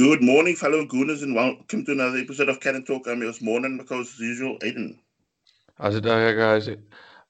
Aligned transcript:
Good 0.00 0.22
morning, 0.22 0.56
fellow 0.56 0.86
Gooners, 0.86 1.22
and 1.22 1.34
welcome 1.34 1.84
to 1.84 1.92
another 1.92 2.16
episode 2.16 2.48
of 2.48 2.58
Cannon 2.58 2.86
Talk. 2.86 3.06
I'm 3.06 3.20
your 3.20 3.34
morning, 3.42 3.76
because 3.76 4.14
as 4.14 4.18
usual, 4.18 4.56
Aiden. 4.60 4.98
How's 5.76 5.94
it 5.94 6.04
going, 6.04 6.38
guys? 6.38 6.70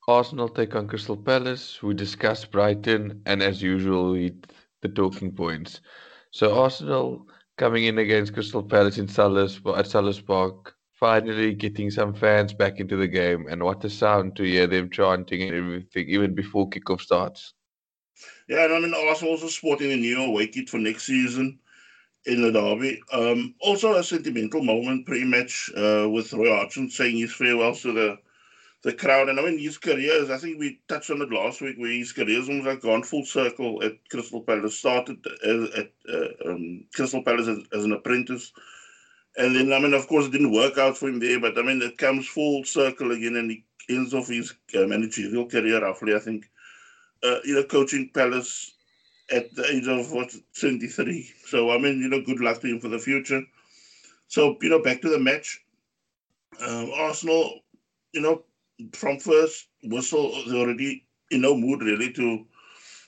Arsenal 0.06 0.48
take 0.48 0.76
on 0.76 0.86
Crystal 0.86 1.16
Palace. 1.16 1.82
We 1.82 1.94
discuss 1.94 2.44
Brighton, 2.44 3.22
and 3.26 3.42
as 3.42 3.60
usual, 3.60 4.12
we 4.12 4.34
the 4.82 4.88
talking 4.88 5.32
points. 5.32 5.80
So 6.30 6.62
Arsenal 6.62 7.26
coming 7.58 7.86
in 7.86 7.98
against 7.98 8.34
Crystal 8.34 8.62
Palace 8.62 8.98
in 8.98 9.08
Selhurst 9.08 9.56
at 9.76 9.86
Selhurst 9.86 10.24
Park, 10.24 10.76
finally 10.92 11.54
getting 11.54 11.90
some 11.90 12.14
fans 12.14 12.54
back 12.54 12.78
into 12.78 12.94
the 12.94 13.08
game, 13.08 13.48
and 13.50 13.64
what 13.64 13.84
a 13.84 13.90
sound 13.90 14.36
to 14.36 14.44
hear 14.44 14.68
them 14.68 14.90
chanting 14.90 15.42
and 15.42 15.54
everything, 15.56 16.08
even 16.08 16.36
before 16.36 16.70
kickoff 16.70 17.00
starts. 17.00 17.52
Yeah, 18.48 18.66
and 18.66 18.74
I 18.74 18.78
mean 18.78 18.94
Arsenal 18.94 19.32
also 19.32 19.48
sporting 19.48 19.90
a 19.90 19.96
new 19.96 20.22
away 20.22 20.46
kit 20.46 20.68
for 20.68 20.78
next 20.78 21.06
season 21.06 21.58
in 22.26 22.42
the 22.42 22.52
derby. 22.52 23.00
Um, 23.12 23.54
also 23.60 23.94
a 23.94 24.04
sentimental 24.04 24.62
moment 24.62 25.06
pre-match 25.06 25.70
uh, 25.76 26.08
with 26.08 26.32
Roy 26.32 26.54
Hodgson 26.54 26.90
saying 26.90 27.18
his 27.18 27.32
farewells 27.32 27.82
to 27.82 27.92
the 27.92 28.18
the 28.82 28.92
crowd. 28.92 29.28
And 29.28 29.38
I 29.38 29.44
mean, 29.44 29.58
his 29.58 29.78
career 29.78 30.22
is, 30.22 30.30
I 30.30 30.38
think 30.38 30.58
we 30.58 30.80
touched 30.88 31.10
on 31.10 31.22
it 31.22 31.30
last 31.30 31.60
week, 31.60 31.76
where 31.76 31.90
his 31.90 32.12
career 32.12 32.40
is 32.40 32.48
almost 32.48 32.66
like 32.66 32.80
gone 32.80 33.02
full 33.02 33.24
circle 33.24 33.82
at 33.82 33.92
Crystal 34.08 34.40
Palace. 34.40 34.78
Started 34.78 35.24
as, 35.44 35.70
at 35.78 35.92
uh, 36.08 36.50
um, 36.50 36.84
Crystal 36.94 37.22
Palace 37.22 37.48
as, 37.48 37.58
as, 37.72 37.84
an 37.84 37.92
apprentice. 37.92 38.52
And 39.36 39.54
then, 39.54 39.72
I 39.72 39.78
mean, 39.78 39.94
of 39.94 40.08
course, 40.08 40.26
it 40.26 40.32
didn't 40.32 40.52
work 40.52 40.78
out 40.78 40.96
for 40.96 41.08
him 41.08 41.20
there, 41.20 41.38
but 41.38 41.58
I 41.58 41.62
mean, 41.62 41.80
it 41.82 41.98
comes 41.98 42.26
full 42.26 42.64
circle 42.64 43.12
again 43.12 43.36
and 43.36 43.50
he 43.50 43.64
ends 43.88 44.12
off 44.12 44.28
his 44.28 44.54
uh, 44.74 44.86
managerial 44.86 45.46
career 45.46 45.80
roughly, 45.80 46.14
I 46.14 46.18
think, 46.18 46.50
uh, 47.22 47.38
you 47.44 47.54
know, 47.54 47.64
coaching 47.64 48.10
Palace 48.12 48.72
at 49.30 49.54
the 49.54 49.64
age 49.66 49.86
of 49.86 50.10
what 50.12 50.32
73. 50.52 51.30
So 51.46 51.70
I 51.70 51.78
mean, 51.78 52.00
you 52.00 52.08
know, 52.08 52.22
good 52.22 52.40
luck 52.40 52.60
to 52.60 52.68
him 52.68 52.80
for 52.80 52.88
the 52.88 52.98
future. 52.98 53.42
So 54.28 54.56
you 54.62 54.68
know, 54.68 54.82
back 54.82 55.00
to 55.02 55.08
the 55.08 55.18
match. 55.18 55.60
Um, 56.66 56.90
Arsenal, 56.94 57.60
you 58.12 58.20
know, 58.20 58.42
from 58.92 59.18
first 59.18 59.68
whistle, 59.84 60.32
they 60.46 60.56
already 60.56 61.06
in 61.30 61.40
no 61.42 61.56
mood 61.56 61.82
really 61.82 62.12
to, 62.12 62.46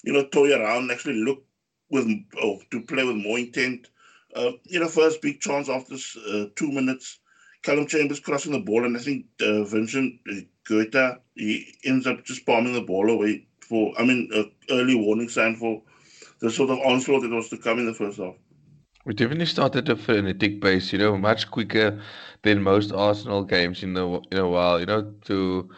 you 0.05 0.13
know, 0.13 0.25
toy 0.27 0.55
around, 0.55 0.91
actually 0.91 1.23
look 1.23 1.45
with 1.91 2.09
oh, 2.41 2.61
to 2.71 2.81
play 2.83 3.05
with 3.05 3.17
more 3.17 3.39
intent. 3.39 3.89
Uh, 4.35 4.53
you 4.65 4.81
know, 4.81 4.89
first 4.89 5.21
big 5.21 5.41
chance 5.41 5.69
after 5.69 5.95
uh, 5.95 6.47
two 6.57 6.71
minutes. 6.71 7.19
Callum 7.63 7.87
Chambers 7.87 8.19
crossing 8.19 8.53
the 8.53 8.59
ball, 8.59 8.85
and 8.85 8.97
I 8.97 9.01
think 9.01 9.27
uh, 9.41 9.63
Vicente 9.63 10.49
Guaita 10.69 11.21
he 11.37 11.75
ends 11.85 12.07
up 12.07 12.25
just 12.25 12.45
palming 12.45 12.73
the 12.73 12.81
ball 12.81 13.11
away 13.11 13.47
for. 13.61 13.93
I 13.99 14.05
mean, 14.05 14.31
early 14.71 14.97
warning 14.97 15.29
sign 15.29 15.55
for 15.57 15.83
the 16.43 16.51
sort 16.51 16.71
of 16.71 16.79
onslaught 16.81 17.23
that 17.23 17.31
was 17.31 17.49
to 17.49 17.57
come 17.57 17.79
in 17.79 17.87
the 17.87 17.95
first 17.95 18.19
half. 18.19 18.35
We 19.05 19.15
definitely 19.15 19.47
started 19.47 19.89
a 19.89 19.97
frenetic 19.97 20.61
pace, 20.61 20.93
you 20.93 20.99
know, 20.99 21.17
much 21.17 21.51
quicker 21.51 22.01
than 22.43 22.63
most 22.63 22.93
Arsenal 22.93 23.45
games 23.45 23.83
in 23.83 23.97
a 23.97 24.19
in 24.31 24.39
a 24.39 24.49
while, 24.49 24.79
you 24.79 24.87
know, 24.87 25.15
to 25.25 25.71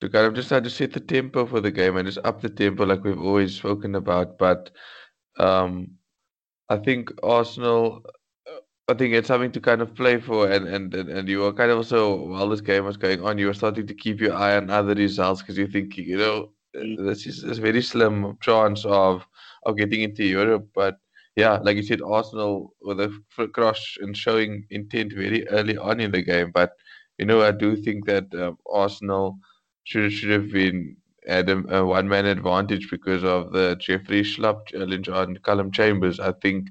to 0.00 0.08
kind 0.08 0.26
of 0.26 0.34
just 0.34 0.48
try 0.48 0.60
to 0.60 0.70
set 0.70 0.92
the 0.92 1.00
tempo 1.00 1.46
for 1.46 1.60
the 1.60 1.70
game 1.70 1.96
and 1.96 2.06
just 2.06 2.18
up 2.24 2.40
the 2.40 2.50
tempo 2.50 2.84
like 2.84 3.04
we've 3.04 3.20
always 3.20 3.54
spoken 3.54 3.94
about. 3.94 4.36
But 4.38 4.70
um, 5.38 5.92
I 6.68 6.76
think 6.76 7.10
Arsenal, 7.22 8.02
I 8.88 8.94
think 8.94 9.14
it's 9.14 9.28
something 9.28 9.52
to 9.52 9.60
kind 9.60 9.80
of 9.80 9.94
play 9.94 10.20
for, 10.20 10.50
and 10.50 10.66
and 10.68 10.94
and 10.94 11.28
you 11.28 11.40
were 11.40 11.52
kind 11.52 11.70
of 11.70 11.78
also 11.78 12.26
while 12.26 12.48
this 12.48 12.60
game 12.60 12.84
was 12.84 12.98
going 12.98 13.22
on, 13.22 13.38
you 13.38 13.46
were 13.46 13.54
starting 13.54 13.86
to 13.86 13.94
keep 13.94 14.20
your 14.20 14.34
eye 14.34 14.56
on 14.56 14.70
other 14.70 14.94
results 14.94 15.40
because 15.40 15.56
you're 15.56 15.76
thinking, 15.76 16.06
you 16.06 16.18
know, 16.18 16.50
mm. 16.74 17.06
this 17.06 17.26
is 17.26 17.42
a 17.44 17.54
very 17.54 17.82
slim 17.82 18.36
chance 18.42 18.84
of 18.84 19.26
of 19.66 19.76
getting 19.76 20.02
into 20.02 20.24
Europe. 20.24 20.68
But 20.74 20.96
yeah, 21.36 21.58
like 21.62 21.76
you 21.76 21.82
said, 21.82 22.00
Arsenal 22.02 22.74
with 22.80 23.00
a 23.00 23.12
crush 23.48 23.98
and 24.00 24.16
showing 24.16 24.66
intent 24.70 25.12
very 25.12 25.46
early 25.48 25.76
on 25.76 26.00
in 26.00 26.12
the 26.12 26.22
game. 26.22 26.50
But 26.54 26.72
you 27.18 27.26
know, 27.26 27.42
I 27.42 27.50
do 27.52 27.76
think 27.76 28.06
that 28.06 28.26
um, 28.34 28.58
Arsenal 28.72 29.38
should 29.84 30.12
should 30.12 30.30
have 30.30 30.50
been 30.52 30.96
at 31.26 31.48
a, 31.50 31.58
a 31.78 31.84
one 31.84 32.08
man 32.08 32.26
advantage 32.26 32.88
because 32.90 33.24
of 33.24 33.52
the 33.52 33.76
Jeffrey 33.80 34.22
Schlupp 34.22 34.66
challenge 34.68 35.08
on 35.08 35.36
Callum 35.44 35.70
Chambers. 35.72 36.20
I 36.20 36.32
think 36.42 36.68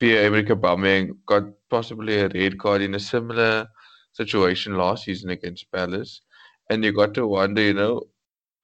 Pierre-Emerick 0.00 0.48
Aubameyang 0.48 1.16
got 1.26 1.44
possibly 1.70 2.18
a 2.18 2.28
red 2.28 2.58
card 2.58 2.82
in 2.82 2.94
a 2.94 3.00
similar 3.00 3.68
situation 4.12 4.76
last 4.76 5.04
season 5.04 5.30
against 5.30 5.70
Palace, 5.72 6.22
and 6.70 6.84
you 6.84 6.92
got 6.92 7.14
to 7.14 7.26
wonder, 7.26 7.62
you 7.62 7.74
know, 7.74 8.02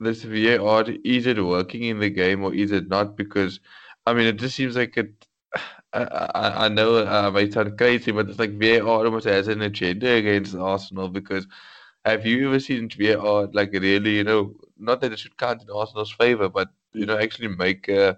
this 0.00 0.22
VAR 0.24 0.84
is 1.04 1.26
it 1.26 1.42
working 1.44 1.84
in 1.84 1.98
the 2.00 2.10
game 2.10 2.44
or 2.44 2.54
is 2.54 2.72
it 2.72 2.88
not? 2.88 3.16
Because 3.16 3.60
I 4.06 4.14
mean, 4.14 4.26
it 4.26 4.36
just 4.36 4.56
seems 4.56 4.76
like 4.76 4.96
it. 4.96 5.12
I, 5.94 6.02
I, 6.34 6.64
I 6.66 6.68
know 6.68 6.96
uh, 6.96 7.22
I 7.26 7.30
might 7.30 7.52
sound 7.52 7.78
crazy, 7.78 8.10
but 8.12 8.28
it's 8.28 8.38
like 8.38 8.58
VAR 8.58 9.06
almost 9.06 9.26
has 9.26 9.48
an 9.48 9.62
agenda 9.62 10.10
against 10.10 10.54
Arsenal. 10.56 11.08
Because 11.08 11.46
have 12.04 12.26
you 12.26 12.48
ever 12.48 12.60
seen 12.60 12.88
VAR 12.90 13.48
like 13.52 13.72
really, 13.72 14.16
you 14.16 14.24
know, 14.24 14.54
not 14.78 15.00
that 15.00 15.12
it 15.12 15.18
should 15.20 15.36
count 15.38 15.62
in 15.62 15.70
Arsenal's 15.70 16.12
favor, 16.12 16.48
but 16.48 16.68
you 16.92 17.06
know, 17.06 17.16
actually 17.18 17.48
make 17.48 17.88
a 17.88 18.16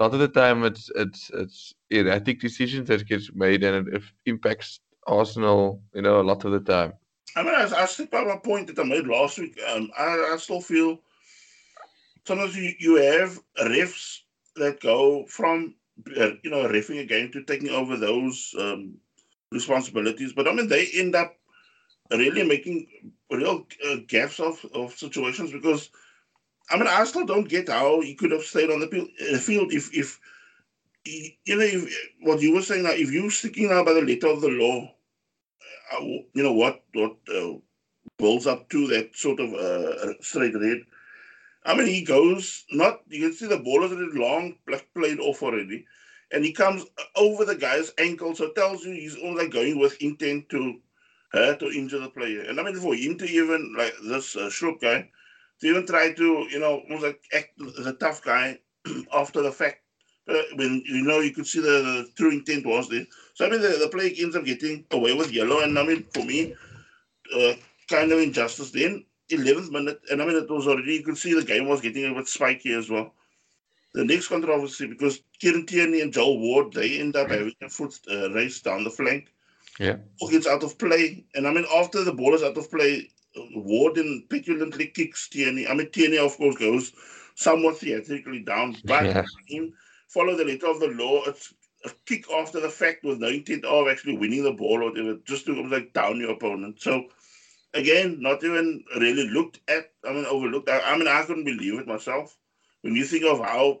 lot 0.00 0.14
of 0.14 0.20
the 0.20 0.28
time 0.28 0.64
it's 0.64 0.90
it's 0.96 1.30
it's 1.34 1.74
erratic 1.90 2.40
decisions 2.40 2.88
that 2.88 3.06
gets 3.06 3.32
made 3.34 3.62
and 3.64 3.88
it 3.88 4.02
impacts 4.26 4.80
Arsenal, 5.06 5.82
you 5.94 6.02
know, 6.02 6.20
a 6.20 6.22
lot 6.30 6.44
of 6.44 6.52
the 6.52 6.60
time. 6.60 6.94
I 7.36 7.42
mean, 7.42 7.54
I, 7.54 7.62
I 7.64 7.86
stick 7.86 8.10
by 8.10 8.24
my 8.24 8.36
point 8.36 8.66
that 8.68 8.78
I 8.78 8.84
made 8.84 9.06
last 9.06 9.38
week. 9.38 9.58
Um, 9.68 9.90
I, 9.98 10.32
I 10.32 10.36
still 10.38 10.60
feel 10.60 11.00
sometimes 12.26 12.56
you, 12.56 12.72
you 12.78 12.96
have 12.96 13.38
refs 13.60 14.20
that 14.56 14.80
go 14.80 15.24
from 15.26 15.74
uh, 16.16 16.30
you 16.42 16.50
know 16.50 16.68
refing 16.68 17.00
a 17.00 17.04
game 17.04 17.30
to 17.32 17.42
taking 17.44 17.70
over 17.70 17.96
those 17.96 18.54
um, 18.58 18.94
responsibilities, 19.50 20.32
but 20.32 20.48
I 20.48 20.52
mean 20.52 20.68
they 20.68 20.86
end 20.94 21.14
up 21.14 21.36
really 22.10 22.44
making 22.44 22.86
real 23.30 23.66
uh, 23.88 23.96
gaps 24.06 24.40
of, 24.40 24.64
of 24.74 24.92
situations 24.92 25.52
because 25.52 25.90
I 26.70 26.76
mean 26.76 26.86
I 26.86 27.04
still 27.04 27.26
don't 27.26 27.48
get 27.48 27.68
how 27.68 28.00
he 28.00 28.14
could 28.14 28.30
have 28.32 28.42
stayed 28.42 28.70
on 28.70 28.80
the 28.80 29.34
uh, 29.34 29.38
field 29.38 29.72
if 29.72 29.94
if 29.96 30.20
you 31.04 31.56
know 31.56 31.64
if, 31.64 32.10
what 32.20 32.40
you 32.40 32.54
were 32.54 32.62
saying 32.62 32.84
now 32.84 32.90
if 32.90 33.10
you're 33.10 33.30
sticking 33.30 33.70
now 33.70 33.84
by 33.84 33.92
the 33.94 34.02
letter 34.02 34.28
of 34.28 34.40
the 34.40 34.48
law 34.48 34.94
you 36.00 36.42
know 36.42 36.52
what 36.52 36.82
what 36.94 37.16
uh, 37.34 37.52
builds 38.18 38.46
up 38.46 38.68
to 38.70 38.86
that 38.88 39.14
sort 39.14 39.40
of 39.40 39.52
uh, 39.54 40.12
straight 40.20 40.54
red. 40.54 40.78
I 41.64 41.76
mean, 41.76 41.86
he 41.86 42.02
goes 42.02 42.64
not. 42.70 43.00
You 43.08 43.28
can 43.28 43.32
see 43.32 43.46
the 43.46 43.58
ball 43.58 43.84
is 43.84 43.92
already 43.92 44.18
long 44.18 44.56
played 44.94 45.20
off 45.20 45.42
already, 45.42 45.84
and 46.32 46.44
he 46.44 46.52
comes 46.52 46.84
over 47.16 47.44
the 47.44 47.56
guy's 47.56 47.92
ankle. 47.98 48.34
So 48.34 48.50
tells 48.52 48.84
you 48.84 48.92
he's 48.92 49.16
only 49.22 49.48
going 49.48 49.78
with 49.78 50.00
intent 50.02 50.48
to 50.50 50.80
hurt 51.32 51.62
or 51.62 51.72
injure 51.72 52.00
the 52.00 52.10
player. 52.10 52.42
And 52.42 52.58
I 52.58 52.62
mean, 52.62 52.76
for 52.76 52.94
him 52.94 53.16
to 53.18 53.24
even 53.24 53.74
like 53.76 53.94
this 54.04 54.36
uh, 54.36 54.50
guy 54.80 55.08
to 55.60 55.66
even 55.68 55.86
try 55.86 56.12
to 56.12 56.46
you 56.50 56.58
know 56.58 56.80
almost 56.80 57.04
like 57.04 57.20
act 57.34 57.50
as 57.78 57.86
a 57.86 57.94
tough 57.94 58.22
guy 58.22 58.58
after 59.14 59.42
the 59.42 59.52
fact 59.52 59.78
uh, 60.28 60.42
when 60.56 60.82
you 60.86 61.02
know 61.02 61.20
you 61.20 61.32
could 61.32 61.46
see 61.46 61.60
the, 61.60 61.68
the, 61.68 62.08
true 62.16 62.32
intent 62.32 62.66
was 62.66 62.88
there. 62.88 63.06
So 63.42 63.48
I 63.48 63.50
mean, 63.50 63.60
the, 63.60 63.76
the 63.76 63.88
player 63.88 64.12
ends 64.20 64.36
up 64.36 64.44
getting 64.44 64.84
away 64.92 65.14
with 65.14 65.32
yellow, 65.32 65.62
and 65.62 65.76
I 65.76 65.84
mean, 65.84 66.04
for 66.14 66.24
me, 66.24 66.54
uh, 67.36 67.54
kind 67.90 68.12
of 68.12 68.20
injustice. 68.20 68.70
Then 68.70 69.04
11th 69.32 69.72
minute, 69.72 70.00
and 70.12 70.22
I 70.22 70.26
mean, 70.26 70.36
it 70.36 70.48
was 70.48 70.68
already 70.68 70.94
you 70.94 71.02
could 71.02 71.18
see 71.18 71.34
the 71.34 71.42
game 71.42 71.66
was 71.66 71.80
getting 71.80 72.04
a 72.04 72.14
bit 72.14 72.28
spiky 72.28 72.72
as 72.72 72.88
well. 72.88 73.12
The 73.94 74.04
next 74.04 74.28
controversy 74.28 74.86
because 74.86 75.22
Kieran 75.40 75.66
Tierney 75.66 76.02
and 76.02 76.12
Joel 76.12 76.38
Ward 76.38 76.72
they 76.72 77.00
end 77.00 77.16
up 77.16 77.30
having 77.30 77.52
a 77.60 77.68
foot 77.68 77.98
uh, 78.08 78.30
race 78.30 78.60
down 78.60 78.84
the 78.84 78.90
flank. 78.90 79.34
Yeah, 79.80 79.96
ball 80.20 80.30
gets 80.30 80.46
out 80.46 80.62
of 80.62 80.78
play, 80.78 81.24
and 81.34 81.48
I 81.48 81.52
mean, 81.52 81.66
after 81.74 82.04
the 82.04 82.12
ball 82.12 82.36
is 82.36 82.44
out 82.44 82.56
of 82.56 82.70
play, 82.70 83.10
Ward 83.56 83.96
then 83.96 84.24
petulantly 84.30 84.86
kicks 84.86 85.28
Tierney. 85.28 85.66
I 85.66 85.74
mean, 85.74 85.90
Tierney 85.90 86.18
of 86.18 86.36
course 86.36 86.56
goes 86.58 86.92
somewhat 87.34 87.78
theatrically 87.78 88.44
down, 88.44 88.76
but 88.84 89.04
yeah 89.04 89.24
follow 90.12 90.36
the 90.36 90.44
letter 90.44 90.66
of 90.66 90.78
the 90.78 90.88
law. 90.88 91.22
It's 91.26 91.54
kick 92.06 92.24
after 92.30 92.60
the 92.60 92.68
fact 92.68 93.04
with 93.04 93.18
no 93.18 93.28
intent 93.28 93.64
of 93.64 93.88
actually 93.88 94.16
winning 94.16 94.44
the 94.44 94.52
ball 94.52 94.82
or 94.82 94.90
whatever, 94.90 95.18
just 95.24 95.46
to 95.46 95.62
like 95.64 95.92
down 95.92 96.20
your 96.20 96.32
opponent. 96.32 96.80
So 96.80 97.08
again, 97.74 98.20
not 98.20 98.44
even 98.44 98.84
really 98.98 99.28
looked 99.28 99.60
at. 99.68 99.90
I 100.06 100.12
mean, 100.12 100.26
overlooked. 100.26 100.68
I, 100.68 100.80
I 100.80 100.96
mean, 100.96 101.08
I 101.08 101.22
couldn't 101.24 101.44
believe 101.44 101.78
it 101.78 101.86
myself. 101.86 102.36
When 102.82 102.94
you 102.96 103.04
think 103.04 103.24
of 103.24 103.38
how 103.38 103.80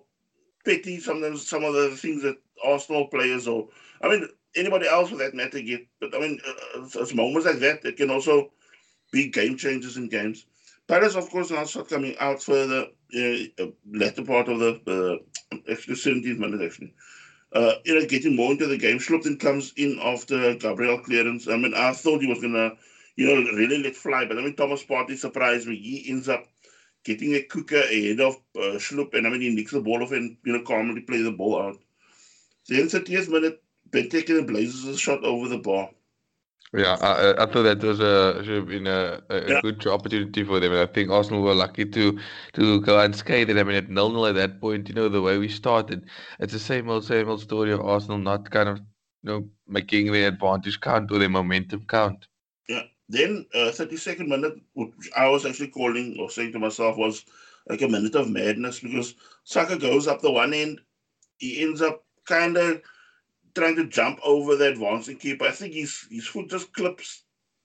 petty 0.64 1.00
sometimes 1.00 1.48
some 1.48 1.64
of 1.64 1.74
the 1.74 1.90
things 1.96 2.22
that 2.22 2.36
Arsenal 2.64 3.08
players 3.08 3.48
or 3.48 3.68
I 4.00 4.08
mean 4.08 4.28
anybody 4.54 4.86
else 4.86 5.10
for 5.10 5.16
that 5.16 5.34
matter 5.34 5.60
get. 5.60 5.86
But 6.00 6.14
I 6.14 6.20
mean, 6.20 6.40
uh, 6.46 6.82
it's, 6.82 6.96
it's 6.96 7.14
moments 7.14 7.46
like 7.46 7.58
that 7.58 7.82
that 7.82 7.96
can 7.96 8.10
also 8.10 8.52
be 9.10 9.28
game 9.28 9.56
changers 9.56 9.96
in 9.96 10.08
games. 10.08 10.46
Palace, 10.88 11.14
of 11.14 11.30
course, 11.30 11.50
now 11.50 11.64
start 11.64 11.88
coming 11.88 12.16
out 12.18 12.42
further 12.42 12.86
uh, 13.16 13.66
latter 13.92 14.24
part 14.24 14.48
of 14.48 14.58
the 14.58 15.20
uh, 15.52 15.56
actually 15.70 15.94
17th 15.94 16.38
minute 16.38 16.62
actually. 16.62 16.94
Uh, 17.54 17.74
you 17.84 17.94
know, 17.94 18.06
getting 18.06 18.36
more 18.36 18.52
into 18.52 18.66
the 18.66 18.78
game. 18.78 18.98
Schlupton 18.98 19.38
comes 19.38 19.72
in 19.76 19.98
after 20.02 20.54
Gabriel 20.54 20.98
clearance. 20.98 21.48
I 21.48 21.56
mean, 21.56 21.74
I 21.74 21.92
thought 21.92 22.22
he 22.22 22.26
was 22.26 22.40
gonna, 22.40 22.76
you 23.16 23.26
know, 23.26 23.52
really 23.52 23.82
let 23.82 23.94
fly, 23.94 24.24
but 24.26 24.38
I 24.38 24.42
mean, 24.42 24.56
Thomas 24.56 24.84
Partey 24.84 25.16
surprised 25.18 25.68
me. 25.68 25.76
He 25.76 26.10
ends 26.10 26.28
up 26.28 26.44
getting 27.04 27.34
a 27.34 27.42
cooker 27.42 27.80
ahead 27.80 28.20
of 28.20 28.36
uh, 28.56 28.78
Schlupp, 28.78 29.14
and 29.14 29.26
I 29.26 29.30
mean, 29.30 29.42
he 29.42 29.54
nicks 29.54 29.72
the 29.72 29.80
ball 29.80 30.02
off 30.02 30.12
and 30.12 30.36
you 30.44 30.52
know 30.52 30.62
calmly 30.64 31.02
plays 31.02 31.24
the 31.24 31.32
ball 31.32 31.60
out. 31.60 31.78
Then 32.68 32.88
30th 32.88 33.28
minute, 33.28 33.62
Benteke 33.90 34.30
and 34.30 34.46
Blazers 34.46 34.98
shot 34.98 35.24
over 35.24 35.48
the 35.48 35.58
bar. 35.58 35.90
Yeah, 36.74 36.96
I, 37.02 37.42
I 37.42 37.46
thought 37.46 37.64
that 37.64 37.82
was 37.82 38.00
a 38.00 38.42
should 38.44 38.56
have 38.56 38.66
been 38.68 38.86
a, 38.86 39.22
a 39.28 39.52
Yeah. 39.52 39.60
good 39.60 39.86
opportunity 39.86 40.42
for 40.42 40.58
them, 40.58 40.72
and 40.72 40.80
I 40.80 40.86
think 40.86 41.10
Arsenal 41.10 41.42
were 41.42 41.54
lucky 41.54 41.84
to 41.86 42.18
to 42.54 42.80
go 42.80 42.98
unscathed. 42.98 43.50
I 43.58 43.62
mean, 43.62 43.76
at 43.76 43.90
nil 43.90 44.10
nil 44.10 44.26
at 44.26 44.34
that 44.36 44.58
point, 44.60 44.88
you 44.88 44.94
know 44.94 45.08
the 45.10 45.20
way 45.22 45.36
we 45.38 45.48
started, 45.48 46.08
it's 46.40 46.52
the 46.54 46.58
same 46.58 46.88
old 46.88 47.04
same 47.04 47.28
old 47.28 47.42
story 47.42 47.72
of 47.72 47.80
Arsenal 47.80 48.18
not 48.18 48.50
kind 48.50 48.68
of 48.70 48.78
you 48.78 48.84
know 49.30 49.50
making 49.68 50.12
their 50.12 50.28
advantage 50.28 50.80
count 50.80 51.10
or 51.12 51.18
their 51.18 51.28
momentum 51.28 51.84
count. 51.86 52.26
Yeah. 52.68 52.82
Then 53.08 53.46
uh, 53.54 53.70
32nd 53.72 54.28
minute, 54.28 54.54
which 54.74 54.90
I 55.16 55.28
was 55.28 55.44
actually 55.44 55.68
calling 55.68 56.16
or 56.18 56.30
saying 56.30 56.52
to 56.52 56.58
myself 56.58 56.96
was 56.96 57.24
like 57.68 57.82
a 57.82 57.88
minute 57.88 58.14
of 58.14 58.30
madness 58.30 58.80
because 58.80 59.14
Saka 59.44 59.76
goes 59.78 60.06
up 60.08 60.20
the 60.22 60.30
one 60.30 60.54
end, 60.54 60.80
he 61.38 61.62
ends 61.62 61.82
up 61.82 62.04
kind 62.26 62.56
of 62.56 62.82
trying 63.54 63.76
to 63.76 63.86
jump 63.88 64.18
over 64.24 64.56
the 64.56 64.68
advancing 64.68 65.18
keeper. 65.18 65.44
I 65.46 65.50
think 65.52 65.74
his 65.74 66.06
his 66.10 66.26
foot 66.26 66.48
just 66.48 66.72
clips 66.72 67.24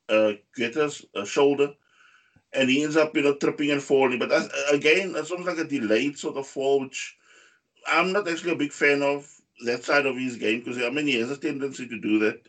uh, 0.09 0.33
Guaita's 0.57 1.05
uh, 1.15 1.25
shoulder, 1.25 1.73
and 2.53 2.69
he 2.69 2.83
ends 2.83 2.97
up 2.97 3.15
you 3.15 3.23
know 3.23 3.35
tripping 3.35 3.71
and 3.71 3.81
falling. 3.81 4.19
But 4.19 4.29
that's, 4.29 4.47
again, 4.71 5.13
it's 5.15 5.31
almost 5.31 5.49
like 5.49 5.65
a 5.65 5.69
delayed 5.69 6.17
sort 6.17 6.37
of 6.37 6.47
fall, 6.47 6.81
which 6.81 7.17
I'm 7.87 8.11
not 8.11 8.27
actually 8.27 8.53
a 8.53 8.57
big 8.57 8.71
fan 8.71 9.01
of 9.01 9.29
that 9.65 9.83
side 9.83 10.05
of 10.05 10.17
his 10.17 10.37
game 10.37 10.59
because 10.59 10.77
I 10.77 10.89
mean 10.89 11.07
he 11.07 11.19
has 11.19 11.31
a 11.31 11.37
tendency 11.37 11.87
to 11.87 11.99
do 11.99 12.19
that. 12.19 12.41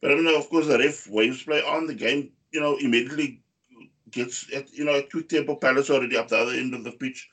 But 0.00 0.12
I 0.12 0.14
mean, 0.16 0.26
of 0.28 0.48
course, 0.50 0.66
the 0.66 0.78
ref 0.78 1.08
waves 1.08 1.42
play 1.44 1.62
on 1.62 1.86
the 1.86 1.94
game. 1.94 2.32
You 2.52 2.60
know, 2.60 2.76
immediately 2.76 3.42
gets 4.10 4.52
at 4.54 4.72
you 4.72 4.84
know 4.84 4.94
a 4.96 5.02
quick 5.02 5.28
tempo 5.28 5.56
Palace 5.56 5.90
already 5.90 6.16
up 6.16 6.28
the 6.28 6.38
other 6.38 6.52
end 6.52 6.74
of 6.74 6.84
the 6.84 6.92
pitch, 6.92 7.28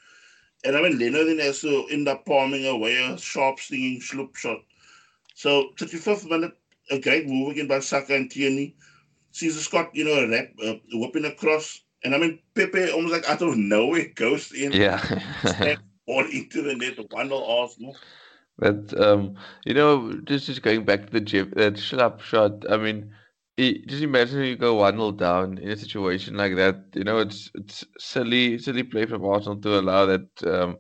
and 0.63 0.75
I 0.75 0.81
mean 0.81 0.97
Leno 0.97 1.25
then 1.25 1.39
has 1.39 1.61
to 1.61 1.87
end 1.91 2.07
up 2.07 2.25
palming 2.25 2.65
away 2.65 2.95
a 2.95 3.17
sharp 3.17 3.59
stinging 3.59 3.99
Schlupp 3.99 4.35
shot. 4.35 4.59
So 5.39 5.71
35th 5.77 6.29
minute, 6.29 6.53
a 6.91 6.99
great 6.99 7.25
move 7.27 7.51
again 7.51 7.67
by 7.67 7.79
Saka 7.79 8.13
and 8.15 8.29
Tierney. 8.29 8.75
Caesar 9.31 9.61
Scott, 9.61 9.89
you 9.93 10.03
know, 10.03 10.15
a 10.15 10.27
rap, 10.29 10.49
uh, 10.65 10.75
whipping 10.93 11.25
across, 11.25 11.81
and 12.03 12.13
I 12.15 12.17
mean 12.17 12.39
Pepe 12.55 12.91
almost 12.91 13.13
like 13.13 13.29
out 13.29 13.41
of 13.41 13.57
nowhere 13.57 14.09
goes 14.15 14.51
in, 14.51 14.73
Yeah. 14.73 14.99
all 16.07 16.25
into 16.25 16.61
the 16.63 16.75
net, 16.75 16.99
one 17.11 17.29
0 17.29 17.43
Arsenal. 17.45 17.95
But 18.57 18.99
um, 18.99 19.35
you 19.65 19.73
know, 19.73 20.13
just 20.25 20.47
just 20.47 20.61
going 20.61 20.83
back 20.85 21.05
to 21.07 21.11
the 21.13 21.21
Jeff, 21.21 21.51
that 21.51 21.75
Schlupp 21.75 22.19
shot. 22.19 22.69
I 22.69 22.77
mean, 22.77 23.13
just 23.57 24.03
imagine 24.03 24.43
you 24.43 24.57
go 24.57 24.75
one 24.75 24.97
0 24.97 25.11
down 25.13 25.57
in 25.57 25.69
a 25.71 25.77
situation 25.77 26.35
like 26.35 26.55
that. 26.57 26.83
You 26.95 27.05
know, 27.05 27.19
it's 27.19 27.49
it's 27.55 27.85
silly 27.97 28.57
silly 28.59 28.83
play 28.83 29.05
from 29.05 29.25
Arsenal 29.25 29.61
to 29.61 29.79
allow 29.79 30.05
that 30.07 30.27
um 30.45 30.77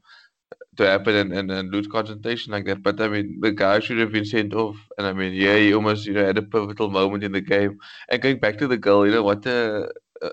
to 0.79 0.87
happen 0.87 1.33
and, 1.33 1.71
lose 1.71 1.87
concentration 1.87 2.51
like 2.53 2.65
that. 2.65 2.83
But 2.83 2.99
I 3.01 3.07
mean, 3.07 3.39
the 3.41 3.51
guy 3.51 3.79
should 3.79 3.99
have 3.99 4.11
been 4.11 4.25
sent 4.25 4.53
off. 4.53 4.77
And 4.97 5.07
I 5.07 5.13
mean, 5.13 5.33
yeah, 5.33 5.57
he 5.57 5.73
almost 5.73 6.05
you 6.07 6.13
know 6.13 6.25
had 6.25 6.37
a 6.37 6.41
pivotal 6.41 6.89
moment 6.89 7.23
in 7.23 7.33
the 7.33 7.41
game. 7.41 7.79
And 8.09 8.21
going 8.21 8.39
back 8.39 8.57
to 8.59 8.67
the 8.67 8.77
goal, 8.77 9.05
you 9.05 9.13
know, 9.13 9.23
what 9.23 9.45
a 9.45 9.89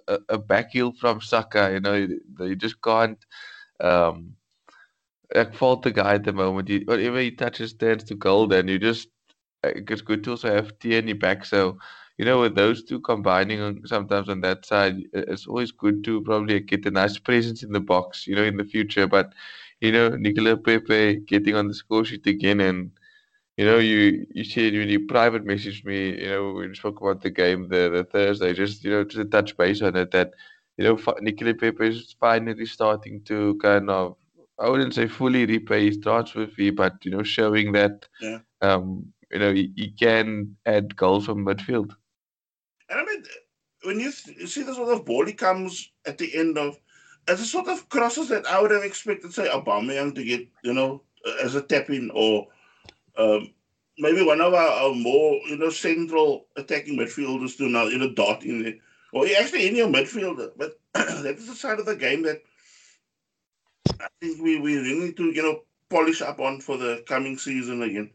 a, 0.08 0.18
a 0.30 0.38
back 0.38 0.72
heel 0.72 0.92
from 0.92 1.20
Saka. 1.20 1.70
You 1.72 1.80
know, 1.80 1.94
you, 1.94 2.20
you 2.40 2.56
just 2.56 2.80
can't. 2.82 3.18
Um, 3.80 4.36
like 5.34 5.54
fault 5.54 5.82
the 5.82 5.90
guy 5.90 6.14
at 6.14 6.24
the 6.24 6.32
moment. 6.32 6.68
He, 6.68 6.78
whatever 6.84 7.20
he 7.20 7.30
touches 7.32 7.74
turns 7.74 8.04
to 8.04 8.14
gold, 8.14 8.52
and 8.52 8.68
you 8.68 8.78
just 8.78 9.08
uh, 9.64 9.70
it's 9.74 10.02
good 10.02 10.24
to 10.24 10.32
also 10.32 10.54
have 10.54 10.78
Tierney 10.78 11.14
back. 11.14 11.44
So 11.44 11.78
you 12.18 12.24
know, 12.24 12.40
with 12.40 12.54
those 12.54 12.82
two 12.84 13.00
combining 13.00 13.60
on, 13.60 13.82
sometimes 13.86 14.28
on 14.28 14.40
that 14.40 14.64
side, 14.64 14.96
it's 15.12 15.46
always 15.46 15.72
good 15.72 16.04
to 16.04 16.22
probably 16.22 16.60
get 16.60 16.86
a 16.86 16.90
nice 16.90 17.18
presence 17.18 17.62
in 17.62 17.72
the 17.72 17.80
box. 17.80 18.26
You 18.26 18.36
know, 18.36 18.44
in 18.44 18.56
the 18.56 18.64
future. 18.64 19.06
But 19.06 19.32
you 19.80 19.92
know, 19.92 20.10
Nicola 20.10 20.56
Pepe 20.56 21.16
getting 21.26 21.54
on 21.56 21.68
the 21.68 21.74
score 21.74 22.04
sheet 22.04 22.26
again, 22.26 22.60
and 22.60 22.90
you 23.56 23.64
know, 23.64 23.78
you 23.78 24.26
you 24.34 24.44
said 24.44 24.72
when 24.74 24.88
you 24.88 25.06
private 25.06 25.44
messaged 25.46 25.84
me, 25.84 26.20
you 26.22 26.28
know, 26.28 26.52
when 26.52 26.68
we 26.70 26.74
spoke 26.74 27.00
about 27.00 27.22
the 27.22 27.30
game 27.30 27.68
the 27.68 27.88
the 27.90 28.04
Thursday, 28.04 28.52
just 28.52 28.84
you 28.84 28.90
know, 28.90 29.04
to 29.04 29.24
touch 29.24 29.56
base 29.56 29.82
on 29.82 29.96
it 29.96 30.10
that 30.12 30.32
you 30.76 30.84
know, 30.84 30.98
Nicola 31.20 31.54
Pepe 31.54 31.86
is 31.88 32.14
finally 32.20 32.66
starting 32.66 33.22
to 33.24 33.56
kind 33.62 33.90
of, 33.90 34.16
I 34.58 34.68
wouldn't 34.68 34.94
say 34.94 35.06
fully 35.08 35.46
repay 35.46 35.86
his 35.86 35.98
transfer 35.98 36.46
fee, 36.46 36.70
but 36.70 36.94
you 37.04 37.10
know, 37.12 37.22
showing 37.22 37.72
that, 37.72 38.06
Yeah. 38.20 38.40
um, 38.62 39.12
you 39.30 39.38
know, 39.38 39.52
he, 39.52 39.72
he 39.76 39.90
can 39.90 40.56
add 40.66 40.96
goals 40.96 41.26
from 41.26 41.44
midfield. 41.44 41.92
And 42.88 43.00
I 43.00 43.04
mean, 43.04 43.22
when 43.84 44.00
you, 44.00 44.12
th- 44.12 44.36
you 44.38 44.46
see 44.46 44.62
the 44.62 44.74
sort 44.74 44.94
of 44.96 45.04
ball 45.04 45.26
he 45.26 45.32
comes 45.34 45.92
at 46.06 46.18
the 46.18 46.36
end 46.36 46.58
of, 46.58 46.78
as 47.28 47.40
a 47.40 47.44
sort 47.44 47.68
of 47.68 47.88
crosses 47.88 48.28
that 48.28 48.46
I 48.46 48.60
would 48.60 48.70
have 48.70 48.84
expected, 48.84 49.32
say, 49.32 49.48
Aubameyang 49.48 50.14
to 50.14 50.24
get, 50.24 50.46
you 50.62 50.72
know, 50.72 51.02
as 51.42 51.54
a 51.54 51.62
tap 51.62 51.90
in, 51.90 52.10
or 52.14 52.46
um, 53.18 53.52
maybe 53.98 54.22
one 54.24 54.40
of 54.40 54.54
our, 54.54 54.68
our 54.68 54.94
more, 54.94 55.40
you 55.48 55.56
know, 55.56 55.70
central 55.70 56.46
attacking 56.56 56.98
midfielders 56.98 57.56
to 57.56 57.68
now, 57.68 57.84
you 57.84 57.98
know, 57.98 58.12
dot 58.12 58.44
in 58.44 58.62
there, 58.62 58.74
or 59.12 59.26
actually 59.38 59.68
any 59.68 59.80
midfielder. 59.80 60.50
But 60.56 60.78
that 60.94 61.36
is 61.36 61.48
the 61.48 61.54
side 61.54 61.80
of 61.80 61.86
the 61.86 61.96
game 61.96 62.22
that 62.22 62.42
I 64.00 64.06
think 64.20 64.42
we, 64.42 64.60
we 64.60 64.76
really 64.76 65.06
need 65.06 65.16
to, 65.16 65.24
you 65.32 65.42
know, 65.42 65.62
polish 65.90 66.22
up 66.22 66.40
on 66.40 66.60
for 66.60 66.76
the 66.76 67.02
coming 67.06 67.38
season 67.38 67.82
again. 67.82 68.10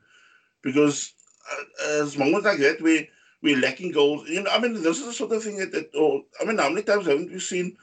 Because 0.62 1.14
uh, 1.52 2.02
as 2.02 2.18
moments 2.18 2.46
like 2.46 2.60
that, 2.60 2.82
we 2.82 3.10
we're 3.42 3.58
lacking 3.58 3.92
goals. 3.92 4.30
You 4.30 4.44
know, 4.44 4.52
I 4.52 4.60
mean, 4.60 4.74
this 4.74 5.00
is 5.00 5.06
the 5.06 5.14
sort 5.14 5.32
of 5.32 5.44
thing 5.44 5.58
that, 5.58 5.72
that 5.72 5.90
or 5.98 6.22
I 6.40 6.46
mean, 6.46 6.60
how 6.60 6.70
many 6.70 6.84
times 6.84 7.08
haven't 7.08 7.32
we 7.32 7.40
seen 7.40 7.76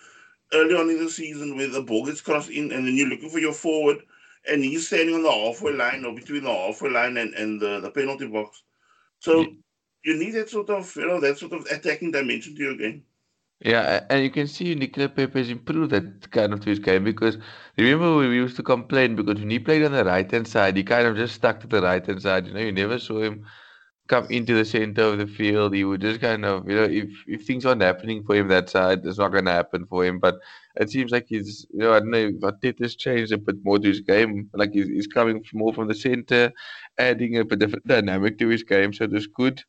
early 0.52 0.74
on 0.74 0.90
in 0.90 0.98
the 1.04 1.10
season 1.10 1.56
where 1.56 1.68
the 1.68 1.82
ball 1.82 2.06
gets 2.06 2.20
crossed 2.20 2.50
in 2.50 2.72
and 2.72 2.86
then 2.86 2.96
you're 2.96 3.08
looking 3.08 3.30
for 3.30 3.38
your 3.40 3.52
forward 3.52 3.98
and 4.48 4.64
he's 4.64 4.86
standing 4.86 5.14
on 5.14 5.22
the 5.22 5.30
halfway 5.32 5.72
line 5.72 6.04
or 6.04 6.14
between 6.14 6.44
the 6.44 6.52
halfway 6.52 6.90
line 6.90 7.16
and, 7.16 7.34
and 7.34 7.60
the, 7.60 7.80
the 7.80 7.90
penalty 7.90 8.26
box. 8.26 8.62
So 9.20 9.40
Ye- 9.40 9.62
you 10.04 10.16
need 10.18 10.32
that 10.32 10.50
sort 10.50 10.70
of, 10.70 10.94
you 10.96 11.06
know, 11.06 11.20
that 11.20 11.38
sort 11.38 11.52
of 11.52 11.66
attacking 11.66 12.12
dimension 12.12 12.56
to 12.56 12.62
your 12.62 12.76
game. 12.76 13.04
Yeah, 13.60 14.06
and 14.08 14.22
you 14.22 14.30
can 14.30 14.46
see 14.46 14.74
Nicola 14.76 15.08
Pepe 15.08 15.36
has 15.40 15.50
improved 15.50 15.90
that 15.90 16.30
kind 16.30 16.52
of 16.52 16.60
to 16.60 16.70
his 16.70 16.78
game 16.78 17.02
because 17.02 17.38
remember 17.76 18.16
we 18.16 18.26
used 18.36 18.54
to 18.56 18.62
complain 18.62 19.16
because 19.16 19.40
when 19.40 19.50
he 19.50 19.58
played 19.58 19.82
on 19.84 19.92
the 19.92 20.04
right 20.04 20.30
hand 20.30 20.46
side, 20.46 20.76
he 20.76 20.84
kind 20.84 21.08
of 21.08 21.16
just 21.16 21.34
stuck 21.34 21.58
to 21.60 21.66
the 21.66 21.82
right 21.82 22.04
hand 22.06 22.22
side. 22.22 22.46
You 22.46 22.54
know, 22.54 22.60
you 22.60 22.70
never 22.72 22.98
saw 23.00 23.20
him 23.20 23.46
come 24.08 24.26
into 24.30 24.54
the 24.54 24.64
center 24.64 25.02
of 25.02 25.18
the 25.18 25.26
field. 25.26 25.74
He 25.74 25.84
would 25.84 26.00
just 26.00 26.20
kind 26.20 26.44
of, 26.44 26.68
you 26.68 26.74
know, 26.76 26.84
if 26.84 27.10
if 27.26 27.46
things 27.46 27.66
aren't 27.66 27.82
happening 27.82 28.24
for 28.24 28.34
him 28.36 28.48
that 28.48 28.70
side, 28.70 29.04
it's 29.04 29.18
not 29.18 29.32
going 29.32 29.44
to 29.44 29.52
happen 29.52 29.86
for 29.86 30.04
him. 30.04 30.18
But 30.18 30.36
it 30.76 30.90
seems 30.90 31.12
like 31.12 31.26
he's, 31.28 31.66
you 31.70 31.80
know, 31.80 31.92
I 31.92 32.00
don't 32.00 32.10
know, 32.10 32.32
Arteta's 32.42 32.96
changed 32.96 33.32
a 33.32 33.38
bit 33.38 33.56
more 33.64 33.78
to 33.78 33.88
his 33.88 34.00
game. 34.00 34.50
Like 34.54 34.72
he's, 34.72 34.88
he's 34.88 35.06
coming 35.06 35.44
more 35.54 35.72
from 35.74 35.88
the 35.88 35.94
center, 35.94 36.52
adding 36.98 37.38
a 37.38 37.44
bit 37.44 37.62
of 37.62 37.74
dynamic 37.84 38.38
to 38.38 38.48
his 38.48 38.62
game. 38.62 38.92
So 38.92 39.04
it's 39.04 39.26
good. 39.26 39.62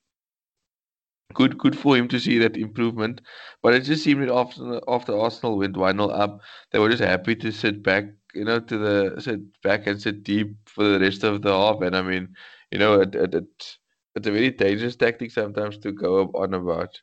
Good, 1.34 1.58
good 1.60 1.78
for 1.78 1.96
him 1.96 2.08
to 2.08 2.20
see 2.20 2.40
that 2.40 2.58
improvement. 2.58 3.22
But 3.62 3.76
it 3.76 3.82
just 3.82 4.04
seemed 4.04 4.24
that 4.24 4.34
after 4.34 4.80
after 4.88 5.16
Arsenal 5.18 5.58
went 5.60 5.76
1-0 5.76 6.12
up, 6.20 6.42
they 6.72 6.80
were 6.80 6.90
just 6.90 7.04
happy 7.04 7.36
to 7.36 7.52
sit 7.52 7.84
back, 7.84 8.06
you 8.34 8.46
know, 8.46 8.60
to 8.60 8.78
the 8.78 9.22
sit 9.22 9.42
back 9.62 9.86
and 9.88 10.02
sit 10.02 10.24
deep 10.24 10.56
for 10.66 10.84
the 10.84 11.00
rest 11.00 11.24
of 11.24 11.42
the 11.44 11.52
half. 11.52 11.82
And 11.82 11.96
I 11.96 12.02
mean, 12.02 12.34
you 12.72 12.80
know, 12.80 13.02
it, 13.02 13.14
it, 13.16 13.36
it 13.36 13.78
it's 14.16 14.28
a 14.28 14.32
very 14.32 14.52
dangerous 14.52 14.96
tactic 14.96 15.32
sometimes 15.32 15.78
to 15.80 15.92
go 15.92 16.22
up 16.22 16.36
on 16.36 16.54
about. 16.54 17.00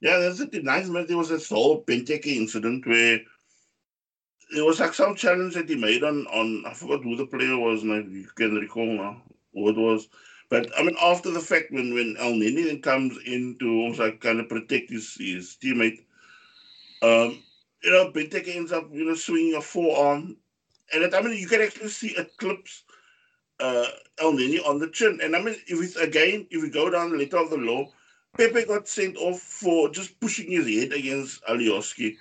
Yeah, 0.00 0.18
that's. 0.18 0.38
The 0.38 0.62
ninth 0.62 0.88
minute, 0.88 1.08
there 1.08 1.16
was 1.16 1.28
this 1.28 1.48
whole 1.48 1.84
Benteke 1.84 2.26
incident 2.26 2.86
where 2.86 3.20
it 4.54 4.62
was 4.62 4.80
like 4.80 4.94
some 4.94 5.14
challenge 5.14 5.54
that 5.54 5.68
he 5.68 5.76
made 5.76 6.02
on, 6.04 6.26
on 6.26 6.64
I 6.66 6.74
forgot 6.74 7.02
who 7.02 7.16
the 7.16 7.26
player 7.26 7.56
was, 7.56 7.82
and 7.82 7.92
I 7.92 8.32
can 8.34 8.54
recall 8.54 8.86
now 8.86 9.22
who 9.54 9.68
it 9.70 9.76
was. 9.76 10.08
But 10.50 10.68
I 10.78 10.82
mean, 10.82 10.96
after 11.00 11.30
the 11.30 11.40
fact, 11.40 11.72
when 11.72 11.94
when 11.94 12.16
Elneny 12.16 12.66
then 12.66 12.82
comes 12.82 13.16
in 13.24 13.56
to 13.60 13.68
almost 13.68 14.00
like 14.00 14.20
kind 14.20 14.40
of 14.40 14.48
protect 14.48 14.90
his, 14.90 15.14
his 15.14 15.56
teammate, 15.62 16.04
um, 17.02 17.42
you 17.82 17.90
know, 17.90 18.10
Benteke 18.10 18.54
ends 18.54 18.72
up 18.72 18.88
you 18.92 19.04
know 19.04 19.14
swinging 19.14 19.54
a 19.54 19.62
forearm, 19.62 20.36
and 20.92 21.02
it, 21.02 21.14
I 21.14 21.22
mean, 21.22 21.38
you 21.38 21.46
can 21.46 21.62
actually 21.62 21.88
see 21.88 22.08
it 22.08 22.36
clips 22.36 22.84
uh, 23.62 23.86
Elneny 24.18 24.58
on 24.66 24.78
the 24.78 24.88
chin. 24.88 25.20
And 25.22 25.36
I 25.36 25.42
mean, 25.42 25.54
if 25.66 25.82
it's 25.82 25.96
again, 25.96 26.46
if 26.50 26.62
we 26.62 26.70
go 26.70 26.90
down 26.90 27.12
the 27.12 27.18
letter 27.18 27.38
of 27.38 27.50
the 27.50 27.56
law, 27.56 27.86
Pepe 28.36 28.64
got 28.64 28.88
sent 28.88 29.16
off 29.16 29.40
for 29.40 29.88
just 29.90 30.18
pushing 30.20 30.50
his 30.50 30.66
head 30.66 30.92
against 30.92 31.42
Alioski 31.44 32.16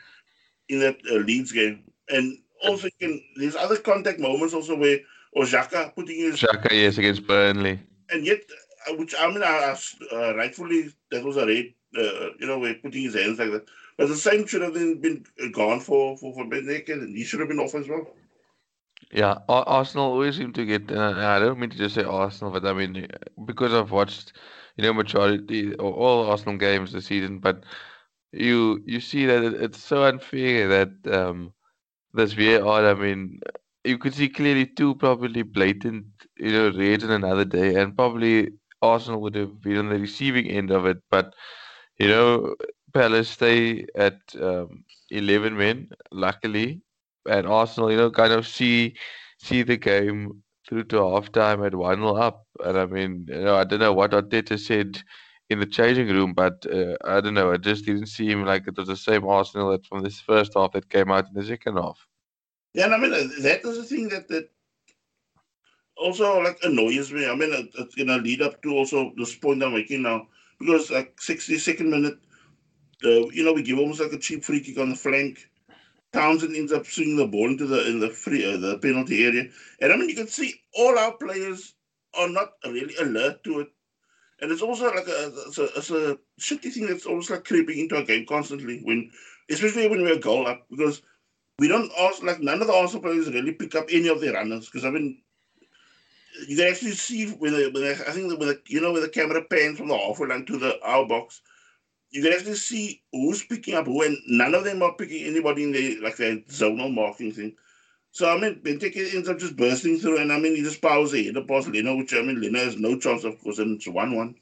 in 0.69 0.79
that 0.79 0.98
uh, 1.10 1.15
Leeds 1.15 1.51
game. 1.51 1.83
And 2.10 2.38
also, 2.67 2.88
you 2.88 2.98
can 3.00 3.21
there's 3.38 3.55
other 3.55 3.77
contact 3.77 4.19
moments 4.19 4.53
also 4.53 4.77
where 4.77 5.00
Ojaka 5.36 5.95
putting 5.95 6.19
his 6.19 6.39
Xhaka, 6.39 6.71
yes, 6.71 6.98
against 6.98 7.25
Burnley. 7.25 7.79
and 8.12 8.25
yet, 8.25 8.41
uh, 8.89 8.95
which 8.95 9.15
I 9.17 9.27
mean, 9.27 9.43
I, 9.43 9.75
uh, 10.12 10.36
rightfully 10.36 10.89
that 11.12 11.24
was 11.24 11.38
a 11.38 11.48
red, 11.48 11.74
uh, 11.98 12.29
you 12.39 12.48
know, 12.48 12.60
where 12.60 12.75
putting 12.75 13.03
his 13.03 13.15
hands 13.15 13.39
like 13.39 13.51
that. 13.51 13.65
But 13.98 14.10
the 14.10 14.15
same 14.15 14.45
should 14.48 14.62
have 14.62 14.74
been, 14.74 15.00
been 15.00 15.25
gone 15.51 15.79
for 15.79 16.17
for 16.17 16.33
for 16.33 16.45
Benteke, 16.45 16.89
and 16.89 17.15
he 17.15 17.24
should 17.24 17.39
have 17.39 17.50
been 17.50 17.60
off 17.60 17.75
as 17.75 17.88
well. 17.88 18.07
Yeah, 19.13 19.39
Ar- 19.50 19.63
Arsenal 19.68 20.06
always 20.12 20.38
seem 20.38 20.53
to 20.53 20.65
get. 20.65 20.91
I 20.91 21.39
don't 21.39 21.60
mean 21.60 21.70
to 21.72 21.77
just 21.77 21.96
say 21.96 22.03
Arsenal, 22.03 22.51
but 22.53 22.65
I 22.65 22.74
mean 22.74 23.08
because 23.46 23.74
I've 23.74 23.91
watched, 23.91 24.34
you 24.77 24.84
know, 24.84 24.94
majority 24.94 25.74
or 25.75 25.94
all 25.94 26.30
Arsenal 26.30 26.58
games 26.58 26.94
this 26.94 27.08
season. 27.08 27.39
But 27.39 27.63
you 28.32 28.82
you 28.86 29.00
see 29.01 29.25
that 29.27 29.44
it, 29.44 29.56
it's 29.62 29.80
so 29.84 30.03
unfair 30.06 30.68
that 30.70 31.13
um 31.13 31.53
this 32.13 32.34
VAR. 32.34 32.86
I 32.88 32.94
mean, 32.96 33.39
you 33.84 33.98
could 33.98 34.13
see 34.15 34.30
clearly 34.30 34.65
two 34.68 34.96
probably 34.96 35.44
blatant, 35.44 36.06
you 36.38 36.51
know, 36.53 36.70
raids 36.72 37.03
on 37.03 37.12
another 37.12 37.46
day, 37.46 37.75
and 37.75 37.96
probably 37.96 38.51
Arsenal 38.82 39.22
would 39.22 39.36
have 39.36 39.62
been 39.62 39.77
on 39.77 39.89
the 39.89 40.00
receiving 40.00 40.48
end 40.48 40.72
of 40.72 40.86
it. 40.86 40.98
But 41.12 41.34
you 42.00 42.08
know, 42.08 42.56
Palace 42.94 43.30
stay 43.30 43.86
at 43.96 44.20
um, 44.41 44.84
eleven 45.10 45.58
men, 45.58 45.89
luckily, 46.12 46.82
and 47.30 47.48
Arsenal, 47.48 47.92
you 47.92 47.98
know, 47.98 48.12
kind 48.12 48.34
of 48.34 48.48
see 48.48 48.96
see 49.38 49.63
the 49.63 49.78
game 49.78 50.44
through 50.68 50.84
to 50.86 50.98
halftime 50.98 51.66
at 51.66 51.75
one 51.75 51.98
0 51.98 52.16
up. 52.16 52.46
And 52.63 52.78
I 52.78 52.86
mean, 52.86 53.25
you 53.28 53.42
know, 53.42 53.56
I 53.56 53.63
don't 53.63 53.80
know 53.80 53.94
what 53.94 54.12
Arteta 54.12 54.60
said 54.60 55.01
in 55.50 55.60
the 55.60 55.66
changing 55.66 56.08
room, 56.08 56.34
but 56.34 56.66
uh, 56.66 56.96
I 57.04 57.20
don't 57.20 57.34
know. 57.34 57.51
It 57.51 57.62
just 57.62 57.86
didn't 57.86 58.08
seem 58.08 58.46
like 58.46 58.68
it 58.68 58.78
was 58.78 58.88
the 58.88 58.96
same 58.96 59.28
Arsenal 59.28 59.72
that 59.72 59.86
from 59.86 60.04
this 60.04 60.20
first 60.20 60.54
half 60.56 60.72
that 60.74 60.90
came 60.90 61.12
out 61.12 61.28
in 61.28 61.34
the 61.34 61.46
second 61.46 61.78
half. 61.78 62.08
Yeah, 62.74 62.86
and 62.86 62.94
I 62.94 62.98
mean 62.98 63.12
that 63.12 63.66
is 63.66 63.78
the 63.78 63.84
thing 63.84 64.08
that 64.10 64.30
that 64.30 64.50
also 65.98 66.40
like 66.40 66.58
annoys 66.63 67.12
me. 67.12 67.28
I 67.28 67.36
mean, 67.36 67.54
it, 67.54 67.70
it's 67.78 67.96
gonna 67.96 68.18
lead 68.18 68.42
up 68.42 68.62
to 68.63 68.72
also 68.72 69.12
this 69.18 69.36
point 69.36 69.63
I'm 69.63 69.74
making 69.74 70.04
now 70.04 70.28
because 70.58 70.90
like 70.90 71.20
60 71.20 71.58
second 71.58 71.90
minute, 71.90 72.18
uh, 73.04 73.28
you 73.30 73.44
know, 73.44 73.54
we 73.54 73.63
give 73.63 73.78
almost 73.78 74.00
like 74.00 74.13
a 74.13 74.20
cheap 74.20 74.44
free 74.44 74.62
kick 74.62 74.78
on 74.78 74.90
the 74.90 74.96
flank. 74.96 75.50
Townsend 76.13 76.56
ends 76.56 76.72
up 76.72 76.86
swinging 76.86 77.18
the 77.18 77.27
ball 77.27 77.50
into 77.50 77.65
the 77.65 77.88
in 77.88 78.00
the 78.00 78.10
free 78.10 78.46
uh, 78.46 78.58
the 78.58 78.77
penalty 78.80 79.25
area, 79.25 79.50
and 79.80 79.94
I 79.94 79.96
mean 79.96 80.10
you 80.10 80.15
can 80.15 80.27
see 80.27 80.53
all 80.77 80.98
our 80.98 81.13
players 81.13 81.74
are 82.13 82.30
not 82.30 82.53
really 82.65 82.96
alert 82.98 83.44
to 83.46 83.62
it, 83.62 83.68
and 84.41 84.51
it's 84.51 84.62
also 84.62 84.94
like 84.94 85.08
a 85.08 85.34
it's 85.48 85.58
a, 85.58 85.63
it's 85.77 85.91
a 85.91 86.18
shitty 86.39 86.74
thing 86.74 86.88
that's 86.88 87.06
almost 87.06 87.30
like 87.30 87.46
creeping 87.46 87.80
into 87.80 87.96
our 87.96 88.03
game 88.03 88.25
constantly 88.25 88.82
when, 88.84 89.10
especially 89.50 89.88
when 89.88 90.03
we're 90.03 90.20
goal 90.20 90.48
up 90.48 90.65
because 90.70 91.01
we 91.60 91.68
don't 91.68 91.91
ask 92.00 92.22
like 92.24 92.41
none 92.41 92.62
of 92.62 92.68
the 92.68 92.74
Arsenal 92.74 93.03
players 93.03 93.30
really 93.30 93.53
pick 93.53 93.75
up 93.75 93.86
any 93.89 94.08
of 94.10 94.20
their 94.20 94.34
runners 94.34 94.65
because 94.65 94.84
I 94.84 94.89
mean 94.89 95.22
you 96.48 96.58
can 96.58 96.68
actually 96.68 96.91
see 96.91 97.27
when, 97.32 97.53
they, 97.53 97.68
when 97.68 97.84
they, 97.84 97.91
I 97.91 98.12
think 98.12 98.38
when 98.39 98.48
the, 98.48 98.62
you 98.68 98.82
know 98.82 98.91
when 98.91 99.01
the 99.01 99.10
camera 99.10 99.44
pans 99.44 99.77
from 99.77 99.88
the 99.88 99.98
halfway 99.98 100.27
line 100.27 100.46
to 100.46 100.58
the 100.58 100.80
our 100.84 101.08
box, 101.08 101.41
you 102.12 102.22
can 102.22 102.34
actually 102.34 102.56
see 102.56 103.01
who's 103.12 103.44
picking 103.44 103.75
up 103.75 103.86
who, 103.86 104.03
and 104.03 104.18
none 104.27 104.53
of 104.53 104.63
them 104.63 104.84
are 104.84 104.94
picking 104.94 105.25
anybody 105.25 105.63
in 105.63 105.72
the 105.72 106.00
like 106.01 106.18
their 106.18 106.38
zonal 106.41 106.94
marking 106.94 107.32
thing. 107.32 107.56
So 108.12 108.30
I 108.30 108.39
mean, 108.39 108.62
Benteke 108.62 109.15
ends 109.15 109.30
up 109.30 109.39
just 109.39 109.56
bursting 109.56 109.98
through, 109.98 110.20
and 110.20 110.32
I 110.32 110.39
mean, 110.39 110.56
he 110.56 110.62
just 110.62 110.82
powers 110.82 111.13
ahead 111.13 111.38
of 111.38 111.48
past 111.48 111.70
Leno, 111.70 111.96
which 111.96 112.13
I 112.13 112.22
mean, 112.22 112.41
Leno 112.41 112.60
has 112.60 112.77
no 112.77 113.00
chance, 113.00 113.24
of 113.24 113.39
course, 113.41 113.60
and 113.60 113.77
it's 113.77 113.88
one-one. 113.88 114.36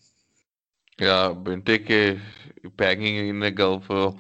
Yeah, 1.00 1.34
Benteke 1.36 2.20
banging 2.76 3.30
in 3.30 3.40
the 3.40 3.52
goal 3.52 3.80
for 3.80 4.16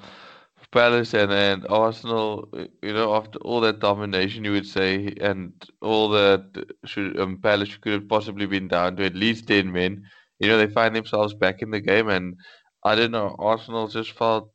Palace 0.72 1.15
and 1.15 1.32
then 1.32 1.65
Arsenal, 1.68 2.48
you 2.84 2.94
know, 2.94 3.15
after 3.15 3.39
all 3.39 3.60
that 3.62 3.79
domination, 3.79 4.46
you 4.46 4.51
would 4.51 4.68
say, 4.68 5.15
and 5.20 5.51
all 5.82 6.10
that 6.10 6.44
should 6.86 7.20
um, 7.20 7.39
Palace 7.41 7.75
could 7.77 7.94
have 7.94 8.08
possibly 8.08 8.46
been 8.46 8.68
down 8.68 8.96
to 8.98 9.06
at 9.06 9.15
least 9.15 9.48
ten 9.48 9.72
men. 9.72 10.03
You 10.39 10.48
know, 10.48 10.58
they 10.58 10.68
find 10.68 10.96
themselves 10.96 11.34
back 11.34 11.63
in 11.63 11.72
the 11.72 11.82
game, 11.82 12.08
and 12.08 12.36
I 12.83 12.95
don't 12.95 13.12
know, 13.12 13.36
Arsenal 13.39 13.88
just 13.88 14.12
felt. 14.12 14.51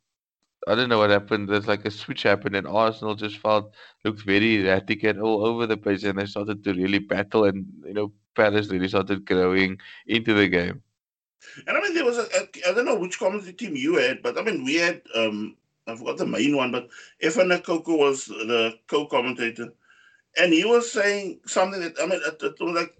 I 0.68 0.74
don't 0.74 0.88
know 0.88 0.98
what 0.98 1.10
happened. 1.10 1.48
There's 1.48 1.66
like 1.68 1.84
a 1.84 1.90
switch 1.90 2.22
happened, 2.22 2.56
and 2.56 2.66
Arsenal 2.66 3.14
just 3.14 3.38
felt 3.38 3.74
looked 4.04 4.22
very 4.22 4.60
erratic 4.62 5.02
and 5.04 5.20
all 5.20 5.44
over 5.46 5.66
the 5.66 5.76
place, 5.76 6.04
and 6.04 6.18
they 6.18 6.26
started 6.26 6.64
to 6.64 6.72
really 6.74 6.98
battle, 7.00 7.44
and 7.44 7.66
you 7.84 7.94
know, 7.94 8.12
Palace 8.34 8.68
really 8.68 8.88
started 8.88 9.24
growing 9.26 9.78
into 10.06 10.34
the 10.34 10.48
game. 10.48 10.82
And 11.66 11.76
I 11.76 11.80
mean, 11.80 11.94
there 11.94 12.04
was 12.04 12.18
a, 12.18 12.22
a 12.22 12.70
I 12.70 12.74
don't 12.74 12.86
know 12.86 12.98
which 12.98 13.18
commentary 13.18 13.52
team 13.52 13.76
you 13.76 13.96
had, 13.96 14.22
but 14.22 14.38
I 14.38 14.42
mean, 14.42 14.64
we 14.64 14.76
had 14.76 15.02
um 15.14 15.56
I 15.86 15.96
forgot 15.96 16.18
the 16.18 16.26
main 16.26 16.56
one, 16.56 16.72
but 16.72 16.88
Efan 17.22 17.56
Ekoku 17.56 17.98
was 17.98 18.26
the 18.26 18.74
co-commentator, 18.88 19.72
and 20.38 20.52
he 20.52 20.64
was 20.64 20.90
saying 20.92 21.40
something 21.46 21.80
that 21.80 21.94
I 22.00 22.06
mean, 22.06 22.20
it, 22.24 22.42
it 22.42 22.60
was 22.60 22.74
like 22.74 22.94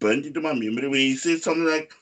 burned 0.00 0.26
into 0.26 0.40
my 0.40 0.52
memory. 0.54 0.88
when 0.88 1.00
he 1.00 1.16
said 1.16 1.42
something 1.42 1.64
like, 1.66 1.92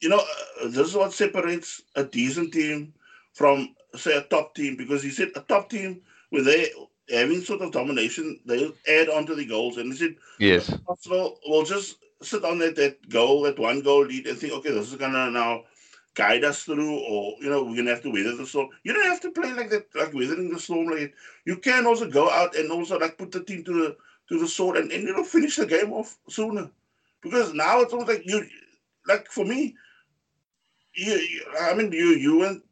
"You 0.00 0.08
know, 0.10 0.18
uh, 0.18 0.68
this 0.68 0.88
is 0.88 0.94
what 0.94 1.12
separates 1.12 1.82
a 1.94 2.04
decent 2.04 2.52
team 2.52 2.94
from, 3.32 3.74
say, 3.94 4.16
a 4.16 4.22
top 4.22 4.54
team." 4.54 4.76
Because 4.76 5.02
he 5.02 5.10
said 5.10 5.30
a 5.36 5.40
top 5.40 5.70
team 5.70 6.02
where 6.30 6.42
they 6.42 6.70
having 7.10 7.40
sort 7.42 7.62
of 7.62 7.72
domination, 7.72 8.40
they 8.46 8.70
add 8.88 9.08
on 9.08 9.26
to 9.26 9.34
the 9.34 9.46
goals, 9.46 9.76
and 9.76 9.92
he 9.92 9.98
said, 9.98 10.16
"Yes, 10.38 10.70
Arsenal 10.88 11.38
will 11.46 11.64
just 11.64 11.98
sit 12.22 12.44
on 12.44 12.58
that 12.58 12.76
that 12.76 13.08
goal, 13.08 13.42
that 13.42 13.58
one 13.58 13.80
goal 13.80 14.04
lead, 14.04 14.26
and 14.26 14.38
think, 14.38 14.52
okay, 14.54 14.70
this 14.72 14.88
is 14.90 14.96
gonna 14.96 15.30
now." 15.30 15.64
guide 16.14 16.44
us 16.44 16.64
through, 16.64 16.98
or 16.98 17.34
you 17.40 17.48
know, 17.48 17.62
we're 17.62 17.76
gonna 17.76 17.90
have 17.90 18.02
to 18.02 18.10
weather 18.10 18.34
the 18.36 18.46
storm. 18.46 18.68
You 18.82 18.92
don't 18.92 19.04
have 19.06 19.20
to 19.20 19.30
play 19.30 19.52
like 19.52 19.70
that, 19.70 19.94
like 19.94 20.12
weathering 20.14 20.50
the 20.50 20.58
storm. 20.58 20.88
Like 20.88 21.14
you 21.44 21.56
can 21.58 21.86
also 21.86 22.08
go 22.08 22.30
out 22.30 22.56
and 22.56 22.70
also 22.70 22.98
like 22.98 23.18
put 23.18 23.32
the 23.32 23.44
team 23.44 23.64
to 23.64 23.72
the 23.72 23.96
to 24.28 24.38
the 24.38 24.48
sword 24.48 24.76
and, 24.78 24.90
and 24.90 25.04
you 25.04 25.12
know 25.14 25.24
finish 25.24 25.56
the 25.56 25.66
game 25.66 25.92
off 25.92 26.16
sooner, 26.28 26.70
because 27.22 27.52
now 27.54 27.80
it's 27.80 27.92
almost 27.92 28.10
like 28.10 28.22
you, 28.26 28.44
like 29.06 29.28
for 29.30 29.44
me, 29.44 29.76
you, 30.96 31.12
you 31.14 31.44
I 31.60 31.74
mean 31.74 31.92
you 31.92 32.08
you 32.08 32.38
weren't 32.38 32.62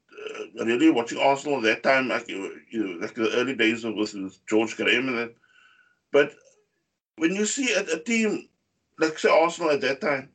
uh, 0.61 0.65
really 0.65 0.91
watching 0.91 1.19
Arsenal 1.19 1.59
at 1.59 1.65
that 1.65 1.83
time, 1.83 2.09
like 2.09 2.29
you, 2.29 2.61
you 2.71 3.01
like 3.01 3.15
the 3.15 3.31
early 3.35 3.55
days 3.55 3.85
of 3.85 3.95
with, 3.95 4.41
George 4.49 4.77
Graham 4.77 5.09
and 5.09 5.19
that, 5.19 5.35
but 6.13 6.33
when 7.17 7.35
you 7.35 7.47
see 7.47 7.73
a, 7.73 7.81
a 7.81 7.99
team 8.01 8.49
like 8.99 9.19
say 9.19 9.31
Arsenal 9.31 9.71
at 9.71 9.81
that 9.83 10.01
time 10.01 10.31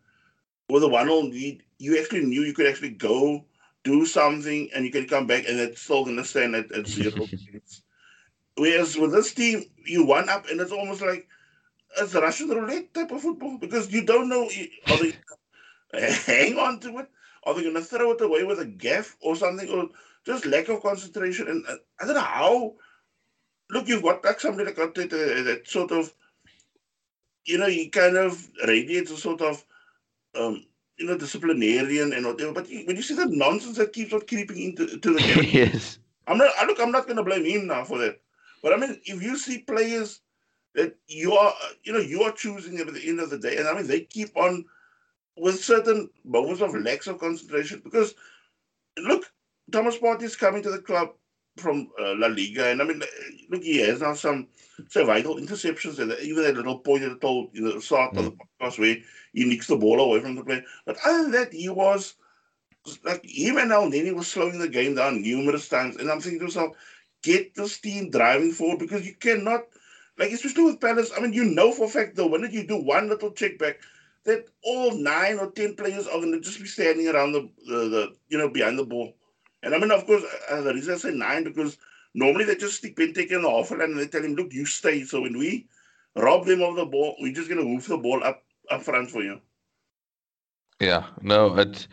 with 0.70 0.84
a 0.84 0.88
one-all 0.88 1.26
lead 1.26 1.64
you 1.80 2.00
actually 2.00 2.26
knew 2.26 2.42
you 2.42 2.54
could 2.54 2.68
actually 2.68 2.92
go 2.92 3.46
do 3.84 4.06
something 4.06 4.70
and 4.76 4.86
you 4.86 4.92
can 4.92 5.08
come 5.08 5.26
back 5.28 5.46
and 5.48 5.60
it's 5.60 5.82
still 5.82 6.04
going 6.04 6.18
to 6.18 6.26
stand 6.26 6.56
at, 6.56 6.72
at 6.72 6.88
zero 6.88 7.26
Whereas 8.58 8.98
with 8.98 9.14
this 9.14 9.34
team, 9.34 9.64
you 9.86 10.06
one 10.06 10.30
up 10.30 10.50
and 10.50 10.60
it's 10.60 10.72
almost 10.74 11.02
like 11.02 11.28
it's 11.98 12.14
a 12.14 12.22
Russian 12.22 12.50
roulette 12.50 12.94
type 12.94 13.12
of 13.12 13.22
football 13.22 13.58
because 13.58 13.92
you 13.92 14.06
don't 14.06 14.30
know 14.30 14.50
are 14.90 14.98
they 14.98 15.14
hang 16.26 16.58
on 16.58 16.80
to 16.82 17.00
it, 17.00 17.10
are 17.50 17.56
they 17.56 17.64
going 17.64 17.76
to 17.76 17.82
throw 17.82 18.12
it 18.12 18.22
away 18.22 18.44
with 18.44 18.60
a 18.60 18.66
gaff 18.66 19.18
or 19.22 19.36
something, 19.36 19.70
or 19.70 19.90
just 20.26 20.46
lack 20.46 20.70
of 20.70 20.82
concentration. 20.82 21.48
And 21.48 21.66
uh, 21.68 21.76
I 22.00 22.06
don't 22.06 22.16
know 22.16 22.22
how. 22.22 22.74
Look, 23.72 23.88
you've 23.88 24.04
got 24.04 24.24
like 24.24 24.40
somebody 24.40 24.66
like 24.66 24.76
that, 24.76 25.14
uh, 25.14 25.44
that 25.44 25.68
sort 25.68 25.92
of, 25.92 26.14
you 27.46 27.58
know, 27.58 27.68
he 27.68 27.90
kind 27.90 28.18
of 28.18 28.48
radiates 28.66 29.12
a 29.12 29.18
sort 29.18 29.42
of 29.42 29.64
um, 30.36 30.66
you 30.98 31.06
know, 31.06 31.18
disciplinarian 31.18 32.14
and 32.14 32.26
whatever. 32.26 32.54
But 32.54 32.68
when 32.68 32.96
you 32.96 33.02
see 33.02 33.16
the 33.16 33.26
nonsense 33.26 33.78
that 33.78 33.94
keeps 33.94 34.14
on 34.14 34.22
creeping 34.22 34.60
into 34.60 34.98
to 35.00 35.14
the 35.14 35.20
game, 35.36 35.50
yes, 35.52 36.00
I'm 36.28 36.38
not. 36.38 36.52
I 36.60 36.66
look, 36.66 36.80
I'm 36.80 36.92
not 36.92 37.06
going 37.06 37.18
to 37.18 37.24
blame 37.24 37.46
him 37.46 37.68
now 37.68 37.84
for 37.84 37.98
that. 38.00 38.20
But 38.62 38.74
I 38.74 38.78
mean, 38.78 39.00
if 39.06 39.22
you 39.22 39.38
see 39.38 39.60
players 39.60 40.22
that 40.76 40.96
you 41.08 41.34
are, 41.34 41.54
you 41.84 41.94
know, 41.94 42.00
you 42.00 42.24
are 42.24 42.32
choosing 42.32 42.80
at 42.80 42.94
the 42.94 43.08
end 43.08 43.20
of 43.20 43.30
the 43.30 43.38
day, 43.38 43.58
and 43.58 43.68
I 43.68 43.74
mean, 43.74 43.88
they 43.88 44.02
keep 44.02 44.36
on 44.36 44.66
with 45.40 45.64
certain 45.64 46.10
moments 46.24 46.62
of 46.62 46.76
lack 46.76 47.06
of 47.08 47.20
concentration 47.20 47.82
because 47.84 48.14
look, 48.98 49.26
Thomas 49.72 49.98
Partey 49.98 50.24
is 50.24 50.36
coming 50.36 50.64
to 50.64 50.72
the 50.72 50.80
club 50.80 51.10
from 51.58 51.90
uh, 52.00 52.16
La 52.16 52.28
Liga, 52.28 52.68
and 52.68 52.82
I 52.82 52.86
mean, 52.86 53.02
look, 53.50 53.64
he 53.64 53.78
has 53.80 54.02
now 54.02 54.14
some 54.14 54.48
say 54.88 55.04
vital 55.04 55.36
interceptions, 55.36 56.00
and 56.00 56.16
even 56.22 56.44
that 56.44 56.56
little 56.56 56.80
point 56.80 57.02
that 57.02 57.12
I 57.12 57.18
told 57.18 57.50
you 57.54 57.62
know, 57.62 57.74
the 57.74 57.82
start 57.82 58.14
mm. 58.14 58.20
of 58.20 58.26
the 58.26 58.32
mm. 58.32 58.38
podcast 58.62 58.80
where 58.80 58.98
he 59.34 59.46
nicks 59.46 59.68
the 59.68 59.76
ball 59.76 60.00
away 60.00 60.20
from 60.22 60.36
the 60.36 60.44
play. 60.44 60.64
But 60.86 60.98
other 61.06 61.24
than 61.24 61.32
that, 61.32 61.54
he 61.54 61.70
was 61.70 62.16
like 63.04 63.24
him 63.24 63.58
and 63.58 63.72
Elneny 63.72 64.14
was 64.16 64.28
slowing 64.28 64.58
the 64.60 64.70
game 64.70 64.96
down 64.96 65.22
numerous 65.22 65.70
times, 65.70 65.98
and 65.98 66.10
I'm 66.10 66.22
thinking 66.22 66.40
to 66.40 66.46
myself, 66.46 66.76
get 67.24 67.54
this 67.56 67.80
team 67.80 68.10
driving 68.10 68.52
forward 68.52 68.80
because 68.80 69.06
you 69.06 69.16
cannot, 69.16 69.62
like 70.18 70.32
especially 70.32 70.64
with 70.64 70.82
Palace. 70.82 71.12
I 71.16 71.20
mean, 71.20 71.34
you 71.34 71.46
know 71.46 71.72
for 71.72 71.86
a 71.86 71.90
fact 71.90 72.16
though, 72.16 72.28
when 72.28 72.50
you 72.52 72.66
do 72.66 72.78
one 72.78 73.10
little 73.10 73.32
check 73.32 73.58
back, 73.58 73.80
that 74.30 74.46
all 74.64 74.92
nine 74.96 75.40
or 75.40 75.52
ten 75.52 75.76
players 75.76 76.08
are 76.08 76.20
going 76.20 76.32
to 76.32 76.40
just 76.40 76.60
be 76.62 76.68
standing 76.68 77.08
around 77.08 77.34
the, 77.34 77.50
the, 77.68 77.80
the 77.96 78.16
you 78.30 78.38
know 78.38 78.50
behind 78.50 78.80
the 78.80 78.86
ball. 78.86 79.14
And 79.64 79.76
I 79.76 79.80
mean, 79.80 79.92
of 79.92 80.06
course, 80.06 80.24
uh, 80.50 80.62
the 80.62 80.74
reason 80.74 80.94
I 80.94 80.98
say 80.98 81.12
nine 81.12 81.44
because 81.44 81.78
normally 82.14 82.46
they 82.46 82.56
just 82.56 82.78
stick 82.78 82.96
Benteke 82.96 83.32
in 83.32 83.42
the 83.42 83.50
half 83.50 83.72
and 83.72 83.98
they 83.98 84.08
tell 84.08 84.24
him, 84.24 84.36
look, 84.36 84.54
you 84.54 84.66
stay. 84.66 85.04
So 85.04 85.22
when 85.22 85.38
we 85.38 85.68
rob 86.16 86.46
them 86.46 86.62
of 86.62 86.76
the 86.76 86.86
ball, 86.86 87.16
we're 87.20 87.34
just 87.34 87.50
going 87.50 87.62
to 87.62 87.68
move 87.68 87.88
the 87.88 87.98
ball 87.98 88.24
up, 88.24 88.44
up 88.72 88.84
front 88.84 89.12
for 89.12 89.22
you. 89.22 89.42
Yeah, 90.80 91.08
no, 91.22 91.58
it, 91.58 91.88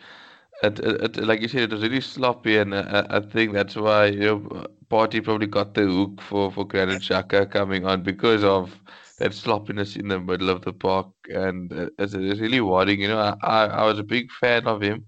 it, 0.63 0.79
it, 0.79 1.17
like 1.17 1.41
you 1.41 1.49
said, 1.49 1.63
it 1.63 1.71
was 1.73 1.81
really 1.81 2.01
sloppy, 2.01 2.57
and 2.57 2.73
uh, 2.73 3.05
I 3.09 3.19
think 3.19 3.53
that's 3.53 3.75
why 3.75 4.05
you 4.07 4.19
know 4.19 4.65
Partey 4.89 5.23
probably 5.23 5.47
got 5.47 5.73
the 5.73 5.85
hook 5.85 6.21
for 6.21 6.51
for 6.51 6.65
Granit 6.65 7.01
Xhaka 7.01 7.51
coming 7.51 7.85
on 7.85 8.01
because 8.01 8.43
of 8.43 8.81
that 9.17 9.33
sloppiness 9.33 9.95
in 9.95 10.07
the 10.09 10.19
middle 10.19 10.49
of 10.49 10.61
the 10.63 10.73
park, 10.73 11.07
and 11.29 11.71
uh, 11.73 11.89
it's, 11.99 12.13
it's 12.13 12.39
really 12.39 12.61
worrying. 12.61 13.01
You 13.01 13.09
know, 13.09 13.19
I, 13.19 13.35
I, 13.43 13.65
I 13.65 13.83
was 13.85 13.99
a 13.99 14.03
big 14.03 14.31
fan 14.31 14.67
of 14.67 14.81
him, 14.81 15.05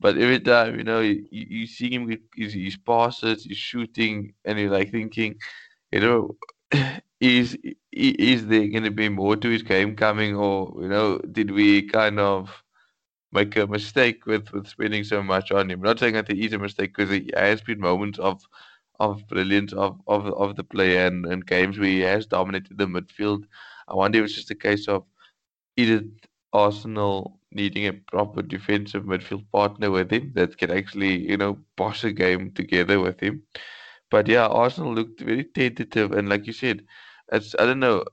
but 0.00 0.16
every 0.18 0.40
time, 0.40 0.78
you 0.78 0.84
know, 0.84 1.00
you, 1.00 1.26
you 1.30 1.66
see 1.66 1.92
him 1.92 2.08
his, 2.36 2.54
his 2.54 2.76
passes, 2.76 3.44
he's 3.44 3.56
shooting, 3.56 4.34
and 4.44 4.58
you're 4.58 4.70
like 4.70 4.90
thinking, 4.92 5.36
you 5.92 6.00
know, 6.00 6.36
is 7.20 7.56
is 7.92 8.46
there 8.46 8.68
going 8.68 8.84
to 8.84 8.90
be 8.90 9.08
more 9.08 9.36
to 9.36 9.48
his 9.50 9.62
game 9.62 9.96
coming, 9.96 10.36
or 10.36 10.72
you 10.82 10.88
know, 10.88 11.18
did 11.18 11.50
we 11.50 11.82
kind 11.88 12.20
of 12.20 12.62
make 13.32 13.56
a 13.56 13.66
mistake 13.66 14.26
with 14.26 14.50
with 14.52 14.66
spending 14.68 15.04
so 15.04 15.22
much 15.22 15.50
on 15.52 15.70
him? 15.70 15.80
I'm 15.80 15.84
not 15.84 15.98
saying 15.98 16.14
that 16.14 16.30
he 16.30 16.46
is 16.46 16.52
a 16.52 16.58
mistake 16.58 16.94
because 16.96 17.10
he 17.10 17.30
has 17.34 17.60
been 17.62 17.80
moments 17.80 18.18
of 18.18 18.42
of 19.00 19.26
brilliance 19.28 19.72
of 19.72 20.00
of 20.06 20.26
of 20.26 20.56
the 20.56 20.64
play 20.64 20.98
and, 21.06 21.26
and 21.26 21.46
games 21.46 21.78
where 21.78 21.88
he 21.88 22.00
has 22.00 22.26
dominated 22.26 22.78
the 22.78 22.86
midfield. 22.86 23.44
I 23.88 23.94
wonder 23.94 24.18
if 24.20 24.26
it's 24.26 24.34
just 24.34 24.50
a 24.50 24.54
case 24.54 24.88
of 24.88 25.04
either 25.76 26.02
Arsenal 26.52 27.40
needing 27.52 27.86
a 27.86 27.92
proper 27.94 28.42
defensive 28.42 29.04
midfield 29.04 29.44
partner 29.52 29.90
with 29.90 30.10
him 30.12 30.32
that 30.34 30.56
can 30.58 30.70
actually, 30.70 31.28
you 31.30 31.36
know, 31.36 31.58
boss 31.76 32.04
a 32.04 32.12
game 32.12 32.52
together 32.52 33.00
with 33.00 33.20
him. 33.20 33.42
But 34.10 34.28
yeah, 34.28 34.46
Arsenal 34.46 34.94
looked 34.94 35.20
very 35.20 35.44
tentative, 35.44 36.12
and 36.12 36.28
like 36.28 36.46
you 36.46 36.52
said, 36.52 36.84
it's 37.32 37.54
I 37.58 37.66
don't 37.66 37.80
know, 37.80 38.04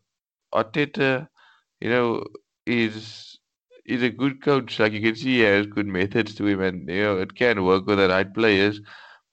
Arteta, 0.54 1.28
you 1.82 1.90
know, 1.90 2.24
is 2.66 3.40
is 3.86 4.04
a 4.04 4.10
good 4.10 4.42
coach. 4.44 4.80
Like 4.80 4.94
you 4.94 5.02
can 5.02 5.16
see, 5.16 5.36
he 5.38 5.40
has 5.42 5.68
good 5.68 5.88
methods 5.88 6.36
to 6.36 6.48
him, 6.48 6.62
and 6.62 6.90
you 6.90 7.04
know, 7.04 7.18
it 7.20 7.36
can 7.36 7.64
work 7.66 7.86
with 7.88 7.98
the 8.00 8.10
right 8.10 8.32
players. 8.34 8.82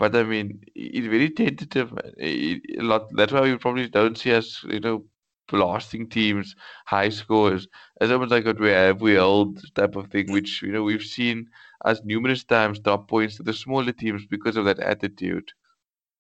But 0.03 0.17
I 0.17 0.25
mean, 0.25 0.65
it's 0.75 1.07
very 1.07 1.31
tentative. 1.31 1.93
A 2.21 2.61
lot. 2.91 3.09
That's 3.15 3.33
why 3.33 3.43
we 3.43 3.57
probably 3.57 3.89
don't 3.89 4.19
see 4.19 4.33
us, 4.35 4.65
you 4.69 4.81
know, 4.81 5.05
blasting 5.47 6.09
teams, 6.09 6.57
high 6.87 7.09
scores. 7.09 7.69
It's 8.01 8.11
almost 8.11 8.33
like 8.33 8.45
what 8.45 8.59
we 8.59 8.71
have, 8.71 9.01
we 9.01 9.15
hold 9.15 9.61
type 9.77 9.95
of 9.95 10.09
thing, 10.11 10.33
which 10.33 10.61
you 10.61 10.73
know 10.73 10.83
we've 10.83 11.05
seen 11.05 11.47
us 11.85 12.01
numerous 12.03 12.43
times 12.43 12.81
drop 12.81 13.07
points 13.07 13.37
to 13.37 13.45
the 13.45 13.53
smaller 13.53 13.93
teams 13.93 14.27
because 14.27 14.57
of 14.57 14.65
that 14.65 14.81
attitude. 14.81 15.53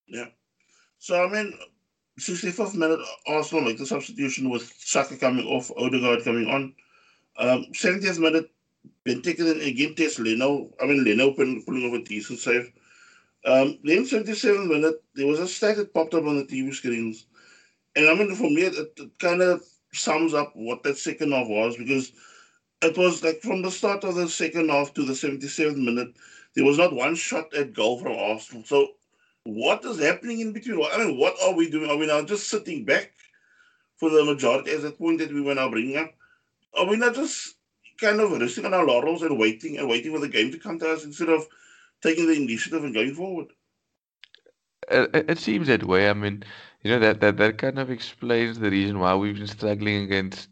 Yeah. 0.07 0.29
So 1.01 1.25
I 1.25 1.29
mean, 1.29 1.59
65th 2.21 2.77
minute, 2.77 3.01
Arsenal 3.27 3.65
make 3.65 3.79
the 3.79 3.87
substitution 3.87 4.49
with 4.49 4.73
Saka 4.79 5.17
coming 5.17 5.45
off, 5.49 5.73
Odegaard 5.77 6.23
coming 6.23 6.47
on. 6.47 6.73
Um, 7.37 7.67
70th 7.73 8.21
minute, 8.21 8.49
Benteke 9.05 9.67
again 9.67 9.97
test 9.97 10.21
Leno. 10.21 10.71
I 10.81 10.87
mean, 10.87 11.03
Leno 11.03 11.33
pulling 11.33 11.85
off 11.85 12.01
a 12.01 12.05
decent 12.05 12.39
save. 12.39 12.71
Um, 13.44 13.78
then 13.82 14.04
77th 14.04 14.68
minute, 14.68 15.02
there 15.14 15.26
was 15.26 15.40
a 15.40 15.49
stat 15.49 15.76
that 15.76 15.92
popped 15.92 16.14
up 16.14 16.25
on 16.25 16.37
the 16.37 16.44
TV 16.44 16.72
screens. 16.72 17.26
And 17.96 18.08
I 18.08 18.14
mean, 18.14 18.34
for 18.34 18.44
me, 18.44 18.62
it, 18.62 18.75
it 18.96 19.18
kind 19.18 19.42
of 19.42 19.62
sums 19.92 20.32
up 20.32 20.52
what 20.54 20.82
that 20.82 20.96
second 20.96 21.32
half 21.32 21.49
was 21.49 21.76
because 21.76 22.12
it 22.82 22.96
was 22.96 23.22
like 23.22 23.40
from 23.40 23.62
the 23.62 23.70
start 23.70 24.04
of 24.04 24.14
the 24.14 24.28
second 24.28 24.68
half 24.68 24.94
to 24.94 25.04
the 25.04 25.12
77th 25.12 25.76
minute, 25.76 26.14
there 26.54 26.64
was 26.64 26.78
not 26.78 26.94
one 26.94 27.14
shot 27.14 27.52
at 27.54 27.72
goal 27.72 27.99
from 27.99 28.12
Arsenal. 28.12 28.64
So 28.64 28.88
what 29.44 29.84
is 29.84 30.00
happening 30.00 30.40
in 30.40 30.52
between? 30.52 30.80
I 30.92 30.99
mean, 30.99 31.18
what 31.18 31.34
are 31.42 31.54
we 31.54 31.70
doing? 31.70 31.90
Are 31.90 31.96
we 31.96 32.06
now 32.06 32.22
just 32.22 32.49
sitting 32.49 32.84
back 32.84 33.12
for 33.96 34.11
the 34.11 34.25
majority 34.25 34.70
as 34.70 34.82
that 34.82 34.99
point 34.99 35.18
that 35.18 35.32
we 35.32 35.40
were 35.40 35.54
now 35.54 35.68
bringing 35.68 35.96
up? 35.96 36.12
Are 36.78 36.87
we 36.87 36.96
not 36.96 37.14
just 37.14 37.56
kind 38.00 38.20
of 38.20 38.32
resting 38.32 38.66
on 38.66 38.75
our 38.75 38.87
laurels 38.87 39.22
and 39.22 39.38
waiting 39.38 39.78
and 39.78 39.88
waiting 39.88 40.12
for 40.12 40.20
the 40.20 40.28
game 40.28 40.50
to 40.52 40.58
come 40.58 40.78
to 40.78 40.90
us 40.90 41.04
instead 41.04 41.28
of 41.28 41.46
taking 42.02 42.26
the 42.26 42.35
initiative 42.35 42.85
and 42.85 42.94
going 42.94 43.14
forward? 43.14 43.49
It, 44.90 45.30
it 45.30 45.38
seems 45.38 45.66
that 45.68 45.85
way. 45.85 46.09
I 46.09 46.12
mean, 46.12 46.44
you 46.82 46.90
know 46.90 46.99
that, 47.00 47.21
that 47.21 47.37
that 47.38 47.59
kind 47.59 47.78
of 47.78 47.90
explains 47.90 48.59
the 48.59 48.71
reason 48.71 48.99
why 48.99 49.14
we've 49.14 49.37
been 49.37 49.47
struggling 49.47 50.04
against. 50.04 50.49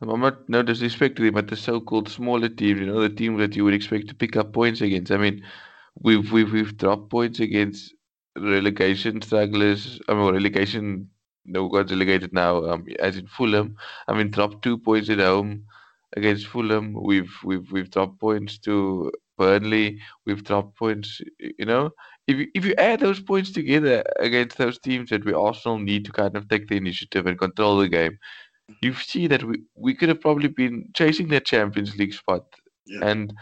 I'm 0.00 0.20
not 0.20 0.48
no 0.48 0.62
disrespect 0.62 1.16
to 1.16 1.24
them, 1.24 1.34
but 1.34 1.48
the 1.48 1.56
so-called 1.56 2.08
smaller 2.08 2.48
teams. 2.48 2.80
You 2.80 2.86
know, 2.86 3.00
the 3.00 3.08
teams 3.08 3.38
that 3.38 3.54
you 3.56 3.64
would 3.64 3.74
expect 3.74 4.08
to 4.08 4.14
pick 4.14 4.36
up 4.36 4.52
points 4.52 4.80
against. 4.80 5.12
I 5.12 5.16
mean, 5.18 5.44
we've 6.00 6.30
we've 6.32 6.52
we've 6.52 6.76
dropped 6.76 7.10
points 7.10 7.40
against 7.40 7.94
relegation 8.36 9.22
strugglers. 9.22 10.00
I 10.08 10.14
mean, 10.14 10.32
relegation. 10.34 11.10
No, 11.44 11.68
got 11.68 11.90
relegated 11.90 12.32
now. 12.32 12.64
Um, 12.66 12.86
as 13.00 13.16
in 13.16 13.26
Fulham. 13.26 13.76
I 14.08 14.14
mean, 14.14 14.30
dropped 14.30 14.62
two 14.62 14.78
points 14.78 15.10
at 15.10 15.18
home 15.18 15.66
against 16.16 16.46
Fulham. 16.46 16.94
We've 16.94 17.32
we've 17.44 17.70
we've 17.72 17.90
dropped 17.90 18.20
points 18.20 18.58
to 18.60 19.12
Burnley. 19.38 20.00
We've 20.26 20.44
dropped 20.44 20.76
points. 20.76 21.20
You 21.38 21.64
know, 21.64 21.90
if 22.26 22.36
you, 22.36 22.46
if 22.54 22.64
you 22.64 22.74
add 22.74 23.00
those 23.00 23.20
points 23.20 23.50
together 23.50 24.04
against 24.18 24.58
those 24.58 24.78
teams 24.78 25.10
that 25.10 25.24
we 25.24 25.32
Arsenal 25.32 25.78
need 25.78 26.04
to 26.06 26.12
kind 26.12 26.36
of 26.36 26.48
take 26.48 26.68
the 26.68 26.76
initiative 26.76 27.26
and 27.26 27.38
control 27.38 27.78
the 27.78 27.88
game, 27.88 28.18
you 28.80 28.94
see 28.94 29.26
that 29.26 29.42
we, 29.42 29.62
we 29.74 29.94
could 29.94 30.08
have 30.08 30.20
probably 30.20 30.48
been 30.48 30.88
chasing 30.94 31.28
that 31.28 31.46
Champions 31.46 31.96
League 31.96 32.14
spot. 32.14 32.44
Yeah. 32.86 33.06
And 33.06 33.34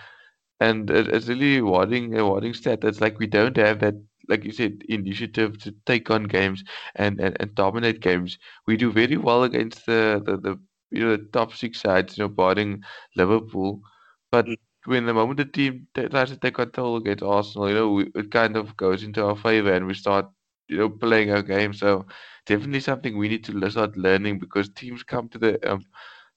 and 0.61 0.91
it, 0.91 1.09
it's 1.09 1.29
really 1.29 1.57
rewarding, 1.61 2.17
a 2.19 2.29
worrying 2.29 2.55
stat. 2.55 2.85
It's 2.85 3.01
like 3.01 3.19
we 3.19 3.27
don't 3.27 3.57
have 3.57 3.81
that 3.81 3.95
like 4.31 4.45
you 4.45 4.53
said, 4.53 4.83
initiative 4.89 5.59
to 5.59 5.75
take 5.87 6.09
on 6.09 6.25
games 6.25 6.63
and, 6.95 7.21
and, 7.21 7.37
and 7.41 7.55
dominate 7.57 8.01
games. 8.01 8.39
We 8.67 8.77
do 8.77 8.93
very 8.93 9.17
well 9.17 9.43
against 9.43 9.85
the, 9.87 10.23
the, 10.25 10.37
the 10.37 10.61
you 10.93 11.05
know 11.05 11.17
the 11.17 11.29
top 11.33 11.55
six 11.55 11.81
sides, 11.81 12.17
you 12.17 12.25
know, 12.25 12.29
barring 12.29 12.83
Liverpool. 13.17 13.83
But 14.31 14.47
mm 14.47 14.57
when 14.85 15.07
the 15.07 15.15
moment 15.15 15.39
the 15.39 15.45
team 15.45 15.87
tries 15.95 16.31
to 16.31 16.37
take 16.37 16.55
control 16.55 16.97
against 16.97 17.23
Arsenal, 17.23 17.69
you 17.69 17.75
know, 17.75 17.91
we, 17.93 18.11
it 18.15 18.31
kind 18.31 18.57
of 18.57 18.77
goes 18.77 19.03
into 19.03 19.25
our 19.25 19.37
favor 19.37 19.73
and 19.73 19.87
we 19.87 19.95
start, 19.95 20.27
you 20.69 20.79
know, 20.79 20.89
playing 20.89 21.31
our 21.31 21.43
game. 21.43 21.73
So 21.75 22.07
definitely 22.47 22.81
something 22.81 23.17
we 23.17 23.29
need 23.29 23.45
to 23.45 23.71
start 23.71 23.97
learning 23.97 24.39
because 24.39 24.69
teams 24.71 25.03
come 25.03 25.29
to 25.31 25.39
the 25.39 25.71
um, 25.71 25.85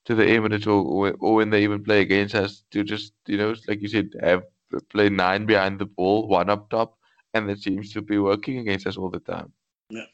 to 0.06 0.16
the 0.16 0.24
Emirates 0.24 0.68
or, 0.68 1.16
or 1.20 1.36
when 1.36 1.50
they 1.50 1.64
even 1.64 1.84
play 1.84 2.02
against 2.02 2.36
us 2.36 2.64
to 2.72 2.84
just, 2.84 3.14
you 3.26 3.38
know, 3.38 3.56
like 3.68 3.82
you 3.82 3.88
said, 3.88 4.10
have 4.22 4.44
play 4.90 5.10
nine 5.10 5.46
behind 5.46 5.80
the 5.80 5.86
ball, 5.86 6.28
one 6.28 6.50
up 6.50 6.70
top, 6.70 6.98
and 7.34 7.50
that 7.50 7.60
seems 7.60 7.94
to 7.94 8.02
be 8.02 8.18
working 8.18 8.60
against 8.60 8.88
us 8.88 8.98
all 8.98 9.10
the 9.10 9.20
time. 9.20 9.52
Yeah. 9.90 10.06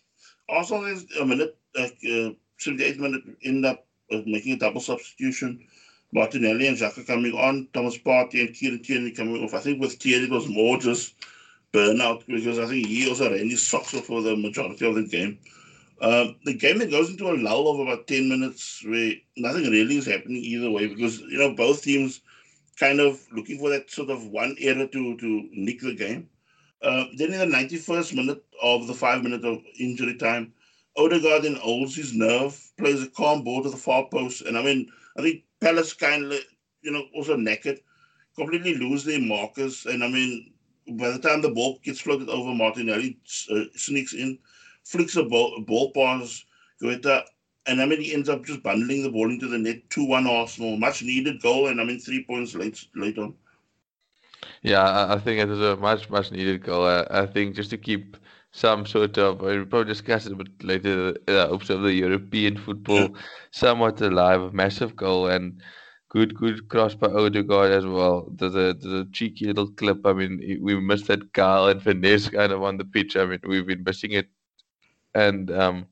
Arsenal 0.49 0.85
is 0.85 1.05
a 1.19 1.25
minute, 1.25 1.57
like 1.75 1.97
uh, 2.05 2.31
78 2.57 2.99
minute, 2.99 3.23
end 3.43 3.65
up 3.65 3.85
making 4.25 4.53
a 4.53 4.57
double 4.57 4.81
substitution. 4.81 5.65
Martinelli 6.11 6.67
and 6.67 6.77
Xhaka 6.77 7.05
coming 7.05 7.33
on, 7.33 7.67
Thomas 7.73 7.97
Partey 7.97 8.41
and 8.41 8.53
Kieran 8.53 8.81
Tierney 8.81 9.11
coming 9.11 9.43
off. 9.43 9.53
I 9.53 9.59
think 9.59 9.79
with 9.79 9.99
Tierney 9.99 10.25
it 10.25 10.31
was 10.31 10.47
more 10.47 10.77
just 10.77 11.13
burnout 11.71 12.25
because 12.27 12.57
I 12.57 12.65
think 12.65 12.87
he 12.87 13.07
also 13.07 13.29
ran 13.29 13.49
his 13.49 13.67
socks 13.67 13.93
off 13.93 14.05
for 14.05 14.21
the 14.21 14.35
majority 14.35 14.87
of 14.87 14.95
the 14.95 15.07
game. 15.07 15.39
Um, 16.01 16.35
the 16.45 16.53
game 16.53 16.79
that 16.79 16.91
goes 16.91 17.09
into 17.09 17.29
a 17.29 17.35
lull 17.35 17.67
of 17.67 17.79
about 17.79 18.07
10 18.07 18.29
minutes 18.29 18.83
where 18.85 19.13
nothing 19.35 19.69
really 19.69 19.97
is 19.97 20.05
happening 20.05 20.37
either 20.37 20.71
way 20.71 20.87
because, 20.87 21.19
you 21.19 21.37
know, 21.37 21.53
both 21.53 21.83
teams 21.83 22.21
kind 22.79 23.01
of 23.01 23.21
looking 23.33 23.59
for 23.59 23.69
that 23.69 23.91
sort 23.91 24.09
of 24.09 24.25
one 24.27 24.55
error 24.59 24.87
to, 24.87 25.17
to 25.17 25.49
nick 25.51 25.81
the 25.81 25.93
game. 25.93 26.29
Uh, 26.81 27.03
then 27.17 27.33
in 27.33 27.39
the 27.39 27.57
91st 27.57 28.15
minute 28.15 28.43
of 28.63 28.87
the 28.87 28.93
five 28.93 29.21
minute 29.21 29.43
of 29.43 29.61
injury 29.77 30.15
time, 30.15 30.53
Odegaard 30.97 31.43
then 31.43 31.55
holds 31.55 31.95
his 31.95 32.13
nerve, 32.13 32.57
plays 32.77 33.03
a 33.03 33.07
calm 33.07 33.43
ball 33.43 33.61
to 33.61 33.69
the 33.69 33.77
far 33.77 34.07
post. 34.09 34.41
And 34.41 34.57
I 34.57 34.63
mean, 34.63 34.89
I 35.17 35.21
think 35.21 35.43
Palace 35.61 35.93
kind 35.93 36.31
of, 36.31 36.39
you 36.81 36.91
know, 36.91 37.05
also 37.15 37.35
naked, 37.35 37.81
completely 38.35 38.75
lose 38.75 39.03
their 39.03 39.19
markers. 39.19 39.85
And 39.85 40.03
I 40.03 40.07
mean, 40.07 40.53
by 40.97 41.09
the 41.09 41.19
time 41.19 41.41
the 41.41 41.49
ball 41.49 41.79
gets 41.83 42.01
floated 42.01 42.29
over, 42.29 42.53
Martinelli 42.53 43.19
uh, 43.51 43.63
sneaks 43.75 44.13
in, 44.13 44.39
flicks 44.83 45.15
a 45.15 45.23
ball, 45.23 45.63
ball 45.67 45.91
pass, 45.91 46.45
Guaita, 46.81 47.23
and 47.69 47.81
I 47.81 47.85
mean, 47.85 48.01
he 48.01 48.13
ends 48.13 48.29
up 48.29 48.45
just 48.45 48.63
bundling 48.63 49.03
the 49.03 49.11
ball 49.11 49.29
into 49.29 49.47
the 49.47 49.57
net, 49.57 49.89
2 49.89 50.05
1 50.05 50.25
Arsenal. 50.25 50.77
Much 50.77 51.03
needed 51.03 51.41
goal, 51.41 51.67
and 51.67 51.79
I 51.79 51.83
mean, 51.83 51.99
three 51.99 52.23
points 52.23 52.55
late, 52.55 52.83
late 52.95 53.17
on. 53.19 53.35
Yeah, 54.63 55.13
I 55.13 55.19
think 55.19 55.39
it 55.39 55.47
was 55.47 55.61
a 55.61 55.75
much, 55.75 56.09
much 56.09 56.31
needed 56.31 56.63
goal. 56.63 56.85
I, 56.85 57.05
I 57.09 57.25
think 57.27 57.55
just 57.55 57.69
to 57.69 57.77
keep 57.77 58.17
some 58.51 58.85
sort 58.85 59.17
of, 59.17 59.41
we'll 59.41 59.65
probably 59.65 59.93
discuss 59.93 60.25
it 60.25 60.33
a 60.33 60.35
bit 60.35 60.63
later, 60.63 61.13
the 61.25 61.47
hopes 61.47 61.69
of 61.69 61.81
the 61.83 61.93
European 61.93 62.57
football 62.57 63.01
yeah. 63.01 63.21
somewhat 63.51 64.01
alive, 64.01 64.41
a 64.41 64.51
massive 64.51 64.95
goal, 64.95 65.27
and 65.27 65.61
good, 66.09 66.33
good 66.35 66.67
cross 66.67 66.95
by 66.95 67.07
Odegaard 67.07 67.71
as 67.71 67.85
well. 67.85 68.27
There's 68.35 68.55
a, 68.55 68.73
there's 68.73 69.01
a 69.01 69.11
cheeky 69.11 69.45
little 69.45 69.71
clip. 69.71 70.05
I 70.05 70.13
mean, 70.13 70.59
we 70.61 70.79
missed 70.79 71.07
that 71.07 71.33
Kyle 71.33 71.67
and 71.67 71.81
finesse 71.81 72.29
kind 72.29 72.51
of 72.51 72.63
on 72.63 72.77
the 72.77 72.85
pitch. 72.85 73.15
I 73.15 73.25
mean, 73.25 73.39
we've 73.47 73.67
been 73.67 73.83
missing 73.83 74.13
it. 74.13 74.27
And, 75.13 75.51
um, 75.51 75.85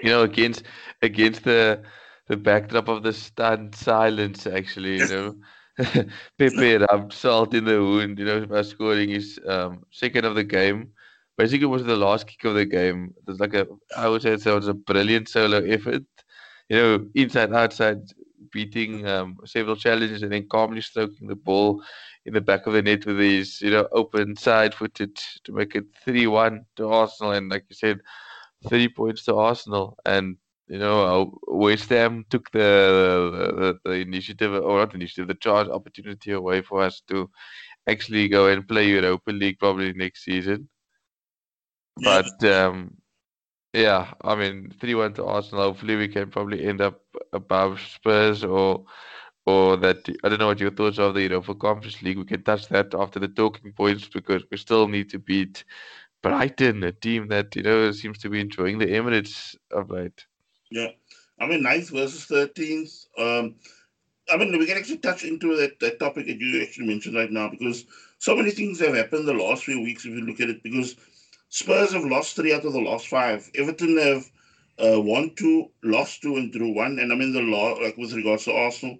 you 0.00 0.10
know, 0.10 0.22
against 0.22 0.64
against 1.02 1.44
the 1.44 1.82
the 2.26 2.36
backdrop 2.36 2.88
of 2.88 3.02
the 3.02 3.12
stunned 3.12 3.74
silence, 3.74 4.46
actually, 4.46 4.98
you 4.98 5.08
know. 5.08 5.34
Pepe 6.38 6.76
rubbed 6.76 7.12
salt 7.12 7.54
in 7.54 7.64
the 7.64 7.80
wound, 7.80 8.18
you 8.18 8.24
know, 8.24 8.44
by 8.46 8.62
scoring 8.62 9.10
his 9.10 9.38
um, 9.46 9.84
second 9.90 10.24
of 10.24 10.34
the 10.34 10.44
game 10.44 10.92
basically 11.36 11.66
was 11.66 11.84
the 11.84 11.96
last 11.96 12.26
kick 12.26 12.44
of 12.44 12.54
the 12.54 12.66
game. 12.66 13.14
It 13.16 13.30
was 13.30 13.40
like 13.40 13.54
a, 13.54 13.66
I 13.96 14.08
would 14.08 14.22
say 14.22 14.32
it 14.32 14.44
was 14.46 14.68
a 14.68 14.74
brilliant 14.74 15.28
solo 15.28 15.58
effort. 15.64 16.04
You 16.68 16.76
know, 16.76 17.06
inside, 17.14 17.52
outside, 17.52 17.98
beating 18.52 19.06
um, 19.08 19.38
several 19.44 19.76
challenges 19.76 20.22
and 20.22 20.32
then 20.32 20.46
calmly 20.48 20.80
stroking 20.80 21.28
the 21.28 21.36
ball 21.36 21.82
in 22.26 22.34
the 22.34 22.40
back 22.40 22.66
of 22.66 22.74
the 22.74 22.82
net 22.82 23.06
with 23.06 23.18
his, 23.18 23.60
you 23.60 23.70
know, 23.70 23.88
open 23.92 24.36
side 24.36 24.74
footed 24.74 25.16
to 25.44 25.52
make 25.52 25.74
it 25.74 25.84
3 26.04 26.26
1 26.26 26.64
to 26.76 26.88
Arsenal. 26.88 27.32
And 27.32 27.50
like 27.50 27.64
you 27.68 27.74
said, 27.76 28.00
three 28.68 28.88
points 28.88 29.24
to 29.24 29.34
Arsenal. 29.36 29.96
And, 30.06 30.36
you 30.68 30.78
know, 30.78 31.04
uh, 31.48 31.54
West 31.56 31.88
Ham 31.90 32.24
took 32.30 32.50
the, 32.52 33.78
the, 33.84 33.90
the 33.90 33.96
initiative, 33.96 34.54
or 34.54 34.78
not 34.80 34.94
initiative, 34.94 35.28
the 35.28 35.34
charge 35.34 35.68
opportunity 35.68 36.32
away 36.32 36.62
for 36.62 36.82
us 36.82 37.02
to 37.08 37.30
actually 37.88 38.28
go 38.28 38.48
and 38.48 38.66
play 38.68 38.88
Europa 38.88 39.30
League 39.32 39.58
probably 39.58 39.92
next 39.92 40.24
season. 40.24 40.68
But 41.96 42.42
um, 42.44 42.96
yeah, 43.72 44.12
I 44.22 44.34
mean, 44.34 44.72
three-one 44.80 45.14
to 45.14 45.24
Arsenal. 45.24 45.64
Hopefully, 45.64 45.96
we 45.96 46.08
can 46.08 46.30
probably 46.30 46.64
end 46.64 46.80
up 46.80 47.00
above 47.32 47.80
Spurs 47.80 48.44
or 48.44 48.84
or 49.46 49.76
that. 49.78 50.08
I 50.24 50.28
don't 50.28 50.38
know 50.38 50.48
what 50.48 50.60
your 50.60 50.70
thoughts 50.70 50.98
are 50.98 51.12
there. 51.12 51.22
You 51.22 51.28
know, 51.30 51.42
for 51.42 51.54
Conference 51.54 52.02
League, 52.02 52.18
we 52.18 52.24
can 52.24 52.42
touch 52.42 52.68
that 52.68 52.94
after 52.94 53.18
the 53.18 53.28
talking 53.28 53.72
points 53.72 54.08
because 54.08 54.42
we 54.50 54.56
still 54.56 54.88
need 54.88 55.10
to 55.10 55.18
beat 55.18 55.64
Brighton, 56.22 56.82
a 56.84 56.92
team 56.92 57.28
that 57.28 57.54
you 57.56 57.62
know 57.62 57.90
seems 57.92 58.18
to 58.18 58.30
be 58.30 58.40
enjoying 58.40 58.78
the 58.78 58.86
Emirates 58.86 59.56
of 59.70 59.90
late. 59.90 60.26
Yeah, 60.70 60.88
I 61.40 61.46
mean, 61.46 61.62
ninth 61.62 61.90
versus 61.90 62.24
thirteenth. 62.24 63.06
Um, 63.18 63.56
I 64.30 64.36
mean, 64.36 64.56
we 64.56 64.66
can 64.66 64.78
actually 64.78 64.98
touch 64.98 65.24
into 65.24 65.56
that, 65.56 65.80
that 65.80 65.98
topic 65.98 66.26
that 66.26 66.38
you 66.38 66.62
actually 66.62 66.86
mentioned 66.86 67.16
right 67.16 67.30
now 67.30 67.48
because 67.48 67.84
so 68.18 68.36
many 68.36 68.50
things 68.50 68.78
have 68.80 68.94
happened 68.94 69.26
the 69.26 69.34
last 69.34 69.64
few 69.64 69.82
weeks 69.82 70.04
if 70.04 70.12
you 70.12 70.20
look 70.20 70.40
at 70.40 70.48
it. 70.48 70.62
Because 70.62 70.96
Spurs 71.52 71.92
have 71.92 72.06
lost 72.06 72.34
three 72.34 72.54
out 72.54 72.64
of 72.64 72.72
the 72.72 72.80
last 72.80 73.08
five. 73.08 73.50
Everton 73.54 73.98
have 73.98 74.24
uh, 74.78 74.98
won 74.98 75.34
two, 75.36 75.68
lost 75.84 76.22
two, 76.22 76.36
and 76.36 76.50
drew 76.50 76.72
one. 76.72 76.98
And 76.98 77.12
I 77.12 77.14
mean, 77.14 77.34
the 77.34 77.42
law, 77.42 77.74
like 77.74 77.98
with 77.98 78.14
regards 78.14 78.46
to 78.46 78.54
Arsenal, 78.54 78.96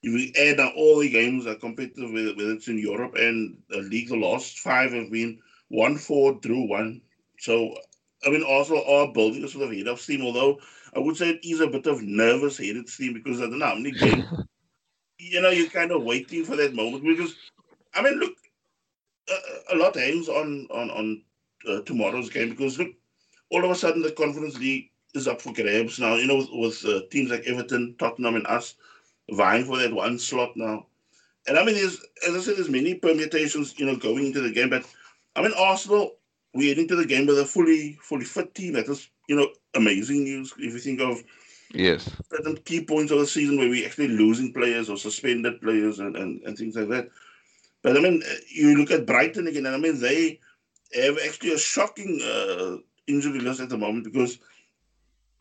if 0.00 0.14
we 0.14 0.32
add 0.38 0.60
up 0.60 0.72
all 0.76 1.00
the 1.00 1.10
games 1.10 1.48
are 1.48 1.56
competitive, 1.56 2.12
whether, 2.12 2.32
whether 2.36 2.52
it's 2.52 2.68
in 2.68 2.78
Europe 2.78 3.16
and 3.16 3.60
the 3.70 3.78
league, 3.78 4.08
the 4.08 4.16
last 4.16 4.60
five 4.60 4.92
have 4.92 5.10
been 5.10 5.40
one, 5.66 5.96
four, 5.96 6.34
drew 6.34 6.68
one. 6.68 7.00
So, 7.40 7.74
I 8.24 8.30
mean, 8.30 8.44
Arsenal 8.44 8.84
are 8.86 9.12
building 9.12 9.42
a 9.42 9.48
sort 9.48 9.64
of 9.64 9.76
head 9.76 9.88
of 9.88 10.00
steam, 10.00 10.22
although 10.22 10.60
I 10.94 11.00
would 11.00 11.16
say 11.16 11.30
it 11.30 11.44
is 11.44 11.58
a 11.58 11.66
bit 11.66 11.88
of 11.88 12.02
nervous 12.02 12.56
headed 12.56 12.88
steam 12.88 13.14
because 13.14 13.40
I 13.40 13.46
don't 13.46 13.58
know 13.58 13.66
how 13.66 13.74
many 13.74 13.90
games, 13.98 14.26
you 15.18 15.42
know, 15.42 15.50
you're 15.50 15.68
kind 15.68 15.90
of 15.90 16.04
waiting 16.04 16.44
for 16.44 16.54
that 16.54 16.72
moment 16.72 17.02
because, 17.02 17.34
I 17.94 18.00
mean, 18.00 18.14
look, 18.20 18.34
a, 19.28 19.74
a 19.74 19.76
lot 19.76 19.96
hangs 19.96 20.28
on, 20.28 20.68
on, 20.70 20.90
on 20.90 21.22
uh, 21.68 21.80
tomorrow's 21.82 22.30
game 22.30 22.50
because 22.50 22.78
look, 22.78 22.90
all 23.50 23.64
of 23.64 23.70
a 23.70 23.74
sudden 23.74 24.02
the 24.02 24.12
Conference 24.12 24.58
League 24.58 24.90
is 25.14 25.28
up 25.28 25.40
for 25.40 25.52
grabs 25.52 25.98
now. 25.98 26.14
You 26.16 26.26
know, 26.26 26.36
with, 26.36 26.48
with 26.52 26.84
uh, 26.84 27.00
teams 27.10 27.30
like 27.30 27.44
Everton, 27.46 27.96
Tottenham, 27.98 28.36
and 28.36 28.46
us 28.46 28.74
vying 29.30 29.64
for 29.64 29.78
that 29.78 29.92
one 29.92 30.18
slot 30.18 30.56
now. 30.56 30.86
And 31.46 31.58
I 31.58 31.64
mean, 31.64 31.74
there's 31.74 32.00
as 32.26 32.34
I 32.34 32.40
said, 32.40 32.56
there's 32.56 32.68
many 32.68 32.94
permutations, 32.94 33.78
you 33.78 33.86
know, 33.86 33.96
going 33.96 34.26
into 34.26 34.40
the 34.40 34.52
game. 34.52 34.70
But 34.70 34.84
I 35.36 35.42
mean, 35.42 35.52
Arsenal, 35.56 36.16
we're 36.54 36.68
heading 36.68 36.88
to 36.88 36.96
the 36.96 37.06
game 37.06 37.26
with 37.26 37.38
a 37.38 37.44
fully 37.44 37.98
fully 38.02 38.24
fit 38.24 38.54
team. 38.54 38.74
That 38.74 38.88
is, 38.88 39.08
you 39.28 39.36
know, 39.36 39.48
amazing 39.74 40.24
news 40.24 40.52
if 40.58 40.72
you 40.72 40.78
think 40.78 41.00
of 41.00 41.22
yes 41.72 42.10
certain 42.32 42.56
key 42.64 42.84
points 42.84 43.12
of 43.12 43.20
the 43.20 43.26
season 43.26 43.56
where 43.56 43.68
we're 43.68 43.86
actually 43.86 44.08
losing 44.08 44.52
players 44.52 44.90
or 44.90 44.96
suspended 44.96 45.60
players 45.60 46.00
and, 46.00 46.16
and, 46.16 46.42
and 46.42 46.58
things 46.58 46.74
like 46.74 46.88
that. 46.88 47.08
But 47.82 47.96
I 47.96 48.00
mean, 48.00 48.22
you 48.52 48.76
look 48.76 48.90
at 48.90 49.06
Brighton 49.06 49.46
again, 49.46 49.66
and 49.66 49.74
I 49.74 49.78
mean, 49.78 50.00
they 50.00 50.40
have 50.94 51.18
actually 51.24 51.52
a 51.52 51.58
shocking 51.58 52.20
uh, 52.22 52.76
injury 53.06 53.40
list 53.40 53.60
at 53.60 53.68
the 53.68 53.78
moment 53.78 54.04
because 54.04 54.38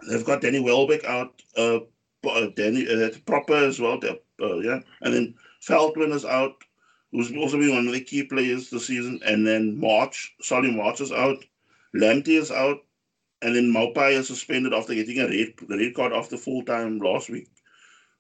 they've 0.10 0.26
got 0.26 0.42
Danny 0.42 0.60
Welbeck 0.60 1.04
out, 1.06 1.42
uh, 1.58 1.80
uh 2.28 2.48
Danny 2.56 2.88
uh, 2.88 3.10
Pröpper 3.26 3.68
as 3.68 3.80
well, 3.80 4.00
uh, 4.04 4.58
yeah, 4.60 4.80
and 5.02 5.14
then 5.14 5.36
Veltman 5.68 6.14
is 6.14 6.26
out, 6.26 6.64
who's 7.12 7.36
also 7.36 7.58
been 7.58 7.76
one 7.76 7.88
of 7.88 7.94
the 7.94 8.04
key 8.04 8.24
players 8.24 8.70
this 8.70 8.88
season, 8.88 9.20
and 9.26 9.46
then 9.46 9.80
March, 9.80 10.34
Solly 10.42 10.72
March 10.72 11.02
is 11.02 11.12
out, 11.12 11.38
Lamptey 11.96 12.38
is 12.38 12.52
out, 12.52 12.80
and 13.42 13.56
then 13.56 13.74
Maupay 13.74 14.14
is 14.14 14.28
suspended 14.28 14.74
after 14.74 14.94
getting 14.94 15.20
a 15.20 15.28
red, 15.28 15.54
the 15.68 15.78
red 15.78 15.96
card 15.96 16.14
after 16.14 16.38
full 16.38 16.64
time 16.64 17.00
last 17.00 17.30
week. 17.30 17.48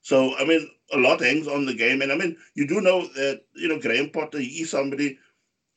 So 0.02 0.36
I 0.38 0.46
mean, 0.46 0.70
a 0.94 0.98
lot 0.98 1.22
hangs 1.22 1.48
on 1.48 1.66
the 1.66 1.74
game, 1.74 2.02
and 2.02 2.12
I 2.12 2.16
mean, 2.16 2.38
you 2.56 2.68
do 2.68 2.82
know 2.82 3.06
that 3.08 3.42
you 3.54 3.68
know 3.68 3.80
Graham 3.80 4.10
Potter. 4.10 4.40
He's 4.40 4.72
somebody 4.72 5.20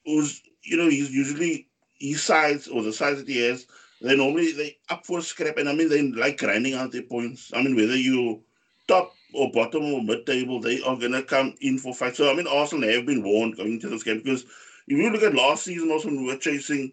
who's 0.04 0.42
you 0.62 0.76
know 0.76 0.88
he's 0.88 1.10
usually 1.10 1.68
his 1.98 2.22
sides 2.22 2.68
or 2.68 2.82
the 2.82 2.92
sides 2.92 3.18
that 3.18 3.28
he 3.28 3.46
has. 3.46 3.66
They 4.00 4.16
normally 4.16 4.52
they 4.52 4.78
up 4.88 5.06
for 5.06 5.20
scrap, 5.20 5.58
and 5.58 5.68
I 5.68 5.74
mean 5.74 5.88
they 5.88 6.02
like 6.02 6.38
grinding 6.38 6.74
out 6.74 6.92
their 6.92 7.02
points. 7.02 7.50
I 7.54 7.62
mean 7.62 7.76
whether 7.76 7.96
you 7.96 8.42
top 8.88 9.12
or 9.34 9.50
bottom 9.52 9.84
or 9.92 10.02
mid 10.02 10.26
table, 10.26 10.60
they 10.60 10.82
are 10.82 10.96
gonna 10.96 11.22
come 11.22 11.54
in 11.60 11.78
for 11.78 11.94
fight. 11.94 12.16
So 12.16 12.30
I 12.30 12.34
mean 12.34 12.46
Arsenal 12.46 12.88
have 12.90 13.06
been 13.06 13.22
warned 13.22 13.56
going 13.56 13.74
into 13.74 13.88
this 13.88 14.02
game 14.02 14.18
because 14.22 14.42
if 14.42 14.98
you 14.98 15.10
look 15.10 15.22
at 15.22 15.34
last 15.34 15.64
season, 15.64 15.90
also 15.90 16.08
when 16.08 16.22
we 16.22 16.32
were 16.32 16.38
chasing, 16.38 16.92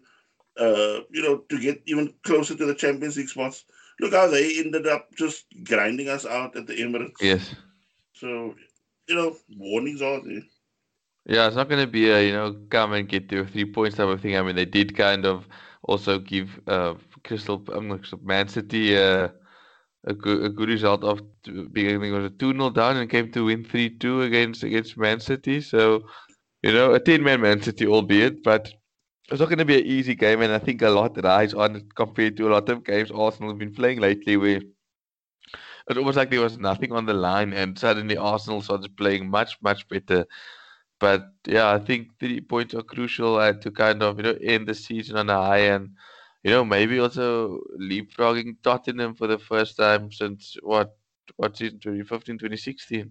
uh, 0.56 1.00
you 1.10 1.22
know, 1.22 1.38
to 1.48 1.58
get 1.58 1.82
even 1.86 2.14
closer 2.22 2.54
to 2.56 2.66
the 2.66 2.74
Champions 2.74 3.16
League 3.16 3.28
spots 3.28 3.64
look 4.00 4.14
how 4.14 4.26
they 4.26 4.58
ended 4.58 4.86
up 4.86 5.14
just 5.14 5.44
grinding 5.64 6.08
us 6.08 6.26
out 6.26 6.56
at 6.56 6.66
the 6.66 6.74
Emirates. 6.74 7.20
Yes. 7.20 7.54
So, 8.14 8.54
you 9.06 9.14
know, 9.14 9.36
warnings 9.56 10.02
are 10.02 10.20
there. 10.24 10.42
Yeah, 11.30 11.46
it's 11.46 11.56
not 11.56 11.68
going 11.68 11.80
to 11.84 11.90
be 11.90 12.10
a 12.10 12.22
you 12.26 12.32
know 12.32 12.54
come 12.70 12.92
and 12.94 13.08
get 13.08 13.30
your 13.32 13.46
three 13.46 13.64
points 13.64 13.96
type 13.96 14.08
of 14.08 14.20
thing. 14.20 14.36
I 14.36 14.42
mean, 14.42 14.56
they 14.56 14.64
did 14.64 14.96
kind 14.96 15.24
of 15.26 15.46
also 15.84 16.18
give 16.18 16.60
uh, 16.66 16.94
Crystal 17.24 17.64
um, 17.72 18.02
Man 18.22 18.48
City 18.48 18.98
uh, 18.98 19.28
a 20.06 20.14
good 20.14 20.44
a 20.44 20.50
good 20.50 20.68
result 20.70 21.04
of 21.04 21.22
being 21.72 22.02
it 22.02 22.12
was 22.12 22.26
a 22.26 22.30
two 22.30 22.52
0 22.52 22.70
down 22.70 22.96
and 22.98 23.10
came 23.10 23.32
to 23.32 23.46
win 23.46 23.64
three 23.64 23.90
two 23.98 24.22
against 24.22 24.64
against 24.64 24.98
Man 24.98 25.20
City. 25.20 25.60
So 25.62 26.02
you 26.62 26.72
know 26.72 26.94
a 26.94 27.00
ten 27.00 27.22
man 27.24 27.40
Man 27.42 27.62
City, 27.62 27.86
albeit, 27.86 28.42
but 28.44 28.72
it's 29.30 29.40
not 29.40 29.48
going 29.50 29.58
to 29.60 29.66
be 29.66 29.80
an 29.80 29.86
easy 29.86 30.16
game, 30.16 30.42
and 30.42 30.52
I 30.52 30.60
think 30.60 30.82
a 30.82 30.90
lot 30.90 31.22
rides 31.24 31.54
on 31.54 31.88
compared 31.96 32.36
to 32.38 32.48
a 32.48 32.52
lot 32.54 32.68
of 32.70 32.84
games 32.84 33.10
Arsenal 33.12 33.50
have 33.50 33.58
been 33.58 33.74
playing 33.74 34.00
lately, 34.00 34.36
where 34.38 34.62
it's 35.88 35.98
almost 35.98 36.16
like 36.16 36.30
there 36.30 36.40
was 36.40 36.58
nothing 36.58 36.92
on 36.92 37.06
the 37.06 37.14
line, 37.14 37.52
and 37.52 37.78
suddenly 37.78 38.16
Arsenal 38.16 38.62
started 38.62 38.96
playing 38.96 39.28
much, 39.30 39.56
much 39.62 39.88
better. 39.88 40.26
But 41.00 41.32
yeah, 41.46 41.72
I 41.72 41.78
think 41.80 42.18
three 42.20 42.40
points 42.40 42.74
are 42.74 42.82
crucial 42.82 43.36
uh, 43.36 43.54
to 43.54 43.70
kind 43.72 44.02
of 44.02 44.18
you 44.18 44.24
know 44.24 44.38
end 44.42 44.68
the 44.68 44.74
season 44.74 45.16
on 45.16 45.30
a 45.30 45.36
high, 45.36 45.66
and 45.74 45.90
you 46.44 46.50
know 46.52 46.64
maybe 46.64 47.00
also 47.00 47.60
leapfrogging 47.80 48.56
Tottenham 48.62 49.14
for 49.14 49.26
the 49.26 49.38
first 49.38 49.76
time 49.78 50.12
since 50.12 50.56
what 50.62 50.96
what 51.36 51.56
season 51.56 51.80
2015 51.80 52.38
2016. 52.38 53.10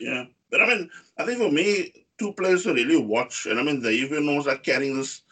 Yeah, 0.00 0.24
but 0.50 0.62
I 0.62 0.66
mean, 0.66 0.90
I 1.18 1.26
think 1.26 1.38
for 1.38 1.50
me, 1.52 2.06
two 2.18 2.32
players 2.32 2.64
to 2.64 2.74
really 2.74 2.96
watch, 2.96 3.46
and 3.46 3.60
I 3.60 3.62
mean, 3.62 3.80
they 3.82 3.94
even 3.94 4.28
almost 4.28 4.48
like 4.48 4.62
carrying 4.62 4.96
this 4.96 5.22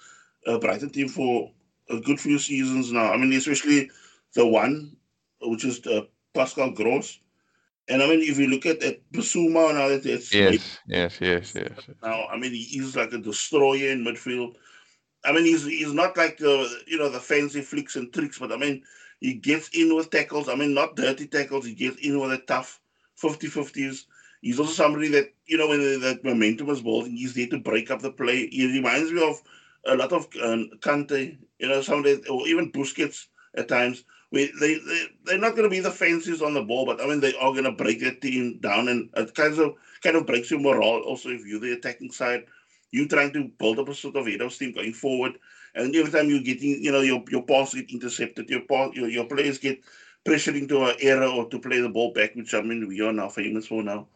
uh, 0.47 0.59
Brighton 0.59 0.91
team 0.91 1.09
for 1.09 1.53
a 1.91 2.01
good 2.01 2.21
few 2.21 2.39
seasons 2.39 2.93
now. 2.93 3.13
I 3.13 3.17
mean, 3.17 3.33
especially 3.33 3.91
the 4.35 4.47
one, 4.47 4.97
which 5.41 5.65
is 5.65 5.85
uh, 5.87 6.03
Pascal 6.35 6.71
Gross. 6.71 7.19
And 7.89 8.03
I 8.03 8.07
mean, 8.09 8.21
if 8.21 8.39
you 8.39 8.49
look 8.49 8.67
at, 8.67 8.83
at 8.83 9.01
Bissouma 9.13 9.73
now 9.75 9.89
that 9.89 10.05
it's 10.05 10.33
yes, 10.35 10.79
yes, 10.87 11.19
yes, 11.21 11.55
yes. 11.55 11.89
Now, 12.03 12.27
I 12.27 12.37
mean, 12.37 12.53
he's 12.53 12.95
like 12.97 13.13
a 13.13 13.19
destroyer 13.19 13.91
in 13.91 14.05
midfield. 14.05 14.57
I 15.25 15.33
mean, 15.33 15.45
he's 15.45 15.65
he's 15.65 15.93
not 15.93 16.17
like 16.17 16.39
the 16.39 16.69
you 16.87 16.99
know 16.99 17.09
the 17.09 17.21
fancy 17.21 17.63
flicks 17.63 17.97
and 17.97 18.13
tricks, 18.13 18.39
but 18.39 18.53
I 18.53 18.57
mean, 18.57 18.83
he 19.21 19.35
gets 19.35 19.71
in 19.71 19.95
with 19.97 20.11
tackles. 20.11 20.49
I 20.49 20.55
mean, 20.55 20.75
not 20.75 20.97
dirty 20.97 21.27
tackles. 21.27 21.67
He 21.67 21.75
gets 21.75 21.97
in 21.99 22.21
with 22.21 22.33
a 22.33 22.39
tough 22.39 22.81
50-50s. 23.21 24.05
He's 24.41 24.61
also 24.61 24.73
somebody 24.73 25.09
that 25.09 25.35
you 25.47 25.57
know 25.57 25.69
when 25.69 26.01
that 26.01 26.25
momentum 26.25 26.71
is 26.71 26.83
building, 26.83 27.17
he's 27.17 27.35
there 27.35 27.49
to 27.49 27.59
break 27.59 27.91
up 27.91 28.01
the 28.01 28.13
play. 28.13 28.49
He 28.49 28.67
reminds 28.73 29.11
me 29.11 29.27
of 29.29 29.41
a 29.87 29.97
lot 29.97 30.13
of 30.13 30.29
um, 30.43 30.71
Kante, 30.81 31.39
you 31.59 31.69
know, 31.69 31.81
some 31.81 32.03
days, 32.03 32.27
or 32.29 32.47
even 32.47 32.71
Busquets 32.71 33.27
at 33.57 33.69
times. 33.69 34.05
We, 34.31 34.53
they, 34.61 34.75
they, 34.79 35.05
they're 35.25 35.39
not 35.39 35.53
going 35.57 35.65
to 35.65 35.71
be 35.71 35.81
the 35.81 35.91
fences 35.91 36.43
on 36.43 36.55
the 36.55 36.63
ball, 36.63 36.85
but 36.87 37.01
I 37.01 37.07
mean, 37.07 37.21
they 37.21 37.35
are 37.35 37.53
going 37.53 37.65
to 37.65 37.73
break 37.73 38.01
their 38.01 38.15
team 38.15 38.59
down, 38.61 38.89
and 38.89 39.11
it 39.17 39.35
kind 39.35 39.59
of 39.59 39.75
kind 40.03 40.17
of 40.17 40.27
breaks 40.27 40.51
your 40.51 40.61
morale. 40.61 41.03
Also, 41.07 41.31
if 41.31 41.47
you're 41.47 41.61
the 41.61 41.73
attacking 41.73 42.13
side, 42.13 42.45
You're 42.93 43.09
trying 43.09 43.33
to 43.35 43.49
build 43.59 43.79
up 43.79 43.89
a 43.89 43.95
sort 43.95 44.17
of 44.17 44.27
head 44.27 44.41
of 44.41 44.53
steam 44.53 44.73
going 44.73 44.93
forward, 44.95 45.33
and 45.75 45.95
every 45.95 46.11
time 46.13 46.31
you're 46.31 46.41
getting, 46.43 46.83
you 46.83 46.93
know, 46.93 47.01
your 47.03 47.23
your 47.31 47.43
pass 47.45 47.75
get 47.75 47.91
intercepted, 47.93 48.49
your 48.51 48.63
pass, 48.63 48.95
your, 48.97 49.09
your 49.09 49.27
players 49.27 49.59
get 49.59 49.81
pressured 50.25 50.57
into 50.57 50.85
an 50.85 50.97
error 51.01 51.27
or 51.29 51.49
to 51.51 51.59
play 51.61 51.81
the 51.81 51.89
ball 51.91 52.13
back, 52.13 52.35
which 52.35 52.55
I 52.55 52.63
mean 52.63 52.89
we 52.89 53.01
are 53.03 53.13
now 53.13 53.29
famous 53.29 53.67
for 53.67 53.83
now. 53.83 54.09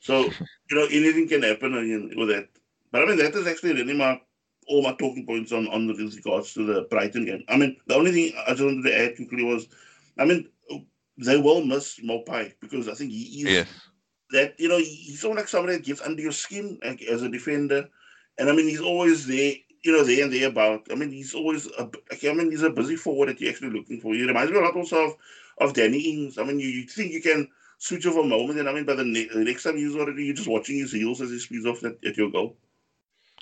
So 0.00 0.34
you 0.70 0.76
know 0.76 0.86
anything 0.90 1.28
can 1.28 1.42
happen 1.42 1.72
with 2.16 2.28
that. 2.28 2.48
But 2.92 3.02
I 3.02 3.06
mean 3.06 3.18
that 3.18 3.34
is 3.34 3.46
actually 3.46 3.74
really 3.74 3.94
my 3.94 4.20
all 4.68 4.82
my 4.82 4.92
talking 4.92 5.26
points 5.26 5.52
on 5.52 5.68
on 5.68 5.86
with 5.86 5.98
regards 5.98 6.54
to 6.54 6.64
the 6.64 6.82
Brighton 6.90 7.24
game. 7.24 7.44
I 7.48 7.56
mean, 7.56 7.76
the 7.86 7.94
only 7.94 8.12
thing 8.12 8.32
I 8.46 8.50
just 8.50 8.62
wanted 8.62 8.84
to 8.84 8.98
add 8.98 9.16
quickly 9.16 9.44
was, 9.44 9.68
I 10.18 10.24
mean, 10.24 10.48
they 11.18 11.36
will 11.36 11.64
miss 11.64 12.00
Maupay 12.00 12.54
because 12.60 12.88
I 12.88 12.94
think 12.94 13.10
he 13.10 13.42
is 13.42 13.66
that 14.30 14.58
you 14.58 14.68
know 14.68 14.78
he's 14.78 15.20
someone 15.20 15.38
like 15.38 15.48
somebody 15.48 15.76
that 15.76 15.84
gets 15.84 16.00
under 16.00 16.22
your 16.22 16.32
skin 16.32 16.78
like, 16.84 17.02
as 17.02 17.22
a 17.22 17.28
defender, 17.28 17.88
and 18.38 18.48
I 18.48 18.52
mean 18.52 18.68
he's 18.68 18.80
always 18.80 19.26
there. 19.26 19.54
You 19.84 19.90
know, 19.90 20.04
there 20.04 20.22
and 20.22 20.32
there 20.32 20.48
about. 20.48 20.86
I 20.92 20.94
mean, 20.94 21.10
he's 21.10 21.34
always. 21.34 21.66
A, 21.76 21.90
I 22.22 22.32
mean, 22.32 22.52
he's 22.52 22.62
a 22.62 22.70
busy 22.70 22.94
forward 22.94 23.28
that 23.28 23.40
you're 23.40 23.50
actually 23.50 23.70
looking 23.70 24.00
for. 24.00 24.14
He 24.14 24.24
reminds 24.24 24.52
me 24.52 24.58
a 24.58 24.60
lot 24.60 24.76
also 24.76 25.06
of, 25.06 25.14
of 25.58 25.74
Danny 25.74 25.98
Ings. 25.98 26.38
I 26.38 26.44
mean, 26.44 26.60
you, 26.60 26.68
you 26.68 26.86
think 26.86 27.10
you 27.10 27.20
can 27.20 27.48
switch 27.78 28.06
off 28.06 28.16
a 28.16 28.22
moment, 28.22 28.60
and 28.60 28.68
I 28.68 28.72
mean, 28.72 28.84
by 28.84 28.94
the, 28.94 29.04
ne- 29.04 29.26
the 29.26 29.40
next 29.40 29.64
time 29.64 29.76
he's 29.76 29.96
already, 29.96 30.26
you're 30.26 30.36
just 30.36 30.46
watching 30.46 30.78
his 30.78 30.92
heels 30.92 31.20
as 31.20 31.30
he 31.30 31.38
speeds 31.40 31.66
off 31.66 31.82
at, 31.82 31.96
at 32.06 32.16
your 32.16 32.30
goal. 32.30 32.56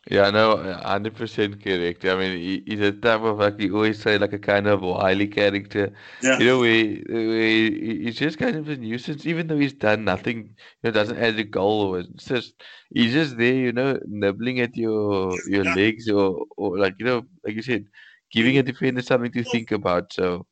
Yeah, 0.08 0.30
no, 0.30 0.56
hundred 0.82 1.14
percent 1.14 1.62
correct. 1.62 2.04
I 2.04 2.16
mean, 2.16 2.38
he, 2.38 2.62
he's 2.66 2.80
a 2.80 2.92
type 2.92 3.20
of 3.20 3.38
like 3.38 3.60
you 3.60 3.74
always 3.74 4.00
say, 4.00 4.18
like 4.18 4.32
a 4.32 4.38
kind 4.38 4.66
of 4.66 4.80
wily 4.80 5.28
character. 5.28 5.94
Yeah. 6.22 6.38
You 6.38 6.46
know, 6.46 6.58
we, 6.58 7.02
we 7.08 8.00
he's 8.04 8.16
just 8.16 8.38
kind 8.38 8.56
of 8.56 8.68
a 8.68 8.76
nuisance, 8.76 9.26
even 9.26 9.46
though 9.46 9.58
he's 9.58 9.74
done 9.74 10.04
nothing. 10.04 10.38
You 10.82 10.84
know, 10.84 10.90
doesn't 10.92 11.18
add 11.18 11.38
a 11.38 11.44
goal 11.44 11.82
or 11.94 11.98
it's 12.00 12.24
just 12.24 12.54
he's 12.90 13.12
just 13.12 13.36
there. 13.36 13.54
You 13.54 13.72
know, 13.72 13.98
nibbling 14.06 14.60
at 14.60 14.74
your 14.76 15.42
your 15.46 15.64
Yeah. 15.64 15.76
legs 15.76 16.08
or 16.08 16.46
or 16.56 16.78
like 16.78 16.94
you 16.98 17.04
know, 17.04 17.22
like 17.44 17.54
you 17.54 17.62
said, 17.62 17.84
giving 18.32 18.56
a 18.58 18.62
defender 18.62 19.02
something 19.02 19.32
to 19.32 19.44
think 19.44 19.70
about. 19.70 20.12
So 20.12 20.46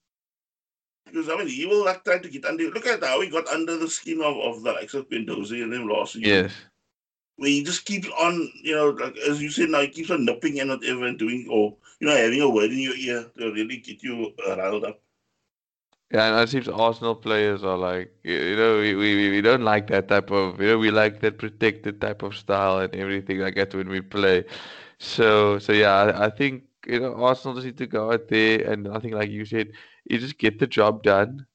Because 1.06 1.28
I 1.28 1.36
mean, 1.36 1.48
he 1.48 1.66
will 1.66 1.84
like 1.84 2.04
try 2.04 2.18
to 2.18 2.28
get 2.28 2.44
under. 2.44 2.70
Look 2.70 2.86
at 2.86 3.02
how 3.02 3.20
he 3.20 3.28
got 3.30 3.48
under 3.48 3.76
the 3.76 3.88
skin 3.88 4.20
of, 4.22 4.36
of 4.36 4.62
the 4.62 4.72
likes 4.72 4.94
of 4.94 5.10
Mendoza 5.10 5.56
and 5.56 5.72
them 5.72 5.88
last 5.88 6.12
season. 6.12 6.44
yes, 6.44 6.68
Where 7.38 7.48
he 7.48 7.64
just 7.64 7.86
keeps 7.86 8.08
on, 8.18 8.50
you 8.62 8.74
know, 8.74 8.90
like 8.90 9.16
as 9.18 9.40
you 9.40 9.50
said 9.50 9.70
now, 9.70 9.80
he 9.80 9.88
keeps 9.88 10.10
on 10.10 10.24
nipping 10.24 10.60
and 10.60 10.70
whatever 10.70 11.06
and 11.06 11.18
doing, 11.18 11.46
or 11.50 11.76
you 12.00 12.06
know, 12.06 12.16
having 12.16 12.40
a 12.40 12.50
word 12.50 12.70
in 12.70 12.78
your 12.78 12.96
ear 12.96 13.26
to 13.38 13.52
really 13.52 13.78
get 13.78 14.02
you 14.02 14.32
uh, 14.46 14.56
riled 14.56 14.84
up. 14.84 15.00
Yeah, 16.10 16.32
and 16.32 16.40
it 16.40 16.48
seems 16.50 16.68
Arsenal 16.68 17.14
players 17.14 17.62
are 17.62 17.76
like, 17.76 18.12
you 18.24 18.56
know, 18.56 18.78
we, 18.78 18.94
we, 18.94 19.30
we 19.30 19.40
don't 19.42 19.62
like 19.62 19.88
that 19.88 20.08
type 20.08 20.30
of, 20.30 20.58
you 20.60 20.68
know, 20.68 20.78
we 20.78 20.90
like 20.90 21.20
that 21.20 21.38
protected 21.38 22.00
type 22.00 22.22
of 22.22 22.34
style 22.34 22.78
and 22.78 22.94
everything 22.94 23.38
like 23.40 23.56
that 23.56 23.74
when 23.74 23.88
we 23.90 24.00
play. 24.00 24.44
So, 24.98 25.58
so 25.58 25.72
yeah, 25.72 25.92
I, 25.94 26.26
I 26.26 26.30
think, 26.30 26.64
you 26.86 27.00
know, 27.00 27.14
Arsenal 27.14 27.56
just 27.56 27.66
need 27.66 27.76
to 27.78 27.86
go 27.86 28.10
out 28.12 28.28
there 28.28 28.60
and 28.70 28.88
I 28.88 29.00
think, 29.00 29.14
like 29.14 29.30
you 29.30 29.44
said, 29.44 29.72
you 30.08 30.18
just 30.18 30.38
get 30.38 30.58
the 30.58 30.66
job 30.66 31.02
done, 31.02 31.46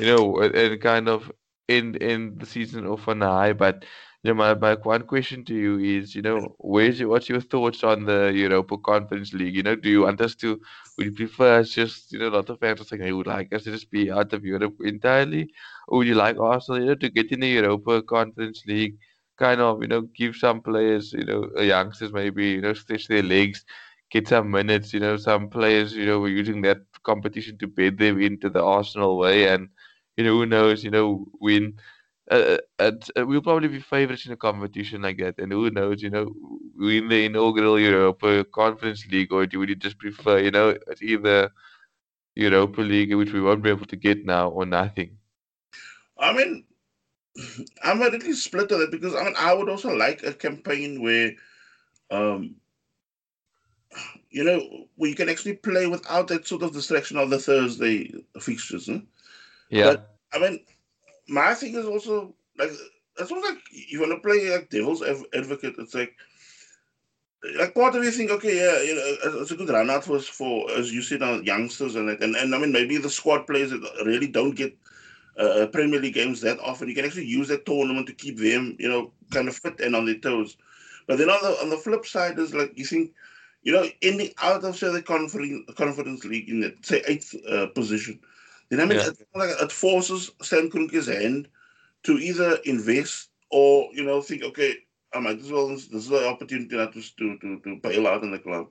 you 0.00 0.06
know, 0.06 0.36
and 0.40 0.80
kind 0.80 1.08
of 1.08 1.30
end 1.68 2.02
end 2.02 2.40
the 2.40 2.46
season 2.46 2.86
off 2.86 3.06
on 3.06 3.22
a 3.22 3.28
high. 3.28 3.52
But 3.52 3.84
know, 4.30 4.34
my, 4.34 4.54
my 4.54 4.74
one 4.74 5.02
question 5.02 5.44
to 5.46 5.54
you 5.54 5.78
is, 5.78 6.14
you 6.14 6.22
know, 6.22 6.54
where's 6.58 7.00
your, 7.00 7.08
what's 7.08 7.28
your 7.28 7.40
thoughts 7.40 7.82
on 7.82 8.04
the 8.04 8.32
Europa 8.34 8.76
Conference 8.78 9.32
League? 9.32 9.54
You 9.56 9.62
know, 9.64 9.74
do 9.74 9.88
you 9.90 10.02
want 10.02 10.20
us 10.20 10.34
to, 10.36 10.60
would 10.96 11.06
you 11.06 11.12
prefer 11.12 11.58
us 11.60 11.70
just, 11.70 12.12
you 12.12 12.18
know, 12.20 12.28
a 12.28 12.36
lot 12.36 12.48
of 12.50 12.60
fans 12.60 12.80
are 12.80 12.84
saying 12.84 13.02
they 13.02 13.12
would 13.12 13.26
like 13.26 13.52
us 13.52 13.64
to 13.64 13.72
just 13.72 13.90
be 13.90 14.10
out 14.10 14.32
of 14.32 14.44
Europe 14.44 14.74
entirely, 14.84 15.50
or 15.88 15.98
would 15.98 16.06
you 16.06 16.14
like 16.14 16.38
Arsenal, 16.38 16.80
you 16.80 16.86
know, 16.86 16.94
to 16.94 17.10
get 17.10 17.32
in 17.32 17.40
the 17.40 17.48
Europa 17.48 18.02
Conference 18.02 18.62
League, 18.66 18.96
kind 19.38 19.60
of, 19.60 19.82
you 19.82 19.88
know, 19.88 20.02
give 20.02 20.36
some 20.36 20.60
players, 20.60 21.12
you 21.12 21.24
know, 21.24 21.48
youngsters 21.60 22.12
maybe, 22.12 22.50
you 22.50 22.60
know, 22.60 22.74
stretch 22.74 23.08
their 23.08 23.22
legs, 23.22 23.64
get 24.10 24.28
some 24.28 24.50
minutes, 24.50 24.92
you 24.92 25.00
know, 25.00 25.16
some 25.16 25.48
players, 25.48 25.94
you 25.94 26.06
know, 26.06 26.20
were 26.20 26.28
using 26.28 26.62
that 26.62 26.78
competition 27.02 27.58
to 27.58 27.66
bed 27.66 27.98
them 27.98 28.20
into 28.20 28.48
the 28.50 28.62
Arsenal 28.62 29.18
way, 29.18 29.48
and 29.48 29.68
you 30.16 30.24
know, 30.24 30.32
who 30.38 30.46
knows, 30.46 30.84
you 30.84 30.90
know, 30.90 31.26
win 31.40 31.74
uh, 32.32 32.56
uh, 32.78 32.92
uh, 33.16 33.26
we'll 33.26 33.42
probably 33.42 33.68
be 33.68 33.80
favorites 33.80 34.24
in 34.26 34.32
a 34.32 34.36
competition 34.36 35.02
like 35.02 35.18
that. 35.18 35.38
And 35.38 35.52
who 35.52 35.70
knows, 35.70 36.02
you 36.02 36.10
know, 36.10 36.32
win 36.76 37.08
the 37.08 37.26
inaugural 37.26 37.78
Europa 37.78 38.44
Conference 38.44 39.06
League, 39.06 39.32
or 39.32 39.46
do 39.46 39.58
we 39.58 39.74
just 39.74 39.98
prefer, 39.98 40.38
you 40.38 40.50
know, 40.50 40.76
it's 40.88 41.02
either 41.02 41.50
Europa 42.34 42.80
League, 42.80 43.14
which 43.14 43.32
we 43.32 43.42
won't 43.42 43.62
be 43.62 43.68
able 43.68 43.86
to 43.86 43.96
get 43.96 44.24
now, 44.24 44.48
or 44.48 44.64
nothing? 44.64 45.18
I 46.18 46.32
mean, 46.32 46.64
I'm 47.84 48.00
a 48.00 48.08
little 48.08 48.34
split 48.34 48.72
on 48.72 48.80
it 48.80 48.90
because 48.90 49.14
I 49.14 49.24
mean, 49.24 49.34
I 49.36 49.52
would 49.52 49.68
also 49.68 49.94
like 49.94 50.22
a 50.22 50.32
campaign 50.32 51.02
where, 51.02 51.32
um, 52.10 52.56
you 54.30 54.44
know, 54.44 54.86
where 54.96 55.10
you 55.10 55.16
can 55.16 55.28
actually 55.28 55.56
play 55.56 55.86
without 55.86 56.28
that 56.28 56.46
sort 56.46 56.62
of 56.62 56.72
distraction 56.72 57.18
of 57.18 57.28
the 57.28 57.38
Thursday 57.38 58.10
fixtures. 58.40 58.86
Huh? 58.86 59.00
Yeah. 59.68 59.84
But, 59.84 60.16
I 60.32 60.38
mean, 60.38 60.60
my 61.32 61.54
thing 61.54 61.74
is 61.74 61.86
also 61.86 62.34
like 62.58 62.70
it's 63.18 63.30
almost 63.30 63.50
like 63.50 63.62
you 63.70 64.00
want 64.00 64.12
to 64.12 64.20
play 64.20 64.50
like 64.50 64.70
devil's 64.70 65.02
advocate. 65.02 65.74
It's 65.78 65.94
like 65.94 66.14
like 67.58 67.74
part 67.74 67.96
of 67.96 68.04
you 68.04 68.10
think, 68.10 68.30
okay, 68.30 68.56
yeah, 68.56 68.82
you 68.82 68.94
know, 68.94 69.40
it's 69.40 69.50
a 69.50 69.56
good 69.56 69.70
run 69.70 69.90
out 69.90 70.04
for 70.04 70.20
for 70.20 70.70
as 70.72 70.92
you 70.92 71.02
said, 71.02 71.22
uh, 71.22 71.40
youngsters 71.42 71.96
and 71.96 72.10
and 72.10 72.36
and 72.36 72.54
I 72.54 72.58
mean 72.58 72.72
maybe 72.72 72.98
the 72.98 73.10
squad 73.10 73.46
players 73.46 73.70
that 73.70 73.82
really 74.04 74.28
don't 74.28 74.54
get 74.54 74.76
uh, 75.38 75.66
Premier 75.72 76.00
League 76.00 76.14
games 76.14 76.40
that 76.42 76.60
often. 76.60 76.88
You 76.88 76.94
can 76.94 77.04
actually 77.04 77.26
use 77.26 77.48
that 77.48 77.66
tournament 77.66 78.06
to 78.08 78.14
keep 78.14 78.38
them, 78.38 78.76
you 78.78 78.88
know, 78.88 79.12
kind 79.32 79.48
of 79.48 79.56
fit 79.56 79.80
and 79.80 79.96
on 79.96 80.06
their 80.06 80.18
toes. 80.18 80.56
But 81.06 81.18
then 81.18 81.30
on 81.30 81.42
the 81.42 81.56
on 81.62 81.70
the 81.70 81.78
flip 81.78 82.06
side 82.06 82.38
is 82.38 82.54
like 82.54 82.78
you 82.78 82.84
think, 82.84 83.12
you 83.62 83.72
know, 83.72 83.86
ending 84.02 84.30
out 84.42 84.64
of 84.64 84.76
say 84.76 84.92
the 84.92 85.02
conference 85.02 85.68
conference 85.76 86.24
league 86.24 86.50
in 86.50 86.60
the 86.60 86.76
say 86.82 87.02
eighth 87.08 87.34
uh, 87.48 87.66
position 87.68 88.20
I 88.80 88.84
mean, 88.86 88.98
yeah. 88.98 89.08
it, 89.08 89.62
it 89.62 89.72
forces 89.72 90.30
Stan 90.40 90.70
Kroenke's 90.70 91.06
hand 91.06 91.48
to 92.04 92.12
either 92.18 92.58
invest 92.64 93.30
or 93.50 93.88
you 93.92 94.04
know 94.04 94.20
think, 94.22 94.42
okay, 94.42 94.74
I 95.14 95.20
might 95.20 95.38
as 95.38 95.50
well. 95.50 95.68
This 95.68 95.90
is 95.92 96.08
the 96.08 96.28
opportunity 96.28 96.76
not 96.76 96.92
to 96.94 97.02
to 97.02 97.38
to, 97.38 97.60
to 97.60 97.76
bail 97.82 98.06
out 98.06 98.22
in 98.22 98.30
the 98.30 98.38
club. 98.38 98.68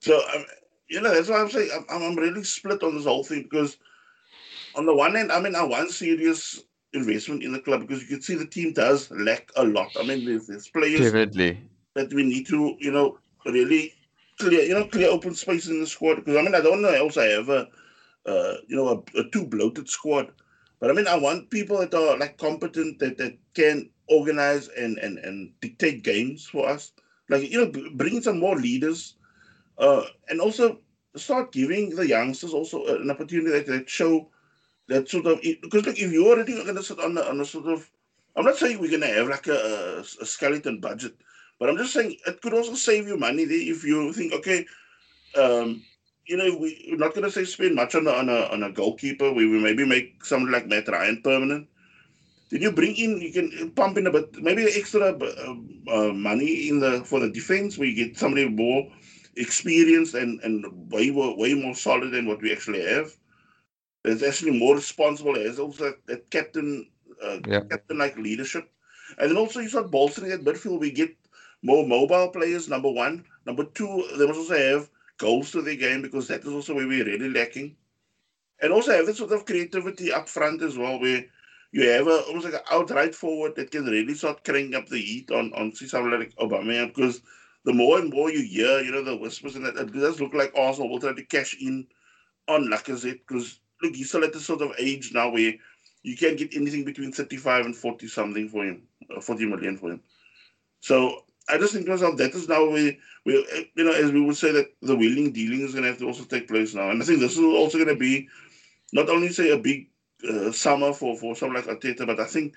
So 0.00 0.20
um, 0.34 0.44
you 0.88 1.00
know 1.00 1.14
that's 1.14 1.28
why 1.28 1.40
I'm 1.40 1.50
saying 1.50 1.70
I'm, 1.90 2.02
I'm 2.02 2.16
really 2.16 2.44
split 2.44 2.82
on 2.82 2.96
this 2.96 3.06
whole 3.06 3.24
thing 3.24 3.42
because 3.44 3.78
on 4.76 4.86
the 4.86 4.94
one 4.94 5.14
hand, 5.14 5.30
I 5.30 5.40
mean, 5.40 5.54
I 5.54 5.62
want 5.62 5.90
serious 5.90 6.62
investment 6.92 7.42
in 7.42 7.52
the 7.52 7.60
club 7.60 7.80
because 7.80 8.02
you 8.02 8.08
can 8.08 8.22
see 8.22 8.34
the 8.34 8.46
team 8.46 8.72
does 8.72 9.10
lack 9.10 9.50
a 9.56 9.64
lot. 9.64 9.90
I 9.98 10.04
mean, 10.04 10.24
there's, 10.24 10.46
there's 10.46 10.68
players 10.68 11.00
Definitely. 11.00 11.60
that 11.94 12.12
we 12.12 12.24
need 12.24 12.46
to 12.48 12.76
you 12.80 12.90
know 12.90 13.18
really 13.46 13.94
clear 14.38 14.62
you 14.62 14.74
know 14.74 14.86
clear 14.86 15.08
open 15.08 15.34
space 15.34 15.68
in 15.68 15.80
the 15.80 15.86
squad 15.86 16.16
because 16.16 16.36
I 16.36 16.42
mean 16.42 16.54
I 16.54 16.60
don't 16.60 16.82
know 16.82 16.88
else 16.88 17.16
I 17.16 17.28
ever 17.28 17.66
uh, 18.26 18.54
you 18.66 18.76
know, 18.76 18.88
a, 18.88 19.20
a 19.20 19.30
too 19.30 19.46
bloated 19.46 19.88
squad. 19.88 20.32
But 20.80 20.90
I 20.90 20.94
mean, 20.94 21.08
I 21.08 21.16
want 21.16 21.50
people 21.50 21.78
that 21.78 21.94
are 21.94 22.18
like 22.18 22.38
competent 22.38 22.98
that, 22.98 23.16
that 23.18 23.36
can 23.54 23.90
organize 24.08 24.68
and, 24.68 24.98
and, 24.98 25.18
and 25.18 25.52
dictate 25.60 26.02
games 26.02 26.46
for 26.46 26.68
us. 26.68 26.92
Like, 27.28 27.50
you 27.50 27.64
know, 27.64 27.72
bring 27.94 28.20
some 28.20 28.38
more 28.38 28.56
leaders 28.56 29.14
uh, 29.78 30.02
and 30.28 30.40
also 30.40 30.78
start 31.16 31.52
giving 31.52 31.90
the 31.90 32.06
youngsters 32.06 32.52
also 32.52 32.84
an 32.86 33.10
opportunity 33.10 33.50
that, 33.50 33.66
that 33.66 33.88
show 33.88 34.28
that 34.88 35.08
sort 35.08 35.26
of 35.26 35.40
because 35.40 35.86
look 35.86 35.98
if 35.98 36.12
you 36.12 36.28
already 36.28 36.58
are 36.58 36.64
going 36.64 36.76
to 36.76 36.82
sit 36.82 36.98
on 37.00 37.16
a, 37.16 37.22
on 37.22 37.40
a 37.40 37.44
sort 37.44 37.66
of 37.66 37.90
I'm 38.36 38.44
not 38.44 38.56
saying 38.56 38.80
we're 38.80 38.90
going 38.90 39.00
to 39.02 39.06
have 39.06 39.28
like 39.28 39.46
a, 39.46 40.04
a, 40.20 40.26
skeleton 40.26 40.80
budget, 40.80 41.14
but 41.60 41.68
I'm 41.68 41.76
just 41.76 41.92
saying 41.92 42.16
it 42.26 42.42
could 42.42 42.52
also 42.52 42.74
save 42.74 43.06
you 43.06 43.16
money 43.16 43.44
if 43.44 43.84
you 43.84 44.12
think 44.12 44.32
okay, 44.34 44.66
um, 45.40 45.82
you 46.26 46.36
know, 46.36 46.56
we, 46.56 46.88
we're 46.90 46.98
not 46.98 47.14
going 47.14 47.24
to 47.24 47.30
say 47.30 47.44
spend 47.44 47.74
much 47.74 47.94
on 47.94 48.06
a, 48.06 48.10
on 48.10 48.28
a, 48.28 48.46
on 48.46 48.62
a 48.62 48.72
goalkeeper. 48.72 49.32
We 49.32 49.46
will 49.46 49.60
maybe 49.60 49.84
make 49.86 50.24
somebody 50.24 50.52
like 50.52 50.66
Mat 50.66 50.88
Ryan 50.88 51.20
permanent. 51.22 51.68
Then 52.50 52.62
you 52.62 52.72
bring 52.72 52.96
in, 52.96 53.20
you 53.20 53.32
can 53.32 53.70
pump 53.72 53.98
in 53.98 54.06
a 54.06 54.10
bit, 54.10 54.34
maybe 54.42 54.64
extra 54.64 55.12
uh, 55.12 55.54
uh, 55.90 56.12
money 56.12 56.68
in 56.68 56.80
the 56.80 57.04
for 57.04 57.20
the 57.20 57.30
defense, 57.30 57.76
where 57.76 57.88
you 57.88 57.96
get 57.96 58.18
somebody 58.18 58.48
more 58.48 58.86
experienced 59.36 60.14
and, 60.14 60.40
and 60.42 60.64
way 60.90 61.10
more, 61.10 61.36
way 61.36 61.54
more 61.54 61.74
solid 61.74 62.12
than 62.12 62.26
what 62.26 62.40
we 62.40 62.52
actually 62.52 62.84
have. 62.84 63.12
It's 64.04 64.22
actually 64.22 64.58
more 64.58 64.76
responsible 64.76 65.36
as 65.36 65.58
also 65.58 65.84
that, 65.84 66.06
that 66.06 66.30
captain, 66.30 66.86
uh, 67.22 67.38
yeah. 67.48 67.60
captain 67.70 67.98
like 67.98 68.16
leadership. 68.18 68.70
And 69.18 69.30
then 69.30 69.36
also 69.36 69.60
you 69.60 69.68
start 69.68 69.90
bolstering 69.90 70.30
that 70.30 70.44
midfield. 70.44 70.80
We 70.80 70.90
get 70.90 71.16
more 71.62 71.86
mobile 71.86 72.28
players. 72.28 72.68
Number 72.68 72.90
one, 72.90 73.24
number 73.46 73.64
two, 73.64 74.06
they 74.18 74.26
must 74.26 74.38
also 74.38 74.56
have 74.56 74.90
goals 75.18 75.50
to 75.52 75.62
the 75.62 75.76
game 75.76 76.02
because 76.02 76.28
that 76.28 76.42
is 76.42 76.48
also 76.48 76.74
where 76.74 76.88
we're 76.88 77.04
really 77.04 77.30
lacking. 77.30 77.76
And 78.60 78.72
also 78.72 78.92
have 78.92 79.06
that 79.06 79.16
sort 79.16 79.32
of 79.32 79.46
creativity 79.46 80.12
up 80.12 80.28
front 80.28 80.62
as 80.62 80.78
well, 80.78 80.98
where 81.00 81.24
you 81.72 81.88
have 81.90 82.06
a, 82.06 82.20
almost 82.28 82.44
like 82.44 82.54
an 82.54 82.60
outright 82.70 83.14
forward 83.14 83.56
that 83.56 83.70
can 83.70 83.84
really 83.84 84.14
start 84.14 84.44
cranking 84.44 84.74
up 84.74 84.88
the 84.88 85.00
heat 85.00 85.30
on 85.30 85.52
on 85.54 85.74
someone 85.74 86.18
like 86.18 86.34
Obama 86.36 86.86
because 86.86 87.20
the 87.64 87.72
more 87.72 87.98
and 87.98 88.12
more 88.12 88.30
you 88.30 88.42
hear, 88.42 88.80
you 88.80 88.92
know, 88.92 89.02
the 89.02 89.16
whispers 89.16 89.56
and 89.56 89.66
that, 89.66 89.76
it 89.76 89.92
does 89.92 90.20
look 90.20 90.34
like 90.34 90.56
Arsenal 90.56 90.90
will 90.90 91.00
try 91.00 91.12
to 91.12 91.24
cash 91.24 91.56
in 91.60 91.86
on 92.46 92.66
Lacazette 92.66 93.20
because 93.26 93.60
look, 93.82 93.94
he's 93.94 94.08
still 94.08 94.24
at 94.24 94.32
the 94.32 94.40
sort 94.40 94.62
of 94.62 94.72
age 94.78 95.12
now 95.12 95.30
where 95.30 95.54
you 96.02 96.16
can't 96.16 96.38
get 96.38 96.54
anything 96.54 96.84
between 96.84 97.10
35 97.10 97.64
and 97.64 97.76
40 97.76 98.06
something 98.06 98.48
for 98.48 98.64
him, 98.64 98.82
uh, 99.14 99.20
40 99.20 99.46
million 99.46 99.76
for 99.76 99.90
him. 99.90 100.00
So 100.80 101.24
I 101.48 101.58
just 101.58 101.72
think 101.74 101.84
to 101.86 101.92
myself 101.92 102.16
that 102.18 102.34
is 102.34 102.48
now 102.48 102.68
we 102.68 102.98
we 103.24 103.34
you 103.76 103.84
know 103.84 103.92
as 103.92 104.12
we 104.12 104.20
would 104.20 104.36
say 104.36 104.52
that 104.52 104.66
the 104.82 104.96
wheeling 104.96 105.32
dealing 105.32 105.60
is 105.60 105.72
going 105.72 105.82
to 105.84 105.90
have 105.90 105.98
to 105.98 106.06
also 106.06 106.24
take 106.24 106.48
place 106.48 106.74
now, 106.74 106.90
and 106.90 107.02
I 107.02 107.04
think 107.04 107.20
this 107.20 107.32
is 107.32 107.38
also 107.40 107.78
going 107.78 107.88
to 107.94 108.00
be 108.00 108.28
not 108.92 109.08
only 109.10 109.30
say 109.30 109.50
a 109.50 109.58
big 109.58 109.88
uh, 110.28 110.52
summer 110.52 110.92
for 110.92 111.16
for 111.16 111.36
someone 111.36 111.56
like 111.56 111.66
Arteta, 111.66 112.06
but 112.06 112.20
I 112.20 112.24
think 112.26 112.54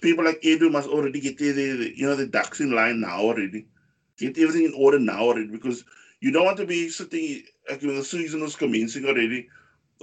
people 0.00 0.24
like 0.24 0.40
Edu 0.42 0.70
must 0.70 0.88
already 0.88 1.20
get 1.20 1.38
their, 1.38 1.52
their 1.52 1.76
you 1.92 2.06
know 2.06 2.16
the 2.16 2.26
ducks 2.26 2.60
in 2.60 2.72
line 2.72 3.00
now 3.00 3.20
already, 3.20 3.66
get 4.18 4.38
everything 4.38 4.66
in 4.66 4.74
order 4.76 4.98
now 4.98 5.20
already 5.20 5.48
because 5.48 5.84
you 6.20 6.32
don't 6.32 6.44
want 6.46 6.58
to 6.58 6.66
be 6.66 6.88
sitting 6.88 7.42
like 7.70 7.82
when 7.82 7.96
the 7.96 8.04
season 8.04 8.42
is 8.42 8.56
commencing 8.56 9.04
already 9.04 9.48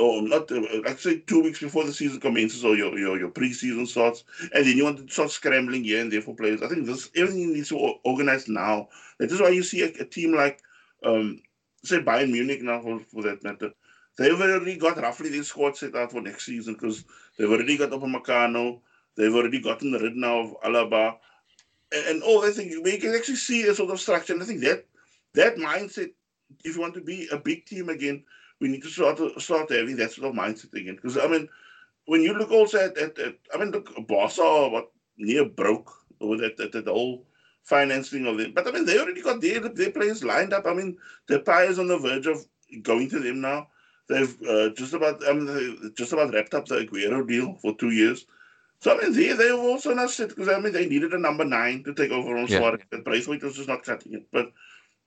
or 0.02 0.22
not 0.22 0.52
uh, 0.52 0.62
like 0.86 1.00
say 1.00 1.20
two 1.20 1.42
weeks 1.42 1.60
before 1.60 1.84
the 1.84 1.94
season 1.94 2.20
commences 2.20 2.66
or 2.66 2.76
your, 2.76 2.98
your 2.98 3.20
your 3.20 3.30
pre-season 3.30 3.86
starts 3.86 4.24
and 4.54 4.66
then 4.66 4.78
you 4.78 4.84
want 4.84 4.98
to 4.98 5.14
start 5.14 5.32
scrambling 5.32 5.84
here 5.84 6.02
and 6.02 6.12
there 6.12 6.22
for 6.22 6.36
players. 6.36 6.62
I 6.62 6.68
think 6.68 6.86
this 6.86 7.10
everything 7.16 7.54
needs 7.54 7.70
to 7.70 7.78
organize 8.04 8.48
now. 8.48 8.88
That 9.20 9.32
is 9.32 9.40
why 9.42 9.50
you 9.50 9.64
see 9.64 9.82
a, 9.82 10.02
a 10.02 10.06
team 10.06 10.34
like 10.36 10.60
um, 11.04 11.42
say 11.84 12.00
bayern 12.00 12.32
munich 12.32 12.62
now 12.62 12.82
for, 12.82 13.00
for 13.00 13.24
that 13.24 13.44
matter. 13.44 13.72
They've 14.18 14.40
already 14.40 14.78
got 14.78 14.98
roughly 14.98 15.30
their 15.30 15.44
squad 15.44 15.78
set 15.78 15.96
out 15.96 16.12
for 16.12 16.22
next 16.22 16.46
season 16.46 16.74
because 16.74 17.06
they've 17.38 17.50
already 17.50 17.78
got 17.78 17.92
Upamecano, 17.92 18.82
they've 19.16 19.34
already 19.34 19.62
gotten 19.62 19.94
rid 19.94 20.16
now 20.16 20.40
of 20.40 20.56
alaba 20.66 21.16
and, 21.92 22.06
and 22.08 22.24
all 22.24 22.42
that 22.42 22.54
thing 22.54 22.82
we 22.84 22.98
can 22.98 23.14
actually 23.14 23.36
see 23.36 23.64
a 23.64 23.76
sort 23.76 23.92
of 23.92 24.00
structure 24.00 24.34
and 24.34 24.42
i 24.42 24.46
think 24.46 24.62
that 24.62 24.86
that 25.34 25.56
mindset 25.58 26.12
if 26.64 26.76
you 26.76 26.82
want 26.82 26.94
to 26.94 27.02
be 27.02 27.28
a 27.32 27.38
big 27.38 27.66
team 27.66 27.90
again 27.90 28.24
we 28.62 28.68
need 28.70 28.84
to 28.84 28.90
start 28.90 29.20
start 29.42 29.72
having 29.72 29.98
that 29.98 30.12
sort 30.12 30.30
of 30.30 30.36
mindset 30.36 30.74
again. 30.74 30.96
Because 30.96 31.18
I 31.18 31.28
mean, 31.28 31.50
when 32.06 32.22
you 32.22 32.34
look 32.34 32.52
also 32.52 32.78
at, 32.78 32.98
at, 32.98 33.18
at 33.20 33.36
I 33.54 33.58
mean, 33.58 33.72
look, 33.72 33.90
Barca 34.08 34.70
what 34.70 34.92
near 35.18 35.46
broke 35.46 35.92
with 36.20 36.40
that, 36.40 36.58
that, 36.58 36.72
that 36.72 36.88
whole 36.88 37.26
financing 37.64 38.26
of 38.28 38.38
them. 38.38 38.54
But 38.54 38.68
I 38.68 38.72
mean, 38.72 38.86
they 38.86 39.00
already 39.00 39.22
got 39.22 39.42
their 39.42 39.60
their 39.60 39.92
players 39.92 40.24
lined 40.24 40.54
up. 40.54 40.66
I 40.68 40.74
mean, 40.74 40.98
the 41.28 41.40
players 41.40 41.80
on 41.80 41.88
the 41.88 41.98
verge 41.98 42.28
of 42.28 42.46
going 42.84 43.10
to 43.10 43.20
them 43.20 43.42
now. 43.42 43.68
They've 44.08 44.42
uh, 44.44 44.70
just 44.70 44.94
about 44.94 45.28
I 45.28 45.34
mean, 45.34 45.94
just 45.98 46.14
about 46.14 46.34
wrapped 46.34 46.54
up 46.54 46.68
the 46.68 46.86
Aguero 46.86 47.28
deal 47.28 47.56
for 47.62 47.76
two 47.76 47.92
years. 47.92 48.26
So 48.80 48.96
I 48.96 49.02
mean, 49.02 49.14
they 49.14 49.34
they 49.34 49.52
were 49.52 49.60
also 49.60 49.94
not 49.94 50.12
set 50.12 50.30
because 50.30 50.50
I 50.50 50.60
mean 50.60 50.74
they 50.74 50.88
needed 50.88 51.14
a 51.14 51.20
number 51.20 51.46
nine 51.46 51.84
to 51.84 51.94
take 51.94 52.12
over 52.12 52.38
on 52.38 52.48
yeah. 52.48 52.60
Suarez. 52.60 52.82
The 52.92 53.00
Braithwaite 53.00 53.44
was 53.44 53.56
just 53.56 53.70
not 53.70 53.84
cutting 53.84 54.14
it. 54.14 54.28
But 54.32 54.52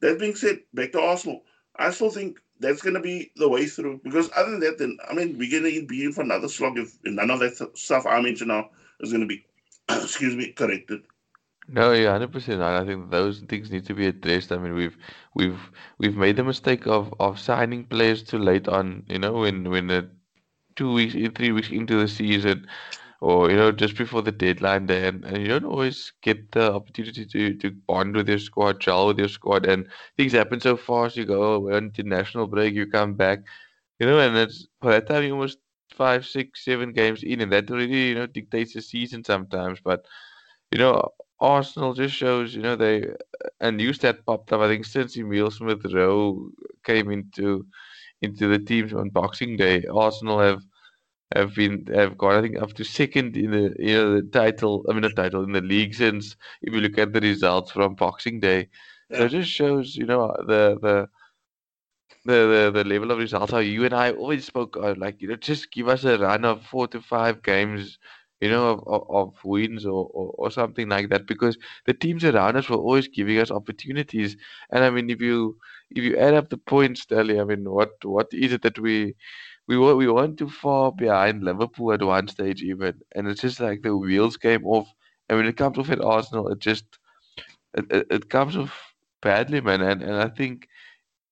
that 0.00 0.18
being 0.18 0.34
said, 0.34 0.60
back 0.72 0.92
to 0.92 1.00
Arsenal, 1.00 1.42
I 1.76 1.90
still 1.90 2.10
think 2.10 2.38
that's 2.60 2.82
going 2.82 2.94
to 2.94 3.00
be 3.00 3.30
the 3.36 3.48
way 3.48 3.66
through. 3.66 4.00
Because 4.02 4.30
other 4.36 4.52
than 4.52 4.60
that, 4.60 4.78
then 4.78 4.98
I 5.08 5.14
mean, 5.14 5.38
we're 5.38 5.50
going 5.50 5.72
to 5.72 5.86
be 5.86 6.04
in 6.04 6.12
for 6.12 6.22
another 6.22 6.48
slog 6.48 6.78
if 6.78 6.96
none 7.04 7.30
of 7.30 7.40
that 7.40 7.76
stuff 7.76 8.06
I 8.06 8.20
mentioned 8.20 8.48
now 8.48 8.70
is 9.00 9.10
going 9.10 9.22
to 9.22 9.26
be, 9.26 9.44
excuse 9.88 10.36
me, 10.36 10.52
corrected. 10.52 11.02
No, 11.66 11.92
yeah, 11.92 12.12
hundred 12.12 12.32
percent. 12.32 12.60
I 12.60 12.84
think 12.84 13.10
those 13.10 13.40
things 13.40 13.70
need 13.70 13.86
to 13.86 13.94
be 13.94 14.06
addressed. 14.06 14.52
I 14.52 14.58
mean, 14.58 14.74
we've 14.74 14.96
we've 15.34 15.58
we've 15.98 16.16
made 16.16 16.36
the 16.36 16.44
mistake 16.44 16.86
of 16.86 17.14
of 17.18 17.40
signing 17.40 17.84
players 17.84 18.22
too 18.22 18.38
late 18.38 18.68
on. 18.68 19.04
You 19.08 19.18
know, 19.18 19.32
when 19.32 19.70
when 19.70 19.86
the 19.86 20.10
two 20.76 20.92
weeks, 20.92 21.14
three 21.34 21.52
weeks 21.52 21.70
into 21.70 21.98
the 21.98 22.08
season, 22.08 22.66
or 23.24 23.50
you 23.50 23.56
know, 23.56 23.72
just 23.72 23.96
before 23.96 24.22
the 24.22 24.32
deadline 24.32 24.86
day, 24.86 25.08
and, 25.08 25.24
and 25.24 25.38
you 25.42 25.48
don't 25.48 25.64
always 25.64 26.12
get 26.22 26.52
the 26.52 26.72
opportunity 26.72 27.24
to 27.26 27.54
to 27.58 27.70
bond 27.72 28.16
with 28.16 28.28
your 28.28 28.38
squad, 28.38 28.80
gel 28.80 29.08
with 29.08 29.18
your 29.18 29.28
squad, 29.28 29.66
and 29.66 29.88
things 30.16 30.32
happen 30.32 30.60
so 30.60 30.76
fast. 30.76 31.16
You 31.16 31.26
go 31.26 31.54
away 31.54 31.74
on 31.76 31.84
international 31.86 32.46
break, 32.48 32.74
you 32.74 32.86
come 32.86 33.14
back, 33.14 33.40
you 34.00 34.06
know, 34.06 34.18
and 34.20 34.36
it's 34.36 34.66
by 34.80 34.92
that 34.92 35.08
time 35.08 35.24
you 35.24 35.32
almost 35.34 35.58
five, 35.94 36.26
six, 36.26 36.64
seven 36.64 36.92
games 36.92 37.22
in, 37.22 37.40
and 37.40 37.52
that 37.52 37.70
already 37.70 37.98
you 38.10 38.14
know 38.16 38.26
dictates 38.26 38.74
the 38.74 38.82
season 38.82 39.24
sometimes. 39.24 39.80
But 39.84 40.06
you 40.72 40.78
know, 40.78 41.08
Arsenal 41.40 41.94
just 41.94 42.14
shows, 42.14 42.54
you 42.54 42.62
know, 42.62 42.76
they 42.76 43.06
a 43.60 43.70
new 43.72 43.92
stat 43.92 44.24
popped 44.26 44.52
up. 44.52 44.60
I 44.60 44.68
think 44.68 44.84
since 44.86 45.16
Emile 45.16 45.50
Smith 45.50 45.84
Rowe 45.92 46.50
came 46.84 47.10
into 47.10 47.66
into 48.22 48.48
the 48.48 48.58
teams 48.58 48.92
on 48.94 49.10
Boxing 49.10 49.56
Day, 49.56 49.84
Arsenal 49.92 50.40
have 50.40 50.62
have 51.34 51.54
been 51.54 51.86
have 51.92 52.16
got 52.16 52.36
I 52.36 52.42
think 52.42 52.60
up 52.60 52.72
to 52.74 52.84
second 52.84 53.36
in 53.36 53.50
the 53.50 53.74
you 53.78 53.94
know 53.94 54.20
the 54.20 54.28
title. 54.28 54.84
I 54.88 54.92
mean 54.92 55.02
the 55.02 55.10
title 55.10 55.44
in 55.44 55.52
the 55.52 55.60
league 55.60 55.94
since 55.94 56.36
if 56.62 56.72
you 56.72 56.80
look 56.80 56.98
at 56.98 57.12
the 57.12 57.20
results 57.20 57.70
from 57.72 57.94
Boxing 57.94 58.40
Day. 58.40 58.68
Yeah. 59.10 59.18
So 59.18 59.24
it 59.24 59.28
just 59.30 59.50
shows, 59.50 59.96
you 59.96 60.06
know, 60.06 60.34
the 60.46 60.78
the 60.80 61.08
the, 62.24 62.70
the 62.72 62.82
the 62.82 62.84
level 62.84 63.10
of 63.10 63.18
results. 63.18 63.52
How 63.52 63.58
you 63.58 63.84
and 63.84 63.94
I 63.94 64.12
always 64.12 64.44
spoke 64.44 64.76
uh, 64.76 64.94
like 64.96 65.20
you 65.20 65.28
know, 65.28 65.36
just 65.36 65.72
give 65.72 65.88
us 65.88 66.04
a 66.04 66.18
run 66.18 66.44
of 66.44 66.64
four 66.66 66.88
to 66.88 67.00
five 67.00 67.42
games 67.42 67.98
you 68.40 68.50
know, 68.50 68.72
of, 68.72 68.80
of, 68.86 69.02
of 69.08 69.44
wins 69.44 69.86
or, 69.86 70.10
or, 70.12 70.34
or, 70.36 70.50
something 70.50 70.88
like 70.88 71.08
that 71.08 71.26
because 71.26 71.56
the 71.86 71.94
teams 71.94 72.24
around 72.24 72.56
us 72.56 72.68
were 72.68 72.76
always 72.76 73.08
giving 73.08 73.38
us 73.38 73.50
opportunities. 73.50 74.36
And 74.70 74.84
I 74.84 74.90
mean, 74.90 75.08
if 75.08 75.20
you 75.20 75.56
if 75.90 76.04
you 76.04 76.16
add 76.18 76.34
up 76.34 76.50
the 76.50 76.58
points, 76.58 77.02
Stanley, 77.02 77.40
I 77.40 77.44
mean, 77.44 77.70
what 77.70 77.92
what 78.04 78.28
is 78.32 78.52
it 78.52 78.60
that 78.62 78.78
we 78.78 79.14
we 79.68 79.76
were 79.78 79.96
we 79.96 80.08
weren't 80.08 80.38
too 80.38 80.48
far 80.48 80.92
behind 80.92 81.42
Liverpool 81.44 81.92
at 81.92 82.02
one 82.02 82.28
stage 82.28 82.62
even, 82.62 83.00
and 83.14 83.28
it's 83.28 83.40
just 83.42 83.60
like 83.60 83.82
the 83.82 83.96
wheels 83.96 84.36
came 84.36 84.64
off. 84.66 84.88
And 85.28 85.38
when 85.38 85.46
it 85.46 85.56
comes 85.56 85.78
off 85.78 85.90
at 85.90 86.00
Arsenal, 86.00 86.48
it 86.48 86.58
just 86.60 86.84
it, 87.74 87.86
it, 87.90 88.06
it 88.10 88.30
comes 88.30 88.56
off 88.56 88.94
badly, 89.22 89.60
man. 89.60 89.82
And 89.82 90.02
and 90.02 90.14
I 90.16 90.28
think 90.28 90.68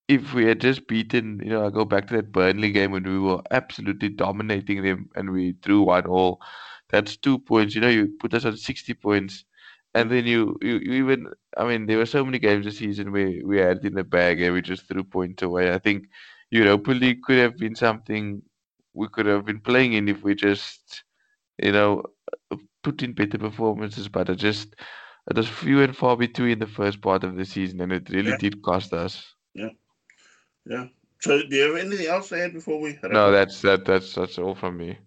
if 0.08 0.34
we 0.34 0.44
had 0.46 0.60
just 0.60 0.86
beaten, 0.88 1.40
you 1.44 1.50
know, 1.50 1.66
I 1.66 1.70
go 1.70 1.84
back 1.84 2.08
to 2.08 2.16
that 2.16 2.32
Burnley 2.32 2.72
game 2.72 2.92
when 2.92 3.04
we 3.04 3.18
were 3.18 3.42
absolutely 3.50 4.08
dominating 4.10 4.82
them 4.82 5.08
and 5.16 5.30
we 5.32 5.52
drew 5.52 5.82
one 5.82 6.06
all 6.06 6.40
that's 6.90 7.16
two 7.16 7.38
points. 7.38 7.74
You 7.74 7.80
know, 7.80 7.88
you 7.88 8.08
put 8.20 8.34
us 8.34 8.44
on 8.44 8.56
60 8.56 8.94
points. 8.94 9.44
And 9.94 10.10
then 10.10 10.26
you, 10.26 10.56
you, 10.62 10.78
you 10.82 10.92
even, 11.04 11.28
I 11.56 11.64
mean, 11.66 11.86
there 11.86 11.98
were 11.98 12.06
so 12.06 12.24
many 12.24 12.38
games 12.38 12.64
this 12.66 12.78
season 12.78 13.12
where 13.12 13.32
we 13.44 13.58
had 13.58 13.84
in 13.84 13.94
the 13.94 14.04
bag 14.04 14.40
and 14.40 14.54
we 14.54 14.62
just 14.62 14.88
threw 14.88 15.04
points 15.04 15.42
away. 15.42 15.72
I 15.72 15.78
think 15.78 16.06
Europa 16.52 16.90
League 16.90 17.22
could 17.22 17.38
have 17.38 17.56
been 17.56 17.74
something 17.74 18.42
we 18.92 19.08
could 19.08 19.24
have 19.26 19.46
been 19.46 19.58
playing 19.60 19.94
in 19.94 20.08
if 20.08 20.22
we 20.22 20.34
just, 20.34 21.02
you 21.58 21.72
know, 21.72 22.04
put 22.82 23.02
in 23.02 23.14
better 23.14 23.38
performances. 23.38 24.06
But 24.06 24.28
it 24.28 24.36
just, 24.36 24.76
it 25.30 25.36
was 25.36 25.48
few 25.48 25.80
and 25.80 25.96
far 25.96 26.16
between 26.16 26.58
the 26.58 26.66
first 26.66 27.00
part 27.00 27.24
of 27.24 27.36
the 27.36 27.46
season 27.46 27.80
and 27.80 27.90
it 27.90 28.10
really 28.10 28.30
yeah. 28.30 28.36
did 28.36 28.62
cost 28.62 28.92
us. 28.92 29.34
Yeah. 29.54 29.70
Yeah. 30.66 30.86
So, 31.20 31.40
do 31.40 31.56
you 31.56 31.74
have 31.74 31.86
anything 31.86 32.06
else 32.06 32.28
to 32.28 32.44
add 32.44 32.52
before 32.52 32.80
we? 32.80 32.98
No, 33.02 33.30
that's 33.30 33.62
that. 33.62 33.84
That's 33.84 34.14
that's 34.14 34.38
all 34.38 34.54
from 34.54 34.76
me. 34.76 34.98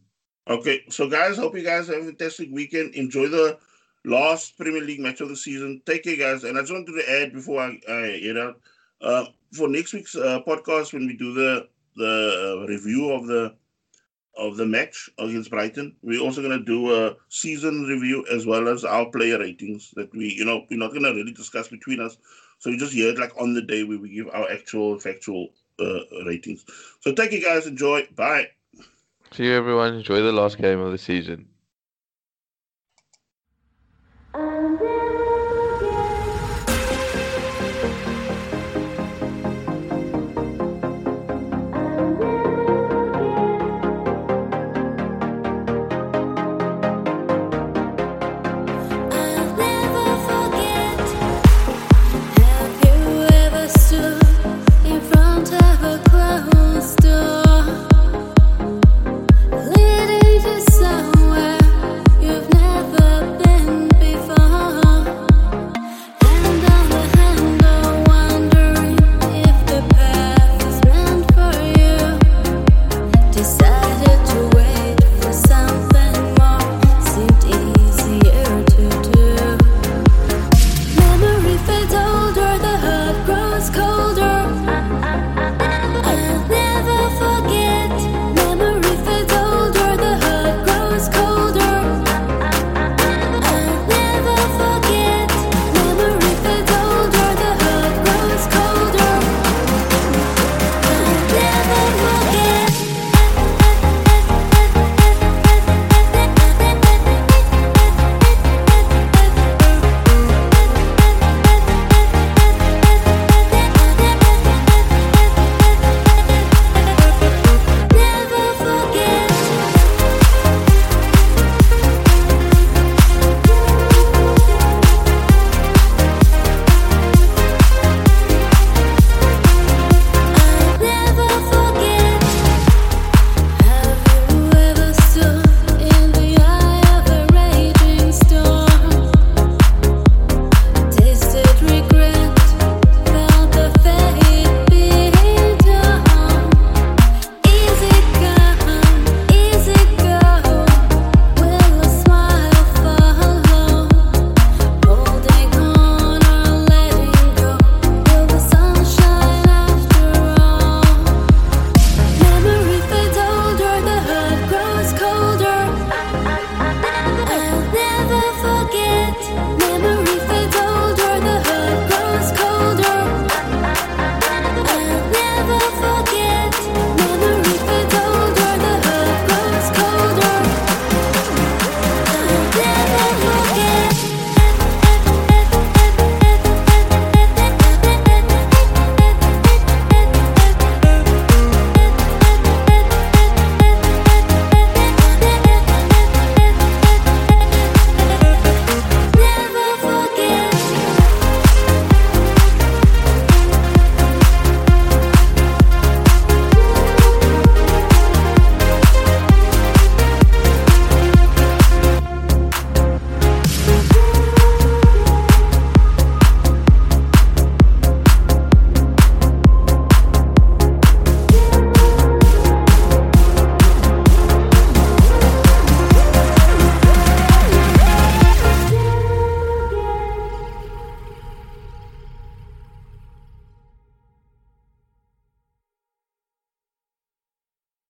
Okay, 0.48 0.84
so 0.90 1.10
guys, 1.10 1.36
hope 1.36 1.56
you 1.56 1.64
guys 1.64 1.88
have 1.88 2.04
a 2.04 2.06
fantastic 2.06 2.50
weekend. 2.52 2.96
Enjoy 2.96 3.28
the 3.28 3.58
last 4.06 4.58
Premier 4.58 4.82
League 4.82 5.02
match 5.02 5.20
of 5.20 5.30
the 5.30 5.36
season. 5.36 5.82
Take 5.86 6.04
care, 6.04 6.16
guys. 6.16 6.44
And 6.46 6.58
I 6.58 6.62
just 6.62 6.72
wanted 6.72 6.94
to 6.94 7.22
add 7.22 7.34
before 7.34 7.62
I, 7.62 7.80
I 7.90 8.20
get 8.22 8.38
out 8.38 8.62
uh, 9.02 9.26
for 9.56 9.68
next 9.68 9.94
week's 9.94 10.16
uh, 10.16 10.42
podcast 10.48 10.94
when 10.94 11.08
we 11.08 11.16
do 11.18 11.34
the 11.34 11.68
the 11.96 12.64
uh, 12.64 12.68
review 12.68 13.12
of 13.12 13.28
the 13.28 13.56
of 14.38 14.58
the 14.58 14.66
match 14.66 15.10
against 15.18 15.50
Brighton. 15.50 15.96
We're 16.02 16.22
also 16.22 16.42
going 16.42 16.58
to 16.58 16.66
do 16.66 16.94
a 16.94 17.16
season 17.30 17.84
review 17.84 18.26
as 18.32 18.46
well 18.46 18.68
as 18.68 18.84
our 18.84 19.10
player 19.10 19.40
ratings 19.40 19.92
that 19.96 20.12
we, 20.14 20.34
you 20.34 20.44
know, 20.44 20.66
we're 20.70 20.80
not 20.80 20.92
going 20.92 21.04
to 21.04 21.14
really 21.14 21.32
discuss 21.32 21.70
between 21.70 22.02
us. 22.02 22.18
So 22.60 22.70
we 22.70 22.78
just 22.78 22.94
hear 22.94 23.12
it 23.12 23.20
like 23.20 23.32
on 23.40 23.54
the 23.54 23.62
day 23.62 23.84
where 23.84 23.98
we 23.98 24.10
give 24.14 24.28
our 24.34 24.50
actual 24.52 25.00
factual 25.00 25.50
uh, 25.80 26.00
ratings. 26.26 26.66
So 27.02 27.14
take 27.14 27.32
you 27.32 27.44
guys. 27.44 27.66
Enjoy. 27.66 28.08
Bye. 28.16 28.50
See 29.32 29.46
you, 29.46 29.54
everyone. 29.54 29.96
Enjoy 29.96 30.22
the 30.22 30.32
last 30.32 30.58
game 30.58 30.80
of 30.80 30.92
the 30.92 30.98
season. 30.98 31.48